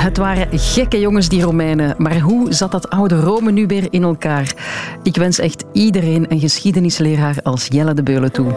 Het 0.00 0.16
waren 0.16 0.58
gekke 0.58 1.00
jongens, 1.00 1.28
die 1.28 1.42
Romeinen. 1.42 1.94
Maar 1.98 2.18
hoe 2.18 2.52
zat 2.52 2.70
dat 2.70 2.90
oude 2.90 3.20
Rome 3.20 3.50
nu 3.50 3.66
weer 3.66 3.86
in 3.90 4.02
elkaar? 4.02 4.54
Ik 5.02 5.16
wens 5.16 5.38
echt 5.38 5.64
iedereen 5.72 6.26
een 6.28 6.40
geschiedenisleraar 6.40 7.36
als 7.42 7.66
Jelle 7.68 7.94
de 7.94 8.02
Beulen 8.02 8.32
toe. 8.32 8.54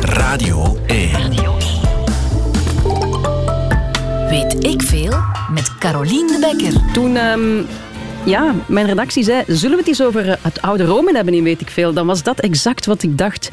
Radio 0.00 0.78
1. 0.86 1.10
Weet 4.28 4.64
ik 4.64 4.82
veel? 4.82 5.12
Met 5.52 5.78
Carolien 5.78 6.26
de 6.26 6.38
Bekker. 6.40 6.92
Toen 6.92 7.16
ehm, 7.16 7.62
ja, 8.24 8.54
mijn 8.66 8.86
redactie 8.86 9.24
zei, 9.24 9.42
zullen 9.46 9.70
we 9.70 9.78
het 9.78 9.88
eens 9.88 10.02
over 10.02 10.28
eh, 10.28 10.36
het 10.42 10.62
oude 10.62 10.84
Rome 10.84 11.12
hebben 11.14 11.34
in 11.34 11.42
Weet 11.42 11.60
ik 11.60 11.70
Veel? 11.70 11.92
Dan 11.92 12.06
was 12.06 12.22
dat 12.22 12.40
exact 12.40 12.86
wat 12.86 13.02
ik 13.02 13.18
dacht. 13.18 13.50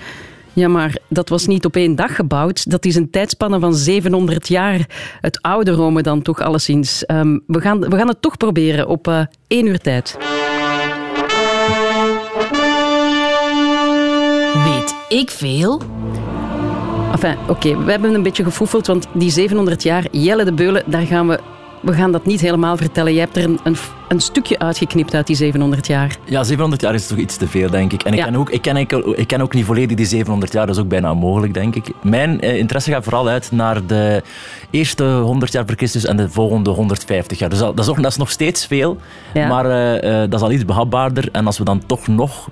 Ja, 0.55 0.67
maar 0.67 0.97
dat 1.09 1.29
was 1.29 1.47
niet 1.47 1.65
op 1.65 1.75
één 1.75 1.95
dag 1.95 2.15
gebouwd. 2.15 2.69
Dat 2.71 2.85
is 2.85 2.95
een 2.95 3.09
tijdspanne 3.09 3.59
van 3.59 3.75
700 3.75 4.47
jaar. 4.47 4.85
Het 5.21 5.41
oude 5.41 5.71
Rome 5.71 6.01
dan 6.01 6.21
toch 6.21 6.41
alleszins. 6.41 7.03
Um, 7.07 7.43
we, 7.47 7.61
gaan, 7.61 7.79
we 7.79 7.97
gaan 7.97 8.07
het 8.07 8.21
toch 8.21 8.37
proberen 8.37 8.87
op 8.87 9.07
uh, 9.07 9.21
één 9.47 9.65
uur 9.65 9.79
tijd. 9.79 10.17
Weet 14.63 14.95
ik 15.09 15.29
veel? 15.29 15.81
Enfin, 17.11 17.35
oké, 17.47 17.83
we 17.83 17.91
hebben 17.91 18.13
een 18.13 18.23
beetje 18.23 18.43
gefoefeld, 18.43 18.87
want 18.87 19.07
die 19.13 19.29
700 19.29 19.83
jaar, 19.83 20.05
Jelle 20.11 20.43
de 20.43 20.53
Beulen, 20.53 20.83
daar 20.85 21.05
gaan 21.05 21.27
we 21.27 21.39
we 21.85 21.93
gaan 21.93 22.11
dat 22.11 22.25
niet 22.25 22.41
helemaal 22.41 22.77
vertellen. 22.77 23.13
Je 23.13 23.19
hebt 23.19 23.37
er 23.37 23.43
een, 23.43 23.59
een, 23.63 23.75
een, 24.07 24.19
stukje 24.19 24.59
uitgeknipt 24.59 25.13
uit 25.13 25.27
die 25.27 25.35
700 25.35 25.87
jaar. 25.87 26.17
Ja, 26.23 26.43
700 26.43 26.81
jaar 26.81 26.93
is 26.93 27.07
toch 27.07 27.17
iets 27.17 27.37
te 27.37 27.47
veel, 27.47 27.69
denk 27.69 27.93
ik. 27.93 28.03
En 28.03 28.13
ik, 28.13 28.23
ken, 28.23 28.35
ook, 28.35 28.49
ik, 28.49 28.61
ken, 28.61 28.77
ik 29.15 29.27
ken 29.27 29.41
ook 29.41 29.53
niet 29.53 29.65
volledig 29.65 29.97
die 29.97 30.05
700 30.05 30.51
jaar, 30.51 30.65
dat 30.65 30.75
is 30.75 30.81
ook 30.81 30.87
bijna 30.87 31.11
onmogelijk, 31.11 31.53
denk 31.53 31.75
ik. 31.75 31.87
Mijn 32.01 32.41
eh, 32.41 32.57
interesse 32.57 32.91
gaat 32.91 33.03
vooral 33.03 33.27
uit 33.27 33.51
naar 33.51 33.85
de 33.85 34.23
eerste 34.69 35.03
100 35.03 35.51
jaar 35.51 35.65
voor 35.65 35.75
Christus 35.75 36.05
en 36.05 36.17
de 36.17 36.29
volgende 36.29 36.69
150 36.69 37.39
jaar. 37.39 37.49
Dus 37.49 37.59
dat, 37.59 37.79
is, 37.79 37.87
ook, 37.87 38.01
dat 38.01 38.11
is 38.11 38.17
nog 38.17 38.31
steeds 38.31 38.65
veel, 38.65 38.97
maar 39.33 39.65
uh, 39.65 40.11
uh, 40.11 40.19
dat 40.19 40.33
is 40.33 40.41
al 40.41 40.51
iets 40.51 40.65
behapbaarder. 40.65 41.29
En 41.31 41.45
als 41.45 41.57
we 41.57 41.63
dan 41.63 41.85
toch 41.85 42.07
nog 42.07 42.49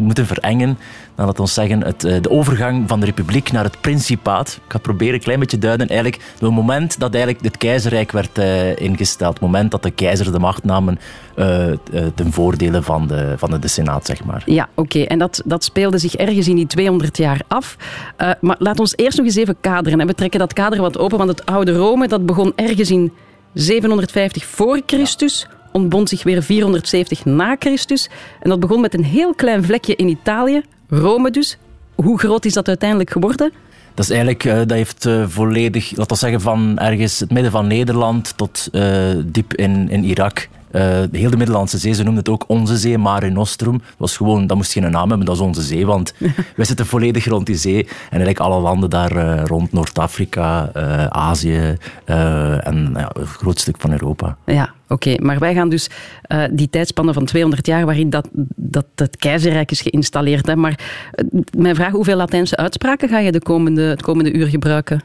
moeten 0.00 0.26
verengen, 0.26 0.78
dan 1.14 1.26
laat 1.26 1.40
ons 1.40 1.54
zeggen 1.54 1.84
het, 1.84 2.04
eh, 2.04 2.20
de 2.20 2.30
overgang 2.30 2.88
van 2.88 3.00
de 3.00 3.06
republiek 3.06 3.52
naar 3.52 3.64
het 3.64 3.80
principaat. 3.80 4.60
Ik 4.66 4.72
ga 4.72 4.78
proberen 4.78 5.14
een 5.14 5.20
klein 5.20 5.38
beetje 5.38 5.58
duiden. 5.58 5.88
Eigenlijk 5.88 6.22
het 6.38 6.50
moment 6.50 7.00
dat 7.00 7.14
eigenlijk 7.14 7.44
het 7.44 7.56
keizerrijk 7.56 8.12
werd 8.12 8.38
uh, 8.38 8.76
ingesteld. 8.76 9.32
Het 9.32 9.42
moment 9.42 9.70
dat 9.70 9.82
de 9.82 9.90
keizer 9.90 10.32
de 10.32 10.38
macht 10.38 10.64
namen 10.64 10.98
uh, 11.36 11.64
ten 12.14 12.32
voordele 12.32 12.82
van 12.82 13.06
de, 13.06 13.34
van 13.36 13.60
de 13.60 13.68
Senaat, 13.68 14.06
zeg 14.06 14.24
maar. 14.24 14.42
Ja, 14.46 14.68
oké. 14.74 15.00
En 15.02 15.18
dat, 15.18 15.42
dat 15.44 15.64
speelde 15.64 15.98
zich 15.98 16.16
ergens 16.16 16.48
in 16.48 16.56
die 16.56 16.66
200 16.66 17.16
jaar 17.16 17.40
af. 17.48 17.76
maar 18.40 18.56
laat 18.58 18.80
ons 18.80 18.92
eerst 18.96 19.16
nog 19.16 19.26
eens 19.26 19.36
even 19.36 19.56
kaderen. 19.60 20.00
En 20.00 20.06
we 20.06 20.14
trekken 20.14 20.40
dat 20.40 20.52
kader 20.52 20.80
wat 20.80 20.98
open, 20.98 21.18
want 21.18 21.30
het 21.30 21.46
oude 21.46 21.72
Rome 21.72 22.08
dat 22.08 22.26
begon 22.26 22.52
ergens 22.56 22.90
in 22.90 23.12
750 23.54 24.44
voor 24.44 24.80
Christus 24.86 25.46
ontbond 25.72 26.08
zich 26.08 26.22
weer 26.22 26.42
470 26.42 27.24
na 27.24 27.56
Christus. 27.58 28.08
En 28.40 28.50
dat 28.50 28.60
begon 28.60 28.80
met 28.80 28.94
een 28.94 29.04
heel 29.04 29.34
klein 29.34 29.64
vlekje 29.64 29.96
in 29.96 30.08
Italië, 30.08 30.62
Rome 30.88 31.30
dus. 31.30 31.58
Hoe 31.94 32.18
groot 32.18 32.44
is 32.44 32.52
dat 32.52 32.68
uiteindelijk 32.68 33.10
geworden? 33.10 33.52
Dat 33.94 34.04
is 34.04 34.10
eigenlijk, 34.10 34.44
uh, 34.44 34.56
dat 34.56 34.70
heeft 34.70 35.06
uh, 35.06 35.24
volledig, 35.28 35.96
laten 35.96 36.12
we 36.12 36.18
zeggen, 36.18 36.40
van 36.40 36.78
ergens 36.78 37.18
het 37.18 37.30
midden 37.30 37.50
van 37.50 37.66
Nederland 37.66 38.36
tot 38.36 38.68
uh, 38.72 39.10
diep 39.24 39.54
in, 39.54 39.90
in 39.90 40.04
Irak 40.04 40.48
uh, 40.72 40.82
heel 41.12 41.30
de 41.30 41.36
Middellandse 41.36 41.78
Zee, 41.78 41.92
ze 41.92 42.02
noemden 42.02 42.18
het 42.18 42.28
ook 42.28 42.44
onze 42.46 42.76
zee, 42.76 42.98
Mare 42.98 43.30
Nostrum. 43.30 43.82
Was 43.96 44.16
gewoon, 44.16 44.46
dat 44.46 44.56
moest 44.56 44.72
geen 44.72 44.90
naam 44.90 45.08
hebben, 45.08 45.26
dat 45.26 45.34
is 45.34 45.42
onze 45.42 45.62
zee, 45.62 45.86
want 45.86 46.14
wij 46.56 46.64
zitten 46.64 46.86
volledig 46.86 47.24
rond 47.24 47.46
die 47.46 47.56
zee. 47.56 47.78
En 47.86 47.88
eigenlijk 48.10 48.38
alle 48.38 48.60
landen 48.60 48.90
daar 48.90 49.16
uh, 49.16 49.44
rond 49.44 49.72
Noord-Afrika, 49.72 50.70
uh, 50.76 51.06
Azië 51.06 51.76
en 52.04 52.90
een 52.94 53.26
groot 53.26 53.60
stuk 53.60 53.76
van 53.78 53.92
Europa. 53.92 54.36
Ja, 54.46 54.62
oké. 54.62 54.92
Okay. 54.92 55.18
Maar 55.22 55.38
wij 55.38 55.54
gaan 55.54 55.68
dus 55.68 55.90
die 56.50 56.70
tijdspannen 56.70 57.14
van 57.14 57.24
200 57.24 57.66
jaar, 57.66 57.84
waarin 57.84 58.10
dat, 58.10 58.28
dat 58.56 58.86
het 58.94 59.16
keizerrijk 59.16 59.70
is 59.70 59.80
geïnstalleerd. 59.80 60.46
Hè. 60.46 60.56
Maar 60.56 60.78
mijn 61.56 61.74
vraag, 61.74 61.92
hoeveel 61.92 62.16
Latijnse 62.16 62.56
uitspraken 62.56 63.08
ga 63.08 63.18
je 63.18 63.32
de 63.32 63.42
komende, 63.42 63.82
het 63.82 64.02
komende 64.02 64.32
uur 64.32 64.46
gebruiken? 64.46 65.02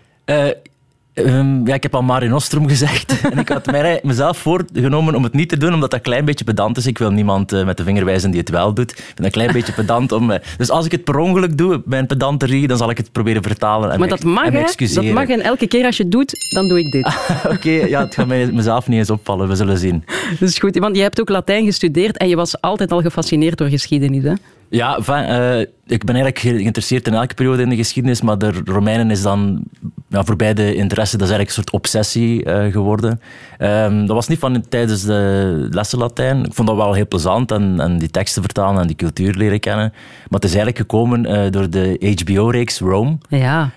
Um, 1.15 1.67
ja, 1.67 1.73
ik 1.73 1.83
heb 1.83 1.95
al 1.95 2.01
Mare 2.01 2.27
Nostrum 2.27 2.67
gezegd. 2.67 3.21
en 3.31 3.37
ik 3.37 3.49
had 3.49 3.65
mij, 3.65 3.99
mezelf 4.03 4.37
voorgenomen 4.37 5.15
om 5.15 5.23
het 5.23 5.33
niet 5.33 5.49
te 5.49 5.57
doen, 5.57 5.73
omdat 5.73 5.91
dat 5.91 5.99
een 5.99 6.05
klein 6.05 6.25
beetje 6.25 6.45
pedant 6.45 6.77
is. 6.77 6.85
Ik 6.85 6.97
wil 6.97 7.11
niemand 7.11 7.53
uh, 7.53 7.65
met 7.65 7.77
de 7.77 7.83
vinger 7.83 8.05
wijzen 8.05 8.31
die 8.31 8.39
het 8.39 8.49
wel 8.49 8.73
doet. 8.73 8.91
Ik 8.91 8.97
vind 8.97 9.17
dat 9.17 9.25
een 9.25 9.31
klein 9.31 9.51
beetje 9.51 9.73
pedant. 9.73 10.11
Om, 10.11 10.31
uh, 10.31 10.37
dus 10.57 10.69
als 10.69 10.85
ik 10.85 10.91
het 10.91 11.03
per 11.03 11.17
ongeluk 11.17 11.57
doe, 11.57 11.81
mijn 11.85 12.07
pedanterie, 12.07 12.67
dan 12.67 12.77
zal 12.77 12.89
ik 12.89 12.97
het 12.97 13.11
proberen 13.11 13.43
vertalen 13.43 13.91
en 13.91 13.99
Maar 13.99 14.07
dat 14.07 14.23
mag, 14.23 14.45
en 14.45 14.65
Dat 14.93 15.05
mag 15.05 15.27
en 15.27 15.41
elke 15.41 15.67
keer 15.67 15.85
als 15.85 15.97
je 15.97 16.03
het 16.03 16.11
doet, 16.11 16.51
dan 16.53 16.67
doe 16.67 16.79
ik 16.79 16.91
dit. 16.91 17.05
Oké, 17.45 17.53
okay, 17.55 17.89
ja, 17.89 18.03
het 18.03 18.13
gaat 18.13 18.27
mij, 18.27 18.51
mezelf 18.51 18.87
niet 18.87 18.97
eens 18.97 19.09
opvallen. 19.09 19.47
We 19.47 19.55
zullen 19.55 19.77
zien. 19.77 20.03
Dat 20.39 20.49
is 20.49 20.57
goed, 20.57 20.77
want 20.77 20.95
je 20.95 21.01
hebt 21.01 21.21
ook 21.21 21.29
Latijn 21.29 21.65
gestudeerd 21.65 22.17
en 22.17 22.27
je 22.27 22.35
was 22.35 22.61
altijd 22.61 22.91
al 22.91 23.01
gefascineerd 23.01 23.57
door 23.57 23.69
geschiedenis, 23.69 24.23
hè? 24.23 24.33
Ja, 24.69 25.01
van, 25.01 25.19
uh, 25.23 25.59
ik 25.85 26.03
ben 26.03 26.15
eigenlijk 26.15 26.39
geïnteresseerd 26.39 27.07
in 27.07 27.13
elke 27.13 27.33
periode 27.33 27.61
in 27.61 27.69
de 27.69 27.75
geschiedenis, 27.75 28.21
maar 28.21 28.37
de 28.37 28.61
Romeinen 28.65 29.11
is 29.11 29.21
dan 29.21 29.63
ja, 30.07 30.23
voorbij 30.23 30.53
de 30.53 30.75
interesse, 30.75 31.17
dat 31.17 31.27
is 31.27 31.33
eigenlijk 31.33 31.47
een 31.47 31.63
soort 31.63 31.83
obsessie 31.83 32.45
uh, 32.45 32.71
geworden. 32.71 33.21
Um, 33.59 34.05
dat 34.05 34.15
was 34.15 34.27
niet 34.27 34.39
van 34.39 34.65
tijdens 34.69 35.03
de 35.03 35.67
lessen 35.71 35.99
Latijn. 35.99 36.45
Ik 36.45 36.53
vond 36.53 36.67
dat 36.67 36.77
wel 36.77 36.93
heel 36.93 37.07
plezant 37.07 37.51
en, 37.51 37.79
en 37.79 37.97
die 37.97 38.09
teksten 38.09 38.41
vertalen 38.41 38.81
en 38.81 38.87
die 38.87 38.95
cultuur 38.95 39.33
leren 39.33 39.59
kennen. 39.59 39.89
Maar 40.29 40.39
het 40.39 40.43
is 40.43 40.55
eigenlijk 40.55 40.77
gekomen 40.77 41.29
uh, 41.29 41.51
door 41.51 41.69
de 41.69 42.15
HBO-reeks 42.23 42.79
Rome. 42.79 43.17
Ja. 43.27 43.71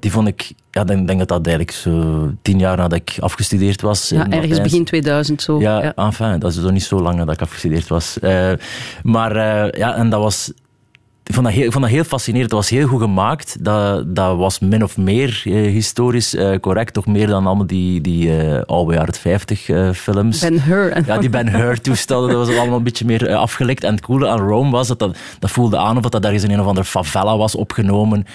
die 0.00 0.10
vond 0.10 0.28
ik 0.28 0.52
ja, 0.74 0.80
ik 0.80 0.86
denk, 0.86 1.06
denk 1.06 1.18
dat 1.18 1.28
dat 1.28 1.46
eigenlijk 1.46 1.76
zo 1.76 2.30
tien 2.42 2.58
jaar 2.58 2.76
nadat 2.76 2.98
ik 2.98 3.16
afgestudeerd 3.20 3.80
was. 3.80 4.08
Ja, 4.08 4.30
ergens 4.30 4.60
begin 4.60 4.84
2000 4.84 5.42
zo. 5.42 5.60
Ja, 5.60 5.82
ja, 5.82 5.94
enfin, 5.94 6.38
dat 6.38 6.50
is 6.50 6.56
nog 6.56 6.70
niet 6.70 6.82
zo 6.82 7.00
lang 7.00 7.16
nadat 7.16 7.34
ik 7.34 7.40
afgestudeerd 7.40 7.88
was. 7.88 8.16
Uh, 8.22 8.52
maar 9.02 9.36
uh, 9.36 9.70
ja, 9.70 9.94
en 9.94 10.10
dat 10.10 10.20
was 10.20 10.52
ik 11.26 11.34
vond, 11.34 11.46
dat 11.46 11.54
heel, 11.54 11.64
ik 11.64 11.72
vond 11.72 11.84
dat 11.84 11.92
heel 11.92 12.04
fascinerend. 12.04 12.50
Het 12.50 12.60
was 12.60 12.70
heel 12.70 12.86
goed 12.86 13.00
gemaakt. 13.00 13.64
Dat, 13.64 14.16
dat 14.16 14.36
was 14.36 14.58
min 14.58 14.82
of 14.82 14.96
meer 14.96 15.42
uh, 15.44 15.72
historisch 15.72 16.34
uh, 16.34 16.56
correct. 16.60 16.92
Toch 16.92 17.06
meer 17.06 17.26
dan 17.26 17.46
allemaal 17.46 17.66
die, 17.66 18.00
die 18.00 18.28
uh, 18.28 18.60
oude 18.66 18.94
jaren 18.94 19.14
50 19.14 19.70
films. 19.94 20.40
Ben-Hur. 20.40 21.06
Ja, 21.06 21.18
die 21.18 21.28
Ben-Hur 21.28 21.80
toestellen. 21.80 22.28
Dat 22.28 22.46
was 22.46 22.56
allemaal 22.56 22.76
een 22.76 22.82
beetje 22.82 23.04
meer 23.04 23.34
afgelikt. 23.34 23.84
En 23.84 23.94
het 23.94 24.00
coole 24.00 24.28
aan 24.28 24.38
Rome 24.38 24.70
was 24.70 24.88
dat 24.88 24.98
dat, 24.98 25.16
dat 25.38 25.50
voelde 25.50 25.76
aan 25.76 25.96
of 25.96 26.02
dat 26.02 26.24
ergens 26.24 26.42
in 26.42 26.50
een 26.50 26.60
of 26.60 26.66
andere 26.66 26.86
favela 26.86 27.36
was 27.36 27.54
opgenomen. 27.54 28.26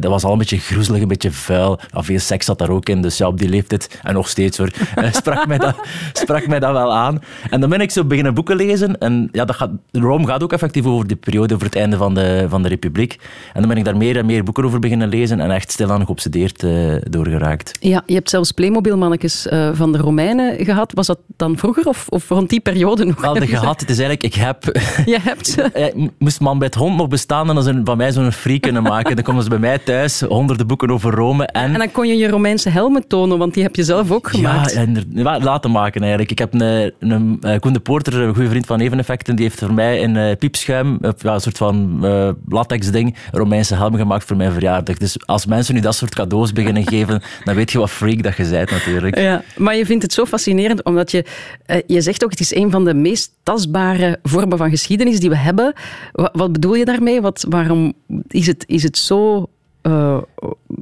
dat 0.00 0.04
was 0.10 0.24
al 0.24 0.32
een 0.32 0.38
beetje 0.38 0.58
groezelig, 0.58 1.02
een 1.02 1.08
beetje 1.08 1.30
vuil. 1.30 1.80
Ja, 1.92 2.02
veel 2.02 2.18
seks 2.18 2.46
zat 2.46 2.58
daar 2.58 2.70
ook 2.70 2.88
in. 2.88 3.02
Dus 3.02 3.16
ja, 3.16 3.26
op 3.26 3.38
die 3.38 3.48
leeftijd, 3.48 4.00
en 4.02 4.14
nog 4.14 4.28
steeds 4.28 4.58
hoor, 4.58 4.70
sprak, 5.12 5.46
mij 5.46 5.58
dat, 5.58 5.76
sprak 6.12 6.46
mij 6.46 6.60
dat 6.60 6.72
wel 6.72 6.92
aan. 6.92 7.22
En 7.50 7.60
dan 7.60 7.70
ben 7.70 7.80
ik 7.80 7.90
zo 7.90 8.04
beginnen 8.04 8.34
boeken 8.34 8.56
lezen. 8.56 8.98
En 8.98 9.28
ja, 9.32 9.44
dat 9.44 9.56
gaat, 9.56 9.70
Rome 9.92 10.26
gaat 10.26 10.42
ook 10.42 10.52
effectief 10.52 10.86
over 10.86 11.06
die 11.06 11.16
periode, 11.16 11.54
over 11.54 11.66
het 11.66 11.76
einde 11.76 11.96
van 11.96 12.03
van 12.04 12.14
de, 12.14 12.46
van 12.48 12.62
de 12.62 12.68
Republiek. 12.68 13.16
En 13.52 13.60
dan 13.60 13.68
ben 13.68 13.76
ik 13.76 13.84
daar 13.84 13.96
meer 13.96 14.16
en 14.16 14.26
meer 14.26 14.44
boeken 14.44 14.64
over 14.64 14.78
beginnen 14.78 15.08
lezen 15.08 15.40
en 15.40 15.50
echt 15.50 15.72
stilaan 15.72 16.04
geobsedeerd 16.06 16.62
uh, 16.62 16.94
doorgeraakt. 17.00 17.76
Ja, 17.80 18.02
je 18.06 18.14
hebt 18.14 18.30
zelfs 18.30 18.52
Playmobil-mannetjes 18.52 19.46
uh, 19.46 19.70
van 19.72 19.92
de 19.92 19.98
Romeinen 19.98 20.64
gehad. 20.64 20.92
Was 20.94 21.06
dat 21.06 21.18
dan 21.36 21.58
vroeger 21.58 21.86
of, 21.86 22.06
of 22.08 22.28
rond 22.28 22.50
die 22.50 22.60
periode 22.60 23.04
nog? 23.04 23.20
Wel, 23.20 23.34
de 23.34 23.46
gehad. 23.46 23.80
Het 23.80 23.90
is 23.90 23.98
eigenlijk, 23.98 24.34
ik 24.34 24.42
heb... 24.42 24.64
Je 25.14 25.18
hebt 25.20 25.46
ze? 25.46 26.10
Moest 26.18 26.40
man 26.40 26.58
bij 26.58 26.66
het 26.66 26.76
hond 26.76 26.96
nog 26.96 27.08
bestaan, 27.08 27.46
dan 27.46 27.62
ze 27.62 27.80
van 27.84 27.96
mij 27.96 28.12
zo'n 28.12 28.32
free 28.32 28.58
kunnen 28.58 28.82
maken. 28.82 29.14
Dan 29.14 29.24
komen 29.24 29.42
ze 29.42 29.48
bij 29.48 29.58
mij 29.58 29.78
thuis, 29.78 30.20
honderden 30.20 30.66
boeken 30.66 30.90
over 30.90 31.14
Rome. 31.14 31.46
En, 31.46 31.72
en 31.72 31.78
dan 31.78 31.90
kon 31.90 32.08
je 32.08 32.16
je 32.16 32.28
Romeinse 32.28 32.68
helmen 32.68 33.08
tonen, 33.08 33.38
want 33.38 33.54
die 33.54 33.62
heb 33.62 33.76
je 33.76 33.84
zelf 33.84 34.10
ook 34.10 34.28
gemaakt. 34.28 34.72
Ja, 34.72 34.80
en, 34.80 35.42
laten 35.42 35.70
maken 35.70 36.00
eigenlijk. 36.00 36.30
Ik 36.30 36.38
heb 36.38 36.54
een, 36.54 36.92
een, 36.98 37.38
eh, 37.40 37.60
Koen 37.60 37.72
de 37.72 37.80
Porter, 37.80 38.14
een 38.14 38.34
goede 38.34 38.48
vriend 38.48 38.66
van 38.66 38.80
Eveneffecten, 38.80 39.36
die 39.36 39.44
heeft 39.44 39.58
voor 39.58 39.74
mij 39.74 40.04
een 40.04 40.36
piepschuim, 40.36 40.98
een 41.00 41.40
soort 41.40 41.56
van 41.56 41.93
uh, 42.02 42.28
latex 42.48 42.90
ding 42.90 43.16
Romeinse 43.32 43.74
helm 43.74 43.96
gemaakt 43.96 44.24
voor 44.24 44.36
mijn 44.36 44.52
verjaardag. 44.52 44.96
Dus 44.96 45.26
als 45.26 45.46
mensen 45.46 45.74
nu 45.74 45.80
dat 45.80 45.94
soort 45.94 46.14
cadeaus 46.14 46.52
beginnen 46.52 46.86
geven, 46.86 47.22
dan 47.44 47.54
weet 47.54 47.72
je 47.72 47.78
wat 47.78 47.90
freak 47.90 48.22
dat 48.22 48.36
je 48.36 48.48
bent 48.48 48.70
natuurlijk. 48.70 49.18
Ja, 49.18 49.42
maar 49.56 49.76
je 49.76 49.86
vindt 49.86 50.02
het 50.02 50.12
zo 50.12 50.24
fascinerend, 50.24 50.82
omdat 50.82 51.10
je, 51.10 51.24
uh, 51.66 51.76
je 51.86 52.00
zegt 52.00 52.24
ook, 52.24 52.30
het 52.30 52.40
is 52.40 52.54
een 52.54 52.70
van 52.70 52.84
de 52.84 52.94
meest 52.94 53.32
tastbare 53.42 54.18
vormen 54.22 54.58
van 54.58 54.70
geschiedenis 54.70 55.20
die 55.20 55.28
we 55.28 55.36
hebben. 55.36 55.72
Wat, 56.12 56.30
wat 56.32 56.52
bedoel 56.52 56.74
je 56.74 56.84
daarmee? 56.84 57.20
Wat, 57.20 57.46
waarom 57.48 57.92
is 58.28 58.46
het, 58.46 58.64
is 58.66 58.82
het 58.82 58.98
zo 58.98 59.48
uh, 59.86 60.18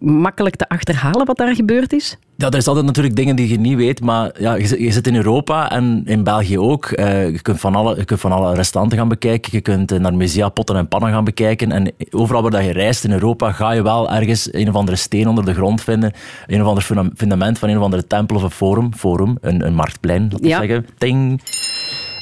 makkelijk 0.01 0.57
te 0.57 0.69
achterhalen 0.69 1.27
wat 1.27 1.37
daar 1.37 1.55
gebeurd 1.55 1.93
is? 1.93 2.17
Ja, 2.37 2.49
er 2.49 2.57
is 2.57 2.67
altijd 2.67 2.87
natuurlijk 2.87 3.17
dingen 3.17 3.37
die 3.37 3.49
je 3.49 3.59
niet 3.59 3.77
weet, 3.77 4.01
maar 4.01 4.31
ja, 4.39 4.55
je, 4.55 4.83
je 4.83 4.93
zit 4.93 5.07
in 5.07 5.17
Europa 5.17 5.71
en 5.71 6.03
in 6.05 6.25
België 6.25 6.59
ook. 6.59 6.91
Uh, 6.91 7.31
je, 7.31 7.43
kunt 7.43 7.61
van 7.61 7.75
alle, 7.75 7.97
je 7.97 8.05
kunt 8.05 8.21
van 8.21 8.33
alle 8.33 8.55
restauranten 8.55 8.99
gaan 8.99 9.09
bekijken, 9.09 9.53
je 9.53 9.61
kunt 9.61 9.99
naar 9.99 10.15
musea, 10.15 10.49
potten 10.49 10.77
en 10.77 10.89
pannen 10.89 11.11
gaan 11.11 11.25
bekijken. 11.25 11.73
En 11.73 11.93
overal 12.11 12.43
waar 12.43 12.51
dat 12.51 12.65
je 12.65 12.73
reist 12.73 13.05
in 13.05 13.13
Europa 13.13 13.53
ga 13.53 13.73
je 13.73 13.83
wel 13.83 14.11
ergens 14.11 14.53
een 14.53 14.69
of 14.69 14.75
andere 14.75 14.97
steen 14.97 15.29
onder 15.29 15.45
de 15.45 15.55
grond 15.55 15.83
vinden. 15.83 16.13
Een 16.47 16.63
of 16.63 16.67
ander 16.67 17.11
fundament 17.17 17.59
van 17.59 17.69
een 17.69 17.79
of 17.79 17.85
andere 17.85 18.07
tempel 18.07 18.37
of 18.37 18.43
een 18.43 18.51
forum. 18.51 18.95
forum 18.95 19.37
een, 19.41 19.67
een 19.67 19.75
marktplein, 19.75 20.23
laten 20.23 20.41
we 20.41 20.49
ja. 20.49 20.59
zeggen. 20.59 20.87
Ting. 20.99 21.41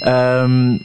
Ehm, 0.00 0.78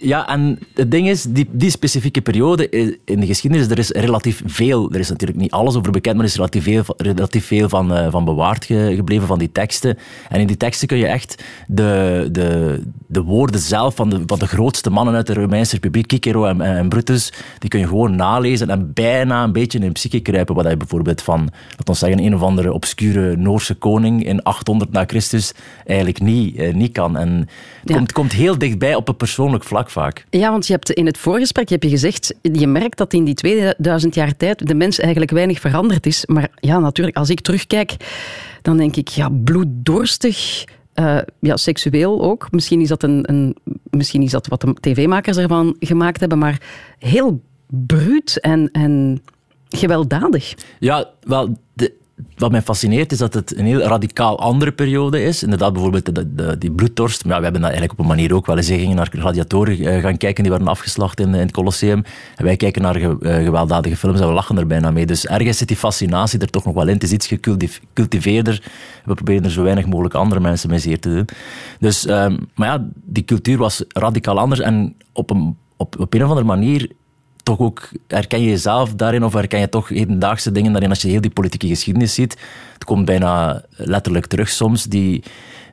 ja, 0.00 0.28
en 0.28 0.58
het 0.74 0.90
ding 0.90 1.08
is, 1.08 1.22
die, 1.22 1.48
die 1.50 1.70
specifieke 1.70 2.20
periode 2.20 2.68
in 3.04 3.20
de 3.20 3.26
geschiedenis, 3.26 3.68
er 3.68 3.78
is 3.78 3.90
relatief 3.90 4.42
veel, 4.46 4.92
er 4.92 4.98
is 4.98 5.08
natuurlijk 5.08 5.40
niet 5.40 5.50
alles 5.50 5.76
over 5.76 5.92
bekend, 5.92 6.14
maar 6.14 6.24
er 6.24 6.30
is 6.30 6.36
relatief 6.36 6.62
veel, 6.62 6.84
relatief 6.96 7.46
veel 7.46 7.68
van, 7.68 7.92
uh, 7.92 8.06
van 8.10 8.24
bewaard 8.24 8.64
gebleven, 8.64 9.26
van 9.26 9.38
die 9.38 9.52
teksten. 9.52 9.98
En 10.28 10.40
in 10.40 10.46
die 10.46 10.56
teksten 10.56 10.88
kun 10.88 10.96
je 10.96 11.06
echt 11.06 11.44
de, 11.66 12.28
de, 12.32 12.80
de 13.06 13.22
woorden 13.22 13.60
zelf 13.60 13.94
van 13.94 14.10
de, 14.10 14.22
van 14.26 14.38
de 14.38 14.46
grootste 14.46 14.90
mannen 14.90 15.14
uit 15.14 15.26
de 15.26 15.34
Romeinse 15.34 15.74
Republiek, 15.74 16.10
Cicero 16.12 16.44
en, 16.44 16.60
en 16.60 16.88
Brutus, 16.88 17.32
die 17.58 17.70
kun 17.70 17.80
je 17.80 17.86
gewoon 17.86 18.16
nalezen 18.16 18.70
en 18.70 18.92
bijna 18.92 19.42
een 19.42 19.52
beetje 19.52 19.78
in 19.78 19.84
een 19.84 19.92
psyche 19.92 20.20
kruipen, 20.20 20.54
wat 20.54 20.64
hij 20.64 20.76
bijvoorbeeld 20.76 21.22
van, 21.22 21.40
laten 21.70 21.84
we 21.84 21.94
zeggen, 21.94 22.18
een 22.18 22.34
of 22.34 22.42
andere 22.42 22.72
obscure 22.72 23.36
Noorse 23.36 23.74
koning 23.74 24.24
in 24.24 24.42
800 24.42 24.92
na 24.92 25.04
Christus 25.06 25.52
eigenlijk 25.86 26.20
niet, 26.20 26.56
eh, 26.56 26.74
niet 26.74 26.92
kan. 26.92 27.16
En 27.16 27.48
het 27.84 27.92
komt, 27.92 28.12
komt 28.12 28.32
heel 28.32 28.58
dichtbij 28.62 28.94
op 28.94 29.08
een 29.08 29.16
persoonlijk 29.16 29.64
vlak 29.64 29.90
vaak. 29.90 30.24
Ja, 30.30 30.50
want 30.50 30.66
je 30.66 30.72
hebt 30.72 30.90
in 30.90 31.06
het 31.06 31.18
voorgesprek 31.18 31.68
heb 31.68 31.82
je 31.82 31.88
gezegd, 31.88 32.34
je 32.42 32.66
merkt 32.66 32.98
dat 32.98 33.12
in 33.12 33.24
die 33.24 33.34
2000 33.34 34.14
jaar 34.14 34.36
tijd 34.36 34.66
de 34.66 34.74
mens 34.74 34.98
eigenlijk 34.98 35.30
weinig 35.30 35.60
veranderd 35.60 36.06
is. 36.06 36.26
Maar 36.26 36.48
ja, 36.54 36.78
natuurlijk, 36.78 37.16
als 37.16 37.30
ik 37.30 37.40
terugkijk, 37.40 37.96
dan 38.62 38.76
denk 38.76 38.96
ik, 38.96 39.08
ja, 39.08 39.28
bloeddorstig, 39.44 40.64
uh, 40.94 41.18
ja, 41.40 41.56
seksueel 41.56 42.22
ook. 42.22 42.50
Misschien 42.50 42.80
is 42.80 42.88
dat, 42.88 43.02
een, 43.02 43.30
een 43.30 43.56
misschien 43.90 44.22
is 44.22 44.30
dat 44.30 44.46
wat 44.46 44.60
de 44.60 44.74
tv-makers 44.80 45.36
ervan 45.36 45.76
gemaakt 45.78 46.20
hebben, 46.20 46.38
maar 46.38 46.60
heel 46.98 47.42
bruut 47.66 48.40
en, 48.40 48.68
en 48.72 49.22
gewelddadig. 49.68 50.54
Ja, 50.78 51.10
wel, 51.20 51.56
de, 51.72 51.92
wat 52.36 52.50
mij 52.50 52.62
fascineert 52.62 53.12
is 53.12 53.18
dat 53.18 53.34
het 53.34 53.56
een 53.56 53.66
heel 53.66 53.80
radicaal 53.80 54.38
andere 54.38 54.72
periode 54.72 55.22
is. 55.22 55.42
Inderdaad, 55.42 55.72
bijvoorbeeld 55.72 56.14
de, 56.14 56.58
die 56.58 56.70
bloedtorst. 56.70 57.24
Maar 57.24 57.36
we 57.36 57.42
hebben 57.42 57.60
dat 57.60 57.70
eigenlijk 57.70 58.00
op 58.00 58.04
een 58.04 58.16
manier 58.16 58.34
ook 58.34 58.46
wel 58.46 58.56
eens. 58.56 58.66
gingen 58.66 58.96
naar 58.96 59.10
gladiatoren 59.12 59.78
eh, 59.78 60.02
gaan 60.02 60.16
kijken, 60.16 60.42
die 60.42 60.52
werden 60.52 60.68
afgeslacht 60.68 61.20
in, 61.20 61.32
het 61.32 61.52
Colosseum. 61.52 62.04
En 62.36 62.44
wij 62.44 62.56
kijken 62.56 62.82
naar 62.82 62.94
ge, 62.94 63.16
uh, 63.20 63.34
gewelddadige 63.34 63.96
films 63.96 64.20
en 64.20 64.26
we 64.26 64.32
lachen 64.32 64.58
er 64.58 64.66
bijna 64.66 64.90
mee. 64.90 65.06
Dus 65.06 65.26
ergens 65.26 65.58
zit 65.58 65.68
die 65.68 65.76
fascinatie 65.76 66.38
er 66.38 66.50
toch 66.50 66.64
nog 66.64 66.74
wel 66.74 66.86
in. 66.86 66.94
Het 66.94 67.02
is 67.02 67.12
iets 67.12 67.26
gecultiveerder. 67.26 68.62
We 69.04 69.14
proberen 69.14 69.44
er 69.44 69.50
zo 69.50 69.62
weinig 69.62 69.86
mogelijk 69.86 70.14
andere 70.14 70.40
mensen 70.40 70.70
mee 70.70 70.78
zeer 70.78 71.00
te 71.00 71.08
doen. 71.08 71.28
Dus, 71.78 72.08
um, 72.08 72.38
maar 72.54 72.68
ja, 72.68 72.88
die 72.94 73.24
cultuur 73.24 73.58
was 73.58 73.84
radicaal 73.88 74.38
anders. 74.38 74.60
En 74.60 74.96
op 75.12 75.30
een, 75.30 75.56
op, 75.76 76.00
op 76.00 76.14
een 76.14 76.22
of 76.22 76.28
andere 76.28 76.46
manier 76.46 76.90
toch 77.42 77.58
ook, 77.58 77.88
herken 78.08 78.40
je 78.40 78.48
jezelf 78.48 78.94
daarin 78.94 79.24
of 79.24 79.32
herken 79.32 79.60
je 79.60 79.68
toch 79.68 79.88
hedendaagse 79.88 80.52
dingen 80.52 80.72
daarin 80.72 80.90
als 80.90 81.02
je 81.02 81.08
heel 81.08 81.20
die 81.20 81.30
politieke 81.30 81.66
geschiedenis 81.66 82.14
ziet? 82.14 82.38
Het 82.72 82.84
komt 82.84 83.04
bijna 83.04 83.62
letterlijk 83.76 84.26
terug 84.26 84.48
soms, 84.48 84.84
die, 84.84 85.22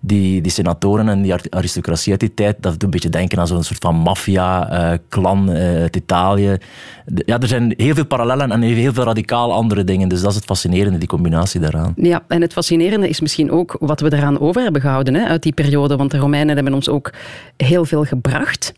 die, 0.01 0.41
die 0.41 0.51
senatoren 0.51 1.09
en 1.09 1.21
die 1.21 1.33
aristocratie 1.49 2.11
uit 2.11 2.19
die 2.19 2.33
tijd, 2.33 2.55
dat 2.59 2.71
doet 2.71 2.83
een 2.83 2.89
beetje 2.89 3.09
denken 3.09 3.39
aan 3.39 3.47
zo'n 3.47 3.63
soort 3.63 3.79
van 3.79 3.95
maffia-clan 3.95 5.49
uh, 5.49 5.81
uit 5.81 5.95
Italië. 5.95 6.57
ja, 7.05 7.39
er 7.39 7.47
zijn 7.47 7.73
heel 7.77 7.95
veel 7.95 8.05
parallellen 8.05 8.51
en 8.51 8.61
heel 8.61 8.93
veel 8.93 9.03
radicaal 9.03 9.53
andere 9.53 9.83
dingen, 9.83 10.09
dus 10.09 10.21
dat 10.21 10.29
is 10.29 10.35
het 10.35 10.45
fascinerende, 10.45 10.97
die 10.97 11.07
combinatie 11.07 11.59
daaraan. 11.59 11.93
Ja, 11.95 12.23
en 12.27 12.41
het 12.41 12.53
fascinerende 12.53 13.09
is 13.09 13.21
misschien 13.21 13.51
ook 13.51 13.75
wat 13.79 13.99
we 13.99 14.13
eraan 14.13 14.39
over 14.39 14.61
hebben 14.61 14.81
gehouden 14.81 15.13
hè, 15.13 15.25
uit 15.25 15.43
die 15.43 15.53
periode, 15.53 15.95
want 15.95 16.11
de 16.11 16.17
Romeinen 16.17 16.55
hebben 16.55 16.73
ons 16.73 16.89
ook 16.89 17.13
heel 17.57 17.85
veel 17.85 18.03
gebracht. 18.03 18.73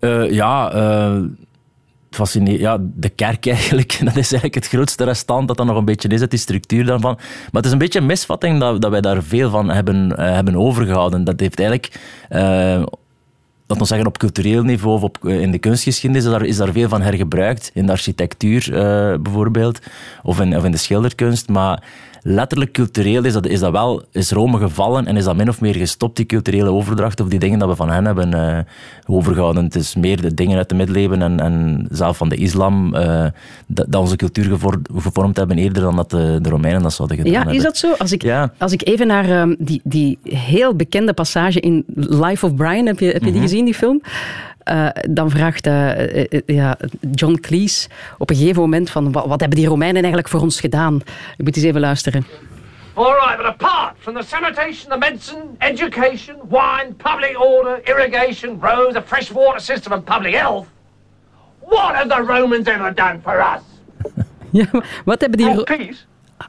Uh, 0.00 0.30
ja, 0.30 0.74
uh, 0.74 1.24
fascineert. 2.14 2.60
Ja, 2.60 2.78
de 2.80 3.08
kerk 3.08 3.46
eigenlijk, 3.46 3.98
dat 4.04 4.16
is 4.16 4.32
eigenlijk 4.32 4.54
het 4.54 4.68
grootste 4.68 5.04
restant 5.04 5.48
dat 5.48 5.58
er 5.58 5.66
nog 5.66 5.76
een 5.76 5.84
beetje 5.84 6.08
is, 6.08 6.28
die 6.28 6.38
structuur 6.38 6.84
daarvan. 6.84 7.14
Maar 7.14 7.50
het 7.52 7.64
is 7.64 7.72
een 7.72 7.78
beetje 7.78 7.98
een 7.98 8.06
misvatting 8.06 8.60
dat, 8.60 8.80
dat 8.80 8.90
wij 8.90 9.00
daar 9.00 9.22
veel 9.22 9.50
van 9.50 9.70
hebben, 9.70 10.10
uh, 10.10 10.16
hebben 10.16 10.56
overgehouden. 10.56 11.24
Dat 11.24 11.40
heeft 11.40 11.58
eigenlijk... 11.58 12.00
Uh, 12.30 12.82
dat 13.66 13.78
we 13.78 13.84
zeggen, 13.84 14.06
op 14.06 14.18
cultureel 14.18 14.62
niveau 14.62 14.96
of 14.96 15.02
op, 15.02 15.28
in 15.28 15.50
de 15.50 15.58
kunstgeschiedenis 15.58 16.24
is 16.24 16.30
daar, 16.30 16.44
is 16.44 16.56
daar 16.56 16.72
veel 16.72 16.88
van 16.88 17.02
hergebruikt. 17.02 17.70
In 17.74 17.86
de 17.86 17.92
architectuur 17.92 18.68
uh, 18.70 18.78
bijvoorbeeld, 19.20 19.78
of 20.22 20.40
in, 20.40 20.56
of 20.56 20.64
in 20.64 20.70
de 20.70 20.76
schilderkunst. 20.76 21.48
Maar 21.48 21.82
letterlijk 22.26 22.72
cultureel 22.72 23.24
is 23.24 23.32
dat, 23.32 23.46
is 23.46 23.60
dat 23.60 23.72
wel, 23.72 24.02
is 24.12 24.30
Rome 24.30 24.58
gevallen 24.58 25.06
en 25.06 25.16
is 25.16 25.24
dat 25.24 25.36
min 25.36 25.48
of 25.48 25.60
meer 25.60 25.74
gestopt, 25.74 26.16
die 26.16 26.26
culturele 26.26 26.70
overdracht, 26.70 27.20
of 27.20 27.28
die 27.28 27.38
dingen 27.38 27.58
dat 27.58 27.68
we 27.68 27.76
van 27.76 27.90
hen 27.90 28.04
hebben 28.04 28.34
uh, 28.34 28.58
overgehouden. 29.06 29.64
Het 29.64 29.74
is 29.74 29.94
meer 29.94 30.20
de 30.20 30.34
dingen 30.34 30.56
uit 30.56 30.68
de 30.68 30.74
middeleeuwen 30.74 31.22
en, 31.22 31.40
en 31.40 31.86
zelf 31.90 32.16
van 32.16 32.28
de 32.28 32.36
islam 32.36 32.94
uh, 32.94 33.26
dat, 33.66 33.86
dat, 33.88 34.00
onze 34.00 34.16
cultuur 34.16 34.58
gevormd 34.94 35.36
hebben 35.36 35.58
eerder 35.58 35.82
dan 35.82 35.96
dat 35.96 36.10
de, 36.10 36.38
de 36.42 36.48
Romeinen 36.48 36.82
dat 36.82 36.92
zouden 36.92 37.16
gedaan 37.16 37.32
ja, 37.32 37.38
hebben. 37.38 37.56
Ja, 37.56 37.60
is 37.60 37.66
dat 37.66 37.76
zo? 37.76 37.92
Als 37.98 38.12
ik, 38.12 38.22
ja. 38.22 38.52
als 38.58 38.72
ik 38.72 38.86
even 38.86 39.06
naar 39.06 39.40
um, 39.40 39.56
die, 39.58 39.80
die 39.84 40.18
heel 40.22 40.74
bekende 40.74 41.12
passage 41.12 41.60
in 41.60 41.84
Life 41.94 42.46
of 42.46 42.54
Brian, 42.54 42.86
heb 42.86 42.98
je, 42.98 43.06
heb 43.06 43.14
je 43.14 43.20
die 43.20 43.28
mm 43.28 43.32
-hmm. 43.32 43.42
gezien, 43.42 43.64
die 43.64 43.74
film? 43.74 44.02
Uh, 44.70 44.88
dan 45.10 45.30
vraagt 45.30 45.66
uh, 45.66 45.98
uh, 45.98 46.24
ja, 46.46 46.76
John 47.10 47.38
Cleese 47.40 47.88
op 48.18 48.30
een 48.30 48.36
gegeven 48.36 48.60
moment 48.60 48.90
van 48.90 49.12
wat, 49.12 49.26
wat, 49.26 49.40
hebben 49.40 49.58
die 49.58 49.68
Romeinen 49.68 50.02
eigenlijk 50.02 50.28
voor 50.28 50.40
ons 50.40 50.60
gedaan? 50.60 51.00
Je 51.36 51.42
moet 51.42 51.56
eens 51.56 51.64
even 51.64 51.80
luisteren. 51.80 52.26
All 52.94 53.14
right, 53.14 53.36
but 53.36 53.46
apart 53.46 53.94
from 53.98 54.14
the 54.14 54.22
sanitation, 54.22 54.90
the 54.90 54.98
medicine, 54.98 55.56
education, 55.58 56.36
wine, 56.48 56.94
public 56.96 57.36
order, 57.40 57.80
irrigation, 57.88 58.60
roads, 58.60 58.96
a 58.96 59.02
fresh 59.02 59.30
water 59.32 59.60
system 59.60 59.92
and 59.92 60.04
public 60.04 60.34
health, 60.34 60.66
what 61.60 61.94
have 61.94 62.08
the 62.08 62.22
Romans 62.22 62.68
ever 62.68 62.94
done 62.94 63.20
for 63.20 63.40
us? 63.40 63.62
ja, 64.60 64.66
wat 65.04 65.20
hebben 65.20 65.38
die... 65.38 65.48
Oh, 65.48 65.64
peace? 65.64 66.04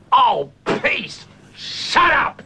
Oh, 0.10 0.52
peace! 0.64 1.26
Shut 1.56 2.12
up! 2.12 2.45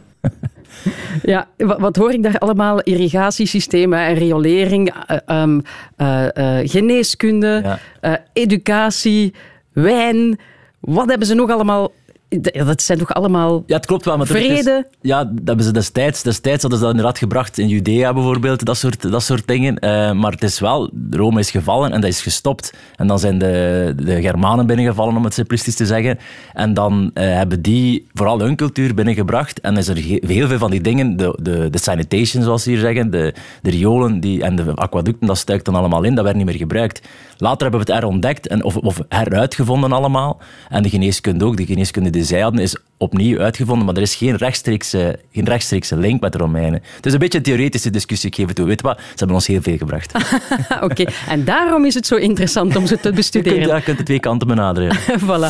Ja, 1.22 1.48
wat 1.56 1.96
hoor 1.96 2.12
ik 2.12 2.22
daar 2.22 2.38
allemaal? 2.38 2.80
Irrigatiesystemen 2.80 3.98
en 3.98 4.14
riolering, 4.14 4.94
uh, 5.26 5.42
um, 5.42 5.62
uh, 5.98 6.26
uh, 6.34 6.58
geneeskunde, 6.62 7.78
ja. 8.00 8.24
educatie, 8.32 9.34
wijn. 9.72 10.38
Wat 10.80 11.08
hebben 11.08 11.26
ze 11.26 11.34
nog 11.34 11.50
allemaal 11.50 11.92
dat 12.38 12.82
zijn 12.82 12.98
toch 12.98 13.14
allemaal 13.14 13.62
ja, 13.66 13.76
het 13.76 13.86
klopt 13.86 14.04
wel, 14.04 14.16
maar 14.16 14.26
vrede? 14.26 14.86
Is, 14.90 14.98
ja, 15.00 15.24
dat 15.24 15.40
hebben 15.44 15.64
ze 15.64 15.72
destijds. 15.72 16.22
Destijds 16.22 16.60
hadden 16.60 16.78
ze 16.78 16.84
dat 16.84 16.94
inderdaad 16.94 17.18
gebracht 17.18 17.58
in 17.58 17.68
Judea 17.68 18.12
bijvoorbeeld, 18.12 18.64
dat 18.64 18.76
soort, 18.76 19.10
dat 19.10 19.22
soort 19.22 19.46
dingen. 19.46 19.74
Uh, 19.84 20.12
maar 20.12 20.32
het 20.32 20.42
is 20.42 20.58
wel, 20.58 20.90
Rome 21.10 21.40
is 21.40 21.50
gevallen 21.50 21.92
en 21.92 22.00
dat 22.00 22.10
is 22.10 22.22
gestopt. 22.22 22.74
En 22.96 23.06
dan 23.06 23.18
zijn 23.18 23.38
de, 23.38 23.94
de 23.96 24.20
Germanen 24.20 24.66
binnengevallen, 24.66 25.16
om 25.16 25.24
het 25.24 25.34
simplistisch 25.34 25.74
te 25.74 25.86
zeggen. 25.86 26.18
En 26.52 26.74
dan 26.74 27.10
uh, 27.14 27.24
hebben 27.24 27.62
die 27.62 28.06
vooral 28.14 28.40
hun 28.40 28.56
cultuur 28.56 28.94
binnengebracht. 28.94 29.60
En 29.60 29.76
is 29.76 29.88
er 29.88 29.96
heel 30.26 30.48
veel 30.48 30.58
van 30.58 30.70
die 30.70 30.80
dingen, 30.80 31.16
de, 31.16 31.38
de, 31.42 31.70
de 31.70 31.78
sanitation 31.78 32.42
zoals 32.42 32.62
ze 32.62 32.70
hier 32.70 32.78
zeggen, 32.78 33.10
de, 33.10 33.34
de 33.62 33.70
riolen 33.70 34.20
die, 34.20 34.42
en 34.42 34.56
de 34.56 34.74
aquaducten, 34.74 35.26
dat 35.26 35.38
stuikt 35.38 35.64
dan 35.64 35.74
allemaal 35.74 36.02
in, 36.02 36.14
dat 36.14 36.24
werd 36.24 36.36
niet 36.36 36.46
meer 36.46 36.54
gebruikt. 36.54 37.00
Later 37.40 37.62
hebben 37.62 37.86
we 37.86 37.92
het 37.92 38.00
herontdekt 38.00 38.46
en, 38.46 38.64
of, 38.64 38.76
of 38.76 39.00
heruitgevonden 39.08 39.92
allemaal. 39.92 40.40
En 40.68 40.82
de 40.82 40.88
geneeskunde 40.88 41.44
ook. 41.44 41.56
De 41.56 41.66
geneeskunde 41.66 42.10
die 42.10 42.24
zij 42.24 42.40
hadden 42.40 42.60
is 42.60 42.76
opnieuw 42.96 43.40
uitgevonden, 43.40 43.86
maar 43.86 43.94
er 43.94 44.02
is 44.02 44.14
geen 44.14 44.36
rechtstreekse, 44.36 45.18
geen 45.32 45.44
rechtstreekse 45.44 45.96
link 45.96 46.20
met 46.20 46.32
de 46.32 46.38
Romeinen. 46.38 46.82
Het 46.96 47.06
is 47.06 47.12
een 47.12 47.18
beetje 47.18 47.38
een 47.38 47.44
theoretische 47.44 47.90
discussie, 47.90 48.28
ik 48.28 48.34
geef 48.34 48.46
het 48.46 48.56
toe. 48.56 48.66
Weet 48.66 48.80
wat? 48.80 48.98
Ze 48.98 49.14
hebben 49.16 49.36
ons 49.36 49.46
heel 49.46 49.62
veel 49.62 49.76
gebracht. 49.76 50.12
Oké, 50.80 51.04
en 51.28 51.44
daarom 51.44 51.84
is 51.84 51.94
het 51.94 52.06
zo 52.06 52.16
interessant 52.16 52.76
om 52.76 52.86
ze 52.86 53.00
te 53.00 53.12
bestuderen. 53.20 53.58
Je 53.58 53.64
kunt, 53.64 53.70
ja, 53.70 53.76
je 53.76 53.84
kunt 53.84 53.98
de 53.98 54.04
twee 54.04 54.20
kanten 54.20 54.48
benaderen. 54.48 54.96
voilà. 55.26 55.48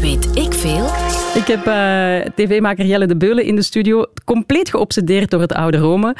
Weet 0.00 0.36
ik 0.36 0.52
veel? 0.52 1.05
Ik 1.36 1.46
heb 1.46 1.66
uh, 1.66 2.32
tv-maker 2.34 2.84
Jelle 2.84 3.06
de 3.06 3.16
Beulen 3.16 3.44
in 3.44 3.56
de 3.56 3.62
studio, 3.62 4.06
compleet 4.24 4.70
geobsedeerd 4.70 5.30
door 5.30 5.40
het 5.40 5.52
oude 5.52 5.76
Rome. 5.76 6.16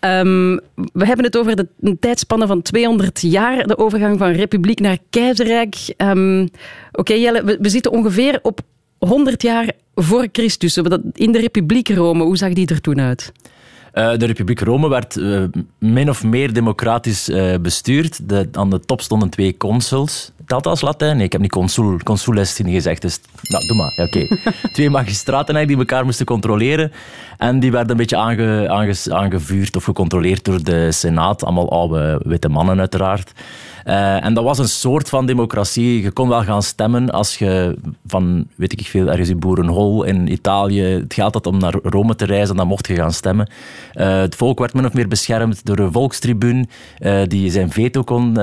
Ja. 0.00 0.20
Um, 0.20 0.60
we 0.92 1.06
hebben 1.06 1.24
het 1.24 1.36
over 1.36 1.56
de 1.56 1.68
een 1.80 1.98
tijdspanne 1.98 2.46
van 2.46 2.62
200 2.62 3.20
jaar, 3.20 3.66
de 3.66 3.78
overgang 3.78 4.18
van 4.18 4.30
republiek 4.30 4.80
naar 4.80 4.98
keizerrijk. 5.10 5.94
Um, 5.96 6.42
Oké 6.42 6.50
okay, 6.92 7.20
Jelle, 7.20 7.44
we, 7.44 7.58
we 7.60 7.68
zitten 7.68 7.92
ongeveer 7.92 8.38
op 8.42 8.60
100 8.98 9.42
jaar 9.42 9.72
voor 9.94 10.28
Christus. 10.32 10.76
In 11.12 11.32
de 11.32 11.40
republiek 11.40 11.88
Rome, 11.88 12.24
hoe 12.24 12.36
zag 12.36 12.52
die 12.52 12.66
er 12.68 12.80
toen 12.80 13.00
uit? 13.00 13.32
Uh, 13.94 14.16
de 14.16 14.26
Republiek 14.26 14.60
Rome 14.60 14.88
werd 14.88 15.16
uh, 15.16 15.42
min 15.78 16.08
of 16.08 16.24
meer 16.24 16.52
democratisch 16.52 17.28
uh, 17.28 17.56
bestuurd. 17.56 18.28
De, 18.28 18.48
aan 18.52 18.70
de 18.70 18.80
top 18.80 19.00
stonden 19.00 19.28
twee 19.28 19.56
consuls. 19.56 20.32
Telt 20.46 20.66
als 20.66 20.80
Latijn? 20.80 21.16
Nee, 21.16 21.24
ik 21.24 21.32
heb 21.32 21.40
niet 21.40 21.50
consul, 21.50 21.96
consules 22.04 22.52
gezegd. 22.74 23.02
Dus, 23.02 23.20
nou, 23.42 23.66
doe 23.66 23.76
maar. 23.76 23.92
Ja, 23.96 24.04
Oké. 24.04 24.18
Okay. 24.18 24.52
twee 24.72 24.90
magistraten 24.90 25.66
die 25.66 25.76
elkaar 25.76 26.04
moesten 26.04 26.26
controleren. 26.26 26.92
En 27.38 27.60
die 27.60 27.70
werden 27.70 27.90
een 27.90 27.96
beetje 27.96 28.16
aange, 28.16 28.68
aange, 28.68 28.94
aangevuurd 29.08 29.76
of 29.76 29.84
gecontroleerd 29.84 30.44
door 30.44 30.62
de 30.62 30.92
Senaat. 30.92 31.44
Allemaal 31.44 31.70
oude 31.70 32.20
witte 32.24 32.48
mannen, 32.48 32.78
uiteraard. 32.78 33.32
Uh, 33.84 34.24
en 34.24 34.34
dat 34.34 34.44
was 34.44 34.58
een 34.58 34.68
soort 34.68 35.08
van 35.08 35.26
democratie. 35.26 36.02
Je 36.02 36.10
kon 36.10 36.28
wel 36.28 36.42
gaan 36.42 36.62
stemmen 36.62 37.10
als 37.10 37.38
je 37.38 37.78
van, 38.06 38.46
weet 38.56 38.72
ik 38.72 38.86
veel, 38.86 39.06
ergens 39.08 39.28
in 39.28 39.38
Boerenhol 39.38 40.04
in 40.04 40.32
Italië 40.32 40.82
het 40.82 41.14
geld 41.14 41.34
had 41.34 41.46
om 41.46 41.58
naar 41.58 41.74
Rome 41.82 42.14
te 42.14 42.24
reizen, 42.24 42.56
dan 42.56 42.66
mocht 42.66 42.86
je 42.86 42.94
gaan 42.94 43.12
stemmen. 43.12 43.50
Uh, 43.94 44.20
het 44.20 44.34
volk 44.34 44.58
werd 44.58 44.74
min 44.74 44.86
of 44.86 44.92
meer 44.92 45.08
beschermd 45.08 45.64
door 45.64 45.78
een 45.78 45.92
volkstribuun 45.92 46.68
uh, 46.98 47.22
die 47.26 47.50
zijn 47.50 47.70
veto 47.70 48.02
kon 48.02 48.36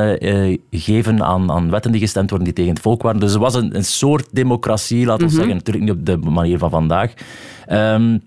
geven 0.72 1.24
aan, 1.24 1.51
aan 1.51 1.69
wetten 1.69 1.91
die 1.91 2.01
gestemd 2.01 2.29
worden 2.29 2.48
die 2.48 2.55
tegen 2.55 2.74
het 2.74 2.81
volk 2.81 3.01
waren. 3.01 3.19
Dus 3.19 3.31
het 3.31 3.41
was 3.41 3.55
een, 3.55 3.75
een 3.75 3.86
soort 3.86 4.27
democratie, 4.31 5.05
laten 5.05 5.17
we 5.17 5.24
mm 5.24 5.29
-hmm. 5.29 5.38
zeggen. 5.38 5.55
Natuurlijk 5.55 5.86
niet 5.86 5.96
op 5.96 6.05
de 6.05 6.29
manier 6.29 6.58
van 6.58 6.69
vandaag. 6.69 7.13
Um, 7.72 8.22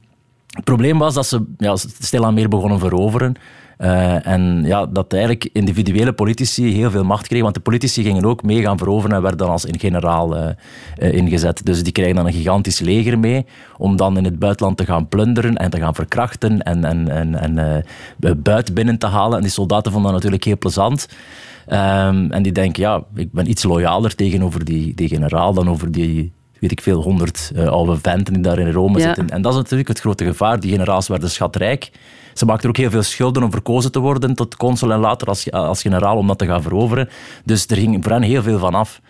Het 0.52 0.64
probleem 0.64 0.98
was 0.98 1.14
dat 1.14 1.26
ze 1.26 1.44
ja, 1.58 1.76
stilaan 1.76 2.34
meer 2.34 2.48
begonnen 2.48 2.78
veroveren. 2.78 3.34
Uh, 3.82 4.26
en 4.26 4.62
ja, 4.64 4.86
dat 4.86 5.12
eigenlijk 5.12 5.48
individuele 5.52 6.12
politici 6.12 6.72
heel 6.72 6.90
veel 6.90 7.04
macht 7.04 7.26
kregen, 7.26 7.42
want 7.42 7.54
de 7.54 7.60
politici 7.60 8.02
gingen 8.02 8.24
ook 8.24 8.42
mee 8.42 8.62
gaan 8.62 8.78
veroveren 8.78 9.16
en 9.16 9.22
werden 9.22 9.38
dan 9.38 9.50
als 9.50 9.64
in 9.64 9.78
generaal 9.78 10.36
uh, 10.36 10.46
uh, 10.98 11.12
ingezet. 11.12 11.64
Dus 11.64 11.82
die 11.82 11.92
krijgen 11.92 12.16
dan 12.16 12.26
een 12.26 12.32
gigantisch 12.32 12.80
leger 12.80 13.18
mee 13.18 13.46
om 13.76 13.96
dan 13.96 14.16
in 14.16 14.24
het 14.24 14.38
buitenland 14.38 14.76
te 14.76 14.84
gaan 14.84 15.08
plunderen 15.08 15.56
en 15.56 15.70
te 15.70 15.78
gaan 15.78 15.94
verkrachten 15.94 16.62
en, 16.62 16.84
en, 16.84 17.08
en, 17.08 17.56
en 17.58 17.84
buit 18.42 18.74
binnen 18.74 18.98
te 18.98 19.06
halen. 19.06 19.36
En 19.36 19.42
die 19.42 19.52
soldaten 19.52 19.92
vonden 19.92 20.12
dat 20.12 20.20
natuurlijk 20.20 20.44
heel 20.44 20.58
plezant. 20.58 21.08
Um, 21.66 22.32
en 22.32 22.42
die 22.42 22.52
denken, 22.52 22.82
ja, 22.82 23.04
ik 23.14 23.32
ben 23.32 23.50
iets 23.50 23.62
loyaler 23.62 24.14
tegenover 24.14 24.64
die, 24.64 24.94
die 24.94 25.08
generaal 25.08 25.54
dan 25.54 25.68
over 25.68 25.92
die 25.92 26.32
weet 26.62 26.72
ik 26.72 26.82
veel, 26.82 27.02
honderd 27.02 27.52
oude 27.56 27.98
venten 28.02 28.34
die 28.34 28.42
daar 28.42 28.58
in 28.58 28.72
Rome 28.72 28.98
ja. 28.98 29.04
zitten. 29.04 29.28
En 29.28 29.42
dat 29.42 29.52
is 29.52 29.58
natuurlijk 29.58 29.88
het 29.88 30.00
grote 30.00 30.24
gevaar. 30.24 30.60
Die 30.60 30.70
generaals 30.70 31.08
werden 31.08 31.30
schatrijk. 31.30 31.90
Ze 32.34 32.44
maakten 32.44 32.68
ook 32.68 32.76
heel 32.76 32.90
veel 32.90 33.02
schulden 33.02 33.42
om 33.42 33.50
verkozen 33.50 33.92
te 33.92 33.98
worden 33.98 34.34
tot 34.34 34.56
consul 34.56 34.92
en 34.92 34.98
later 34.98 35.28
als, 35.28 35.50
als 35.50 35.82
generaal 35.82 36.16
om 36.16 36.26
dat 36.26 36.38
te 36.38 36.46
gaan 36.46 36.62
veroveren. 36.62 37.08
Dus 37.44 37.66
er 37.66 37.76
ging 37.76 38.02
voor 38.02 38.12
hen 38.12 38.22
heel 38.22 38.42
veel 38.42 38.58
van 38.58 38.74
af. 38.74 39.00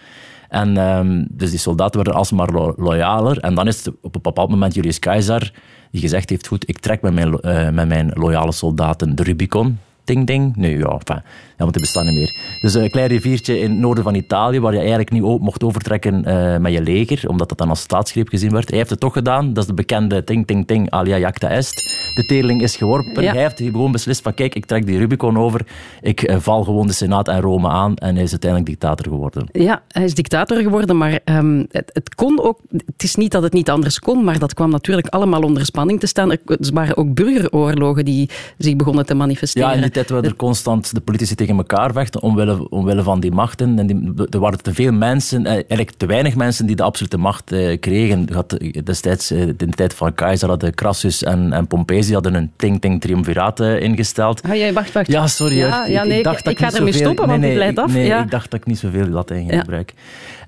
En 0.48 0.76
um, 0.76 1.26
dus 1.30 1.50
die 1.50 1.58
soldaten 1.58 1.96
werden 1.96 2.14
alsmaar 2.14 2.50
lo 2.50 2.74
loyaler. 2.76 3.38
En 3.38 3.54
dan 3.54 3.66
is 3.66 3.84
het 3.84 3.94
op 4.00 4.14
een 4.14 4.22
bepaald 4.22 4.50
moment 4.50 4.74
Julius 4.74 4.98
Caesar 4.98 5.50
die 5.90 6.00
gezegd 6.00 6.30
heeft, 6.30 6.46
goed, 6.46 6.68
ik 6.68 6.78
trek 6.78 7.02
met 7.02 7.14
mijn, 7.14 7.28
uh, 7.42 7.68
met 7.68 7.88
mijn 7.88 8.10
loyale 8.14 8.52
soldaten 8.52 9.14
de 9.14 9.22
Rubicon. 9.22 9.78
Ding, 10.04 10.26
ding. 10.26 10.56
Nee, 10.56 10.78
ja, 10.78 10.84
enfin, 10.84 11.16
ja, 11.16 11.22
want 11.56 11.72
die 11.72 11.82
bestaan 11.82 12.04
niet 12.06 12.14
meer. 12.14 12.58
Dus 12.60 12.74
een 12.74 12.90
klein 12.90 13.08
riviertje 13.08 13.58
in 13.58 13.70
het 13.70 13.78
noorden 13.78 14.04
van 14.04 14.14
Italië, 14.14 14.60
waar 14.60 14.72
je 14.72 14.78
eigenlijk 14.78 15.10
niet 15.10 15.22
mocht 15.22 15.64
overtrekken 15.64 16.24
uh, 16.28 16.56
met 16.56 16.72
je 16.72 16.82
leger, 16.82 17.28
omdat 17.28 17.48
dat 17.48 17.58
dan 17.58 17.68
als 17.68 17.80
staatsgreep 17.80 18.28
gezien 18.28 18.50
werd. 18.50 18.68
Hij 18.68 18.78
heeft 18.78 18.90
het 18.90 19.00
toch 19.00 19.12
gedaan. 19.12 19.52
Dat 19.52 19.62
is 19.62 19.68
de 19.68 19.74
bekende 19.74 20.24
ting, 20.24 20.46
ting, 20.46 20.66
ting, 20.66 20.90
alia 20.90 21.18
jacta 21.18 21.48
est. 21.48 21.74
De 22.14 22.26
teerling 22.26 22.62
is 22.62 22.76
geworpen. 22.76 23.24
Hij 23.24 23.40
heeft 23.40 23.60
gewoon 23.60 23.92
beslist 23.92 24.22
van, 24.22 24.34
kijk, 24.34 24.54
ik 24.54 24.66
trek 24.66 24.86
die 24.86 24.98
Rubicon 24.98 25.38
over. 25.38 25.66
Ik 26.00 26.30
uh, 26.30 26.36
val 26.38 26.64
gewoon 26.64 26.86
de 26.86 26.92
Senaat 26.92 27.28
en 27.28 27.40
Rome 27.40 27.68
aan. 27.68 27.96
En 27.96 28.14
hij 28.14 28.24
is 28.24 28.30
uiteindelijk 28.30 28.70
dictator 28.70 29.12
geworden. 29.12 29.48
Ja, 29.52 29.82
hij 29.88 30.04
is 30.04 30.14
dictator 30.14 30.56
geworden, 30.56 30.96
maar 30.96 31.18
um, 31.24 31.66
het, 31.70 31.90
het, 31.92 32.14
kon 32.14 32.42
ook... 32.42 32.60
Het 32.70 33.02
is 33.02 33.14
niet 33.14 33.32
dat 33.32 33.42
het 33.42 33.52
niet 33.52 33.70
anders 33.70 33.98
kon, 33.98 34.24
maar 34.24 34.38
dat 34.38 34.54
kwam 34.54 34.70
natuurlijk 34.70 35.06
allemaal 35.06 35.42
onder 35.42 35.64
spanning 35.64 36.00
te 36.00 36.06
staan. 36.06 36.30
Er 36.30 36.40
waren 36.72 36.96
ook 36.96 37.14
burgeroorlogen 37.14 38.04
die 38.04 38.30
zich 38.58 38.76
begonnen 38.76 39.06
te 39.06 39.14
manifesteren. 39.14 39.68
Ja, 39.68 39.76
die 39.92 40.02
tijd 40.02 40.10
werden 40.10 40.30
er 40.30 40.36
constant 40.36 40.94
de 40.94 41.00
politici 41.00 41.34
tegen 41.34 41.56
elkaar 41.56 41.92
vechten 41.92 42.22
omwille, 42.22 42.70
omwille 42.70 43.02
van 43.02 43.20
die 43.20 43.32
machten. 43.32 43.78
En 43.78 43.86
die, 43.86 44.26
er 44.30 44.38
waren 44.38 44.62
te 44.62 44.74
veel 44.74 44.92
mensen, 44.92 45.46
eh, 45.46 45.52
eigenlijk 45.52 45.90
te 45.90 46.06
weinig 46.06 46.34
mensen 46.34 46.66
die 46.66 46.76
de 46.76 46.82
absolute 46.82 47.16
macht 47.16 47.52
eh, 47.52 47.80
kregen. 47.80 48.32
Had, 48.32 48.58
destijds, 48.84 49.30
eh, 49.30 49.40
in 49.40 49.56
de 49.56 49.66
tijd 49.66 49.94
van 49.94 50.14
Keizer 50.14 50.48
hadden 50.48 50.74
Crassus 50.74 51.22
en, 51.22 51.52
en 51.52 51.66
Pompezi 51.66 52.12
hadden 52.12 52.34
een 52.34 52.52
ting-ting 52.56 53.00
triumviraat 53.00 53.60
eh, 53.60 53.80
ingesteld. 53.80 54.42
Ah, 54.42 54.54
jij 54.54 54.72
wacht, 54.72 54.92
wacht. 54.92 55.06
Ja, 55.06 55.26
sorry. 55.26 55.56
Ja, 55.56 55.86
ja, 55.86 56.04
nee, 56.04 56.18
ik, 56.18 56.24
dacht 56.24 56.38
ik, 56.38 56.44
dat 56.44 56.52
ik, 56.52 56.58
ga 56.58 56.76
ermee 56.76 56.92
stoppen, 56.92 57.28
nee, 57.28 57.38
want 57.38 57.48
het 57.48 57.56
leidt 57.56 57.78
af. 57.78 57.92
Nee, 57.92 58.06
ja. 58.06 58.22
ik 58.22 58.30
dacht 58.30 58.50
dat 58.50 58.60
ik 58.60 58.66
niet 58.66 58.78
zoveel 58.78 59.06
Latijn 59.06 59.48
ging 59.48 59.60
gebruiken. 59.60 59.96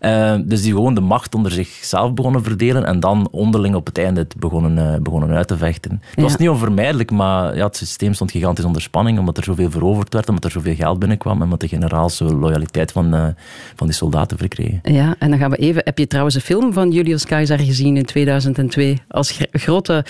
Uh, 0.00 0.34
dus 0.44 0.62
die 0.62 0.72
gewoon 0.72 0.94
de 0.94 1.00
macht 1.00 1.34
onder 1.34 1.52
zichzelf 1.52 2.14
begonnen 2.14 2.42
verdelen 2.42 2.84
en 2.84 3.00
dan 3.00 3.28
onderling 3.30 3.74
op 3.74 3.86
het 3.86 3.98
einde 3.98 4.20
het 4.20 4.36
begonnen, 4.36 4.92
uh, 4.92 5.00
begonnen 5.02 5.30
uit 5.30 5.48
te 5.48 5.56
vechten. 5.56 6.02
Het 6.14 6.24
was 6.24 6.36
niet 6.36 6.48
onvermijdelijk, 6.48 7.10
maar 7.10 7.56
ja, 7.56 7.64
het 7.64 7.76
systeem 7.76 8.14
stond 8.14 8.30
gigantisch 8.30 8.64
onder 8.64 8.82
spanning 8.82 9.18
omdat 9.18 9.33
er 9.36 9.44
zoveel 9.44 9.70
veroverd 9.70 10.12
werd, 10.12 10.28
omdat 10.28 10.44
er 10.44 10.50
zoveel 10.50 10.74
geld 10.74 10.98
binnenkwam 10.98 11.36
en 11.36 11.42
omdat 11.42 11.60
de 11.60 11.68
generaal 11.68 12.10
zo 12.10 12.24
loyaliteit 12.24 12.92
van, 12.92 13.14
uh, 13.14 13.26
van 13.74 13.86
die 13.86 13.96
soldaten 13.96 14.38
verkregen. 14.38 14.80
Ja, 14.82 15.14
en 15.18 15.30
dan 15.30 15.38
gaan 15.38 15.50
we 15.50 15.56
even... 15.56 15.82
Heb 15.84 15.98
je 15.98 16.06
trouwens 16.06 16.34
een 16.34 16.40
film 16.40 16.72
van 16.72 16.90
Julius 16.90 17.26
Caesar 17.26 17.58
gezien 17.58 17.96
in 17.96 18.04
2002? 18.04 19.02
Als 19.08 19.40
grote 19.52 20.04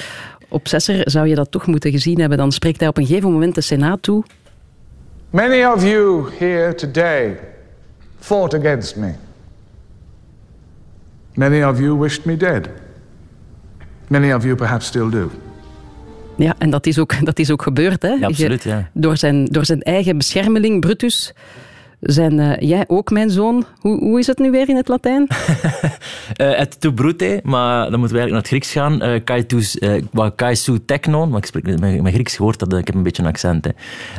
obsessor 0.49 1.01
zou 1.05 1.29
je 1.29 1.35
dat 1.35 1.51
toch 1.51 1.67
moeten 1.67 1.91
gezien 1.91 2.21
hebben. 2.21 2.39
Dan 2.39 2.53
spreekt 2.53 2.81
hij 2.81 2.89
op 2.89 2.99
een 2.99 3.07
gegeven 3.07 3.33
moment 3.33 3.55
de 3.55 3.61
Senaat 3.61 4.03
toe. 4.03 4.25
Many 5.31 5.65
of 5.65 5.83
you 5.83 6.31
here 6.39 6.75
today 6.75 7.39
fought 8.19 8.55
against 8.55 8.97
me. 8.97 9.13
Many 11.35 11.63
of 11.63 11.79
you 11.79 11.99
wished 11.99 12.25
me 12.25 12.37
dead. 12.37 12.69
Many 14.09 14.33
of 14.33 14.45
you 14.45 14.55
perhaps 14.55 14.87
still 14.87 15.11
do. 15.11 15.31
Ja, 16.37 16.55
en 16.59 16.71
dat 16.71 16.87
is 16.87 16.99
ook, 16.99 17.15
dat 17.31 17.39
is 17.39 17.51
ook 17.51 17.63
gebeurd. 17.63 18.03
Hè? 18.03 18.09
Ja, 18.09 18.27
absoluut, 18.27 18.63
ja. 18.63 18.91
Door, 18.93 19.17
zijn, 19.17 19.45
door 19.45 19.65
zijn 19.65 19.83
eigen 19.83 20.17
beschermeling, 20.17 20.81
Brutus. 20.81 21.33
Zijn 22.01 22.39
uh, 22.39 22.57
jij 22.59 22.85
ook 22.87 23.11
mijn 23.11 23.31
zoon? 23.31 23.65
Hoe, 23.81 23.99
hoe 23.99 24.19
is 24.19 24.27
het 24.27 24.39
nu 24.39 24.51
weer 24.51 24.69
in 24.69 24.77
het 24.77 24.89
Latijn? 24.89 25.29
uh, 26.41 26.61
et 26.61 26.81
tu 26.81 26.93
brute, 26.93 27.41
maar 27.43 27.91
dan 27.91 27.99
moeten 27.99 28.17
we 28.17 28.23
eigenlijk 28.23 28.31
naar 28.31 28.39
het 28.39 28.47
Grieks 28.47 28.73
gaan. 28.73 29.03
Uh, 29.03 29.21
kai, 29.25 29.47
tu, 29.47 29.63
uh, 30.73 30.79
teknon, 30.87 31.29
maar 31.29 31.39
ik 31.39 31.47
spreek 31.47 31.81
met 32.03 32.15
Grieks 32.15 32.37
gehoord, 32.37 32.59
dat, 32.59 32.73
ik 32.73 32.87
heb 32.87 32.95
een 32.95 33.03
beetje 33.03 33.23
een 33.23 33.29
accent. 33.29 33.69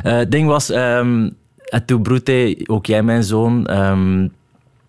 Het 0.02 0.30
ding 0.30 0.48
was, 0.48 0.70
um, 0.70 1.36
et 1.64 1.86
tu 1.86 2.00
brute, 2.00 2.64
ook 2.66 2.86
jij 2.86 3.02
mijn 3.02 3.22
zoon... 3.22 3.70
Um, 3.70 4.32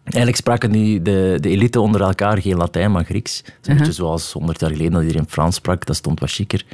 Eigenlijk 0.04 0.38
spraken 0.38 0.72
die, 0.72 1.02
de, 1.02 1.38
de 1.42 1.50
elite 1.50 1.80
onder 1.82 2.02
elkaar 2.02 2.42
geen 2.42 2.58
Latijn, 2.58 2.92
maar 2.92 3.04
Grieks. 3.04 3.44
Een 3.46 3.52
uh 3.62 3.68
-huh. 3.68 3.78
beetje 3.78 3.94
zoals 3.94 4.32
100 4.32 4.60
jaar 4.60 4.70
geleden 4.70 4.92
dat 4.92 5.02
iedereen 5.02 5.26
Frans 5.28 5.56
sprak, 5.56 5.86
dat 5.86 5.96
stond 5.96 6.20
wat 6.20 6.32
chiquer. 6.32 6.66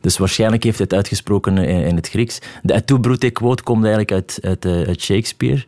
Dus 0.00 0.18
waarschijnlijk 0.18 0.64
heeft 0.64 0.78
hij 0.78 0.86
het 0.88 0.96
uitgesproken 0.96 1.58
in, 1.58 1.84
in 1.84 1.96
het 1.96 2.08
Grieks. 2.08 2.38
De 2.62 2.72
et 2.72 2.86
tu 2.86 3.00
brute 3.00 3.30
quote 3.30 3.62
komt 3.62 3.84
eigenlijk 3.84 4.12
uit, 4.12 4.38
uit, 4.42 4.66
uit 4.66 5.00
Shakespeare. 5.00 5.64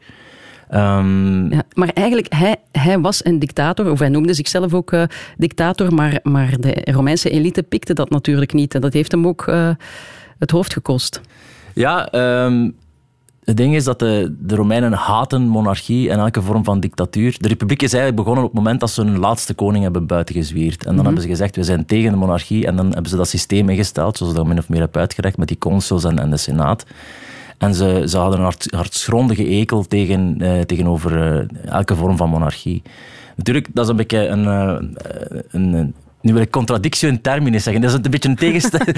Um, 0.75 1.53
ja, 1.53 1.63
maar 1.73 1.89
eigenlijk, 1.89 2.33
hij, 2.35 2.57
hij 2.73 2.99
was 2.99 3.25
een 3.25 3.39
dictator, 3.39 3.91
of 3.91 3.99
hij 3.99 4.09
noemde 4.09 4.35
zichzelf 4.35 4.75
ook 4.75 4.93
uh, 4.93 5.03
dictator, 5.37 5.95
maar, 5.95 6.21
maar 6.23 6.61
de 6.61 6.81
Romeinse 6.85 7.31
elite 7.31 7.63
pikte 7.63 7.95
dat 7.95 8.11
natuurlijk 8.11 8.53
niet. 8.53 8.75
En 8.75 8.81
dat 8.81 8.93
heeft 8.93 9.13
hem 9.13 9.27
ook 9.27 9.47
uh, 9.47 9.71
het 10.39 10.51
hoofd 10.51 10.73
gekost. 10.73 11.21
Ja, 11.75 12.15
um, 12.45 12.77
het 13.49 13.57
ding 13.57 13.75
is 13.75 13.85
dat 13.85 13.99
de, 13.99 14.35
de 14.39 14.55
Romeinen 14.55 14.93
haten 14.93 15.43
monarchie 15.43 16.11
en 16.11 16.19
elke 16.19 16.43
vorm 16.43 16.65
van 16.65 16.81
dictatuur. 16.81 17.37
De 17.41 17.49
republiek 17.49 17.83
is 17.83 17.93
eigenlijk 17.93 18.23
begonnen 18.23 18.45
op 18.45 18.51
het 18.51 18.59
moment 18.59 18.81
dat 18.81 18.91
ze 18.91 19.03
hun 19.03 19.19
laatste 19.19 19.55
koning 19.55 19.83
hebben 19.83 20.07
buitengezwierd. 20.07 20.79
En 20.79 20.85
dan 20.85 20.93
mm 20.93 20.97
-hmm. 20.97 21.05
hebben 21.05 21.23
ze 21.23 21.29
gezegd, 21.29 21.57
we 21.57 21.63
zijn 21.63 21.87
tegen 21.87 22.11
de 22.11 22.17
monarchie. 22.17 22.67
En 22.67 22.77
dan 22.77 22.87
hebben 22.87 23.11
ze 23.11 23.17
dat 23.17 23.29
systeem 23.29 23.69
ingesteld, 23.69 24.17
zoals 24.17 24.33
ik 24.33 24.39
dat 24.39 24.47
min 24.47 24.59
of 24.59 24.69
meer 24.69 24.81
heb 24.81 24.97
uitgelegd, 24.97 25.37
met 25.37 25.49
die 25.49 25.59
consuls 25.59 26.05
en, 26.05 26.19
en 26.19 26.31
de 26.31 26.37
senaat. 26.37 26.85
En 27.59 27.75
ze, 27.75 28.05
ze 28.09 28.19
hadden 28.19 28.39
een 28.39 28.45
hart, 28.45 28.67
hartsgrondige 28.71 29.45
ekel 29.45 29.85
tegen, 29.85 30.43
uh, 30.43 30.61
tegenover 30.61 31.39
uh, 31.39 31.73
elke 31.73 31.97
vorm 31.97 32.17
van 32.17 32.29
monarchie. 32.29 32.83
Natuurlijk, 33.37 33.69
dat 33.73 33.85
is 33.85 33.91
een 33.91 33.97
beetje 33.97 34.27
een, 34.27 34.47
een, 35.51 35.73
een 35.73 35.95
nu 36.21 36.33
wil 36.33 36.43
ik 36.43 36.51
contradictio 36.51 37.09
in 37.09 37.21
terminis 37.21 37.63
zeggen. 37.63 37.83
Dat 37.83 37.91
is 37.91 37.97
een 37.97 38.11
beetje 38.11 38.29
een 38.29 38.37
tegenstelling. 38.37 38.97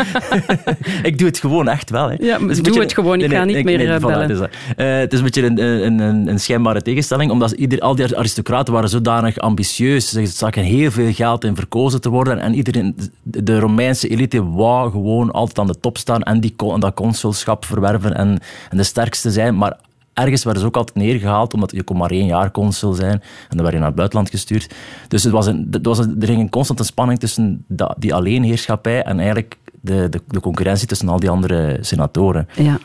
ik 1.02 1.18
doe 1.18 1.26
het 1.26 1.38
gewoon 1.38 1.68
echt 1.68 1.90
wel. 1.90 2.08
Hè. 2.08 2.16
Ja, 2.18 2.38
doe 2.38 2.46
beetje... 2.48 2.80
het 2.80 2.94
gewoon. 2.94 3.20
Ik 3.20 3.28
nee, 3.28 3.38
ga 3.38 3.44
niet 3.44 3.54
nee, 3.54 3.64
meer 3.64 3.88
nee, 3.88 3.98
bellen. 3.98 4.36
Voilà, 4.36 4.50
uh, 4.76 4.98
het 4.98 5.12
is 5.12 5.18
een 5.18 5.24
beetje 5.24 5.46
een, 5.46 5.60
een, 5.60 5.98
een, 5.98 6.28
een 6.28 6.40
schijnbare 6.40 6.82
tegenstelling, 6.82 7.30
omdat 7.30 7.50
ieder, 7.50 7.80
al 7.80 7.94
die 7.94 8.16
aristocraten 8.16 8.72
waren 8.72 8.88
zodanig 8.88 9.38
ambitieus. 9.38 10.10
Ze 10.10 10.26
zagen 10.26 10.62
heel 10.62 10.90
veel 10.90 11.12
geld 11.12 11.44
in 11.44 11.54
verkozen 11.54 12.00
te 12.00 12.08
worden. 12.08 12.38
En 12.38 12.54
iedereen, 12.54 12.96
de 13.22 13.58
Romeinse 13.58 14.08
elite 14.08 14.44
wou 14.44 14.90
gewoon 14.90 15.30
altijd 15.30 15.58
aan 15.58 15.66
de 15.66 15.80
top 15.80 15.98
staan 15.98 16.22
en, 16.22 16.40
die, 16.40 16.54
en 16.56 16.80
dat 16.80 16.94
consulschap 16.94 17.64
verwerven 17.64 18.16
en, 18.16 18.38
en 18.70 18.76
de 18.76 18.82
sterkste 18.82 19.30
zijn. 19.30 19.56
Maar 19.56 19.76
ergens 20.14 20.44
werden 20.44 20.62
ze 20.62 20.68
ook 20.68 20.76
altijd 20.76 20.96
neergehaald, 20.96 21.54
omdat 21.54 21.70
je 21.72 21.82
kon 21.82 21.96
maar 21.96 22.10
één 22.10 22.26
jaar 22.26 22.50
consul 22.50 22.92
zijn. 22.92 23.12
En 23.48 23.56
dan 23.56 23.60
werd 23.60 23.72
je 23.72 23.78
naar 23.78 23.86
het 23.86 23.96
buitenland 23.96 24.30
gestuurd. 24.30 24.74
Dus 25.08 25.22
het 25.22 25.32
was 25.32 25.46
een, 25.46 25.68
het 25.70 25.86
was 25.86 25.98
een, 25.98 26.16
er 26.20 26.26
ging 26.26 26.40
een 26.40 26.50
constante 26.50 26.84
spanning 26.84 27.18
tussen 27.18 27.64
die 27.96 28.14
alleenheerschappij 28.14 29.02
en 29.02 29.18
eigenlijk 29.18 29.56
de, 29.80 30.08
de, 30.08 30.20
de, 30.26 30.40
concurrentie 30.40 30.86
tussen 30.86 31.08
al 31.08 31.20
die 31.20 31.30
andere 31.30 31.78
senatoren. 31.80 32.48
Ja, 32.56 32.78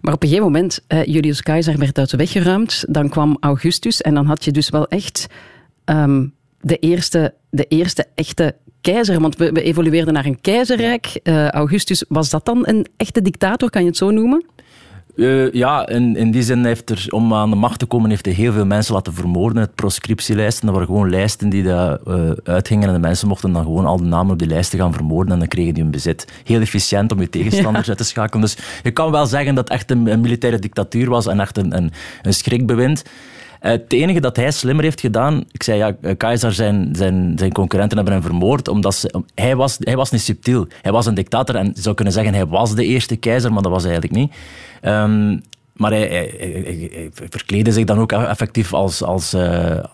maar 0.00 0.14
op 0.14 0.22
een 0.22 0.28
gegeven 0.28 0.52
moment, 0.52 0.80
uh, 0.88 1.04
Julius 1.04 1.42
Caesar 1.42 1.78
werd 1.78 1.98
uit 1.98 2.10
de 2.10 2.16
weg 2.16 2.30
geruimd. 2.30 2.84
Dan 2.88 3.08
kwam 3.08 3.36
Augustus 3.40 4.00
en 4.00 4.14
dan 4.14 4.26
had 4.26 4.44
je 4.44 4.50
dus 4.50 4.70
wel 4.70 4.88
echt 4.88 5.26
um, 5.84 6.34
de, 6.60 6.76
eerste, 6.76 7.34
de 7.50 7.64
eerste 7.64 8.06
echte 8.14 8.56
keizer. 8.80 9.20
Want 9.20 9.36
we, 9.36 9.52
we 9.52 9.62
evolueerden 9.62 10.14
naar 10.14 10.26
een 10.26 10.40
keizerrijk. 10.40 11.20
Uh, 11.22 11.48
Augustus, 11.48 12.04
was 12.08 12.30
dat 12.30 12.44
dan 12.44 12.68
een 12.68 12.86
echte 12.96 13.22
dictator, 13.22 13.70
kan 13.70 13.82
je 13.82 13.88
het 13.88 13.96
zo 13.96 14.10
noemen? 14.10 14.44
Uh, 15.14 15.52
ja, 15.52 15.88
in, 15.88 16.16
in 16.16 16.30
die 16.30 16.42
zin 16.42 16.64
heeft 16.64 16.90
er, 16.90 17.06
om 17.08 17.34
aan 17.34 17.50
de 17.50 17.56
macht 17.56 17.78
te 17.78 17.86
komen, 17.86 18.10
heeft 18.10 18.24
hij 18.24 18.34
heel 18.34 18.52
veel 18.52 18.66
mensen 18.66 18.94
laten 18.94 19.14
vermoorden. 19.14 19.62
Het 19.62 19.74
proscriptielijsten, 19.74 20.66
dat 20.66 20.74
waren 20.74 20.88
gewoon 20.88 21.10
lijsten 21.10 21.48
die 21.48 21.62
daar 21.62 21.98
uh, 22.08 22.30
uitgingen 22.44 22.88
en 22.88 22.94
de 22.94 23.00
mensen 23.00 23.28
mochten 23.28 23.52
dan 23.52 23.62
gewoon 23.62 23.86
al 23.86 23.96
de 23.96 24.04
namen 24.04 24.32
op 24.32 24.38
die 24.38 24.48
lijsten 24.48 24.78
gaan 24.78 24.92
vermoorden 24.92 25.32
en 25.32 25.38
dan 25.38 25.48
kregen 25.48 25.74
die 25.74 25.82
hun 25.82 25.92
bezit. 25.92 26.26
Heel 26.44 26.60
efficiënt 26.60 27.12
om 27.12 27.20
je 27.20 27.28
tegenstanders 27.28 27.84
ja. 27.84 27.88
uit 27.88 27.98
te 27.98 28.04
schakelen. 28.04 28.42
Dus 28.42 28.56
je 28.82 28.90
kan 28.90 29.10
wel 29.10 29.26
zeggen 29.26 29.54
dat 29.54 29.68
het 29.68 29.78
echt 29.78 29.90
een, 29.90 30.06
een 30.06 30.20
militaire 30.20 30.58
dictatuur 30.58 31.10
was 31.10 31.26
en 31.26 31.40
echt 31.40 31.56
een, 31.56 31.76
een, 31.76 31.92
een 32.22 32.34
schrikbewind. 32.34 33.02
Uh, 33.62 33.70
het 33.70 33.92
enige 33.92 34.20
dat 34.20 34.36
hij 34.36 34.50
slimmer 34.50 34.84
heeft 34.84 35.00
gedaan, 35.00 35.44
ik 35.50 35.62
zei 35.62 35.78
ja, 35.78 36.14
Keizer 36.14 36.52
zijn, 36.52 36.88
zijn, 36.92 37.32
zijn 37.36 37.52
concurrenten 37.52 37.96
hebben 37.96 38.14
hem 38.14 38.22
vermoord, 38.24 38.68
omdat 38.68 38.94
ze, 38.94 39.22
hij, 39.34 39.56
was, 39.56 39.76
hij 39.80 39.96
was 39.96 40.10
niet 40.10 40.20
subtiel. 40.20 40.66
Hij 40.82 40.92
was 40.92 41.06
een 41.06 41.14
dictator 41.14 41.54
en 41.54 41.70
je 41.74 41.80
zou 41.80 41.94
kunnen 41.94 42.14
zeggen 42.14 42.34
hij 42.34 42.46
was 42.46 42.74
de 42.74 42.84
eerste 42.84 43.16
keizer, 43.16 43.52
maar 43.52 43.62
dat 43.62 43.72
was 43.72 43.82
hij 43.82 43.92
eigenlijk 43.92 44.20
niet. 44.20 44.36
Um, 44.82 45.42
maar 45.80 45.90
hij, 45.90 46.06
hij, 46.08 46.34
hij, 46.38 46.90
hij, 46.92 47.10
verkleedde 47.28 47.72
zich 47.72 47.84
dan 47.84 47.98
ook 47.98 48.12
effectief 48.12 48.74
als, 48.74 49.02
als, 49.02 49.34
uh, 49.34 49.84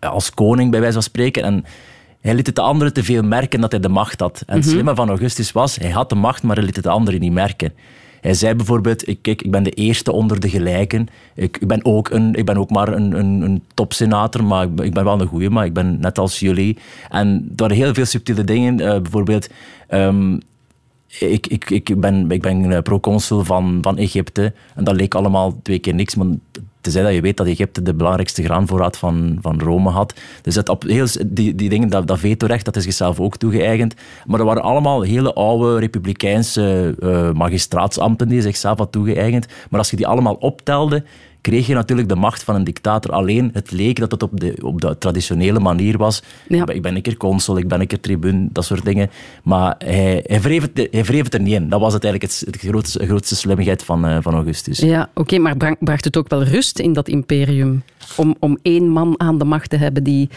als 0.00 0.30
koning, 0.30 0.70
bij 0.70 0.80
wijze 0.80 0.94
van 0.94 1.02
spreken. 1.02 1.42
En 1.42 1.64
hij 2.20 2.34
liet 2.34 2.46
het 2.46 2.56
de 2.56 2.62
anderen 2.62 2.92
te 2.92 3.04
veel 3.04 3.22
merken 3.22 3.60
dat 3.60 3.70
hij 3.70 3.80
de 3.80 3.88
macht 3.88 4.20
had. 4.20 4.42
En 4.46 4.56
het 4.56 4.66
slimme 4.66 4.94
van 4.94 5.08
Augustus 5.08 5.52
was, 5.52 5.76
hij 5.76 5.90
had 5.90 6.08
de 6.08 6.14
macht, 6.14 6.42
maar 6.42 6.56
hij 6.56 6.64
liet 6.64 6.76
het 6.76 6.84
de 6.84 6.90
anderen 6.90 7.20
niet 7.20 7.32
merken. 7.32 7.72
Hij 8.24 8.34
zei 8.34 8.54
bijvoorbeeld, 8.54 9.08
ik, 9.08 9.18
kijk, 9.22 9.42
ik 9.42 9.50
ben 9.50 9.62
de 9.62 9.70
eerste 9.70 10.12
onder 10.12 10.40
de 10.40 10.48
gelijken. 10.48 11.08
Ik, 11.34 11.56
ik, 11.60 11.66
ben, 11.66 11.84
ook 11.84 12.10
een, 12.10 12.34
ik 12.34 12.44
ben 12.44 12.56
ook 12.56 12.70
maar 12.70 12.88
een, 12.88 13.12
een, 13.18 13.40
een 13.40 13.62
topsenator, 13.74 14.44
maar 14.44 14.68
ik 14.82 14.94
ben, 14.94 15.04
wel 15.04 15.20
een 15.20 15.26
goeie, 15.26 15.50
maar 15.50 15.64
ik 15.64 15.72
ben 15.72 16.00
net 16.00 16.18
als 16.18 16.40
jullie. 16.40 16.78
En 17.10 17.52
waren 17.56 17.76
heel 17.76 17.94
veel 17.94 18.04
subtiele 18.04 18.44
dingen. 18.44 18.80
eh, 18.80 19.00
bijvoorbeeld, 19.00 19.48
ehm, 19.88 20.38
ik, 21.18 21.46
ik, 21.46 21.70
ik 21.70 22.00
ben, 22.00 22.30
ik 22.30 22.42
ben 22.42 22.72
eh, 22.72 22.82
proconsul 22.82 23.44
van, 23.44 23.78
van 23.82 23.98
Egypte. 23.98 24.52
En 24.74 24.84
dat 24.84 24.96
leek 24.96 25.14
allemaal 25.14 25.60
twee 25.62 25.78
keer 25.78 25.94
niks. 25.94 26.14
Maar 26.14 26.26
tenzij 26.80 27.02
dat 27.02 27.12
je 27.12 27.20
weet 27.20 27.36
dat 27.36 27.46
Egypte 27.46 27.82
de 27.82 27.94
belangrijkste 27.94 28.42
graanvoorraad 28.42 28.96
van, 28.96 29.38
van 29.40 29.60
Rome 29.60 29.90
had. 29.90 30.14
Dus 30.42 30.54
dat 30.54 30.68
op 30.68 30.82
heel, 30.82 31.06
die, 31.26 31.54
die 31.54 31.68
dingen, 31.68 31.88
dat, 31.88 32.06
dat 32.06 32.18
vetorecht, 32.18 32.64
dat 32.64 32.76
is 32.76 32.82
zichzelf 32.82 33.20
ook 33.20 33.36
toegeëigend. 33.36 33.94
Maar 34.26 34.40
er 34.40 34.46
waren 34.46 34.62
allemaal 34.62 35.02
hele 35.02 35.34
oude 35.34 35.78
republikeinse 35.78 36.94
eh, 37.00 37.32
magistraatsambten 37.32 38.28
die 38.28 38.42
zichzelf 38.42 38.78
had 38.78 38.92
toegeëigend. 38.92 39.46
Maar 39.70 39.78
als 39.78 39.90
je 39.90 39.96
die 39.96 40.06
allemaal 40.06 40.34
optelde, 40.34 41.04
kreeg 41.44 41.66
je 41.66 41.74
natuurlijk 41.74 42.08
de 42.08 42.16
macht 42.16 42.42
van 42.42 42.54
een 42.54 42.64
dictator. 42.64 43.12
Alleen 43.12 43.50
het 43.52 43.70
leek 43.70 43.98
dat 43.98 44.10
het 44.10 44.22
op 44.22 44.40
de, 44.40 44.56
op 44.62 44.80
de 44.80 44.98
traditionele 44.98 45.60
manier 45.60 45.98
was. 45.98 46.22
Ja. 46.48 46.66
Ik 46.66 46.82
ben 46.82 46.96
een 46.96 47.02
keer 47.02 47.16
consul, 47.16 47.58
ik 47.58 47.68
ben 47.68 47.80
een 47.80 47.86
keer 47.86 48.00
tribuun, 48.00 48.48
dat 48.52 48.64
soort 48.64 48.84
dingen. 48.84 49.10
Maar 49.42 49.74
hij, 49.78 50.24
hij, 50.26 50.40
wreef, 50.40 50.62
het, 50.62 50.88
hij 50.90 51.04
wreef 51.04 51.24
het 51.24 51.34
er 51.34 51.40
niet 51.40 51.54
in. 51.54 51.68
Dat 51.68 51.80
was 51.80 51.92
het 51.92 52.04
eigenlijk 52.04 52.32
het, 52.32 52.42
het 52.46 52.70
grootste, 52.70 53.06
grootste 53.06 53.36
slimmigheid 53.36 53.82
van, 53.82 54.06
eh, 54.06 54.18
van 54.20 54.34
Augustus. 54.34 54.78
Ja, 54.78 55.10
oké, 55.14 55.38
maar 55.38 55.56
brang- 55.56 55.76
bracht 55.80 56.04
het 56.04 56.16
ook 56.16 56.28
wel 56.28 56.42
rust 56.42 56.78
in 56.78 56.92
dat 56.92 57.08
imperium? 57.08 57.82
Om, 58.16 58.36
om 58.38 58.58
één 58.62 58.88
man 58.88 59.14
aan 59.16 59.38
de 59.38 59.44
macht 59.44 59.70
te 59.70 59.76
hebben 59.76 60.04
die, 60.04 60.28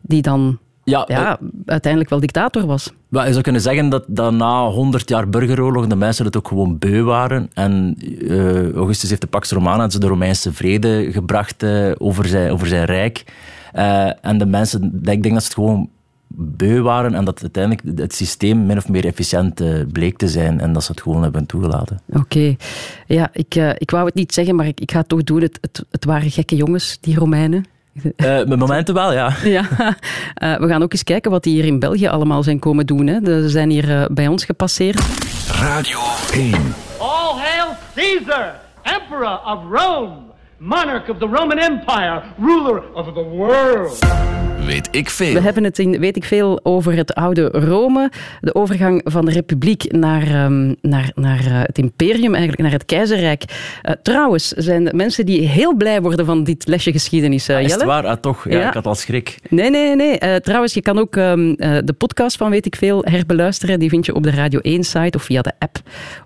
die 0.00 0.22
dan 0.22 0.58
Ja, 0.84 1.04
ja, 1.06 1.38
uiteindelijk 1.66 2.10
wel 2.10 2.20
dictator 2.20 2.66
was. 2.66 2.92
Maar 3.08 3.26
je 3.26 3.30
zou 3.30 3.42
kunnen 3.42 3.60
zeggen 3.60 3.88
dat, 3.88 4.04
dat 4.06 4.32
na 4.32 4.66
100 4.66 5.08
jaar 5.08 5.28
burgeroorlog 5.28 5.86
de 5.86 5.96
mensen 5.96 6.24
het 6.24 6.36
ook 6.36 6.48
gewoon 6.48 6.78
beu 6.78 7.02
waren. 7.02 7.50
En 7.54 7.96
eh, 8.28 8.72
Augustus 8.72 9.08
heeft 9.08 9.20
de 9.20 9.26
Pax 9.26 9.50
Romana, 9.50 9.86
dus 9.86 9.94
de 9.94 10.06
Romeinse 10.06 10.52
vrede, 10.52 11.12
gebracht 11.12 11.62
eh, 11.62 11.90
over, 11.98 12.26
zijn, 12.26 12.50
over 12.50 12.66
zijn 12.66 12.84
rijk. 12.84 13.24
Eh, 13.72 14.10
en 14.20 14.38
de 14.38 14.46
mensen, 14.46 15.00
ik 15.02 15.22
denk 15.22 15.34
dat 15.34 15.42
ze 15.42 15.48
het 15.48 15.54
gewoon 15.54 15.88
beu 16.36 16.82
waren 16.82 17.14
en 17.14 17.24
dat 17.24 17.40
uiteindelijk 17.40 17.98
het 17.98 18.14
systeem 18.14 18.66
min 18.66 18.76
of 18.76 18.88
meer 18.88 19.04
efficiënt 19.04 19.62
bleek 19.92 20.18
te 20.18 20.28
zijn 20.28 20.60
en 20.60 20.72
dat 20.72 20.84
ze 20.84 20.90
het 20.90 21.02
gewoon 21.02 21.22
hebben 21.22 21.46
toegelaten. 21.46 22.00
Oké. 22.12 22.56
Ja, 23.06 23.28
ik, 23.32 23.54
ik 23.78 23.90
wou 23.90 24.04
het 24.04 24.14
niet 24.14 24.34
zeggen, 24.34 24.54
maar 24.54 24.66
ik, 24.66 24.80
ik 24.80 24.90
ga 24.90 24.98
het 24.98 25.08
toch 25.08 25.24
doen. 25.24 25.40
Het, 25.40 25.58
het, 25.60 25.84
het 25.90 26.04
waren 26.04 26.30
gekke 26.30 26.56
jongens, 26.56 26.98
die 27.00 27.18
Romeinen. 27.18 27.64
Eh, 28.16 28.44
met 28.44 28.58
momenten 28.58 28.94
wel, 28.94 29.12
ja. 29.12 29.32
Ja, 29.44 29.64
Eh, 30.34 30.56
we 30.56 30.68
gaan 30.68 30.82
ook 30.82 30.92
eens 30.92 31.02
kijken 31.04 31.30
wat 31.30 31.42
die 31.42 31.54
hier 31.54 31.64
in 31.64 31.78
België 31.78 32.06
allemaal 32.08 32.42
zijn 32.42 32.58
komen 32.58 32.86
doen. 32.86 33.06
Hè. 33.06 33.18
Ze 33.24 33.48
zijn 33.48 33.70
hier 33.70 34.00
eh, 34.00 34.04
bij 34.10 34.26
ons 34.28 34.44
gepasseerd. 34.44 35.00
Radio 35.60 35.98
1. 36.32 36.52
All 36.98 37.38
hail 37.38 37.66
Caesar, 37.94 38.54
Emperor 38.82 39.40
of 39.44 39.58
Rome, 39.70 40.10
monarch 40.58 41.08
of 41.10 41.18
the 41.18 41.26
Roman 41.26 41.58
Empire, 41.58 42.22
ruler 42.38 42.82
of 42.94 43.06
the 43.12 43.22
world. 43.22 43.98
Weet 44.66 44.88
ik 44.90 45.08
We 45.08 45.14
veel. 45.14 45.42
hebben 45.42 45.64
het 45.64 45.78
in 45.78 45.98
weet 45.98 46.16
ik 46.16 46.24
veel 46.24 46.60
over 46.62 46.96
het 46.96 47.14
oude 47.14 47.46
Rome, 47.52 48.10
de 48.40 48.54
overgang 48.54 49.00
van 49.04 49.24
de 49.24 49.30
republiek 49.32 49.92
naar, 49.92 50.22
ehm, 50.22 50.74
naar, 50.80 51.10
naar 51.14 51.38
eh, 51.38 51.60
het 51.62 51.78
imperium, 51.78 52.30
eigenlijk 52.32 52.62
naar 52.62 52.72
het 52.72 52.84
keizerrijk. 52.84 53.42
Eh, 53.82 53.94
trouwens, 54.02 54.48
zijn 54.48 54.90
mensen 54.94 55.26
die 55.26 55.48
heel 55.48 55.74
blij 55.76 56.00
worden 56.02 56.26
van 56.26 56.44
dit 56.44 56.66
lesje 56.66 56.92
geschiedenis, 56.92 57.48
eh, 57.48 57.60
Is 57.62 57.72
het 57.72 57.82
waar? 57.84 58.06
Ah, 58.06 58.16
toch? 58.16 58.48
Ja, 58.48 58.58
Ja. 58.58 58.68
ik 58.68 58.74
had 58.74 58.86
al 58.86 58.94
schrik. 58.94 59.38
Nee, 59.48 59.70
nee, 59.70 59.96
nee. 59.96 60.18
Eh, 60.18 60.36
trouwens, 60.36 60.74
je 60.74 60.82
kan 60.82 60.98
ook 60.98 61.16
ehm, 61.16 61.50
eh, 61.52 61.78
de 61.84 61.92
podcast 61.92 62.36
van 62.36 62.50
Weet 62.50 62.66
ik 62.66 62.76
Veel 62.76 63.04
herbeluisteren. 63.04 63.78
Die 63.78 63.88
vind 63.88 64.06
je 64.06 64.14
op 64.14 64.22
de 64.22 64.30
Radio 64.30 64.60
1-site 64.62 65.18
of 65.18 65.22
via 65.24 65.42
de 65.42 65.52
app. 65.58 65.76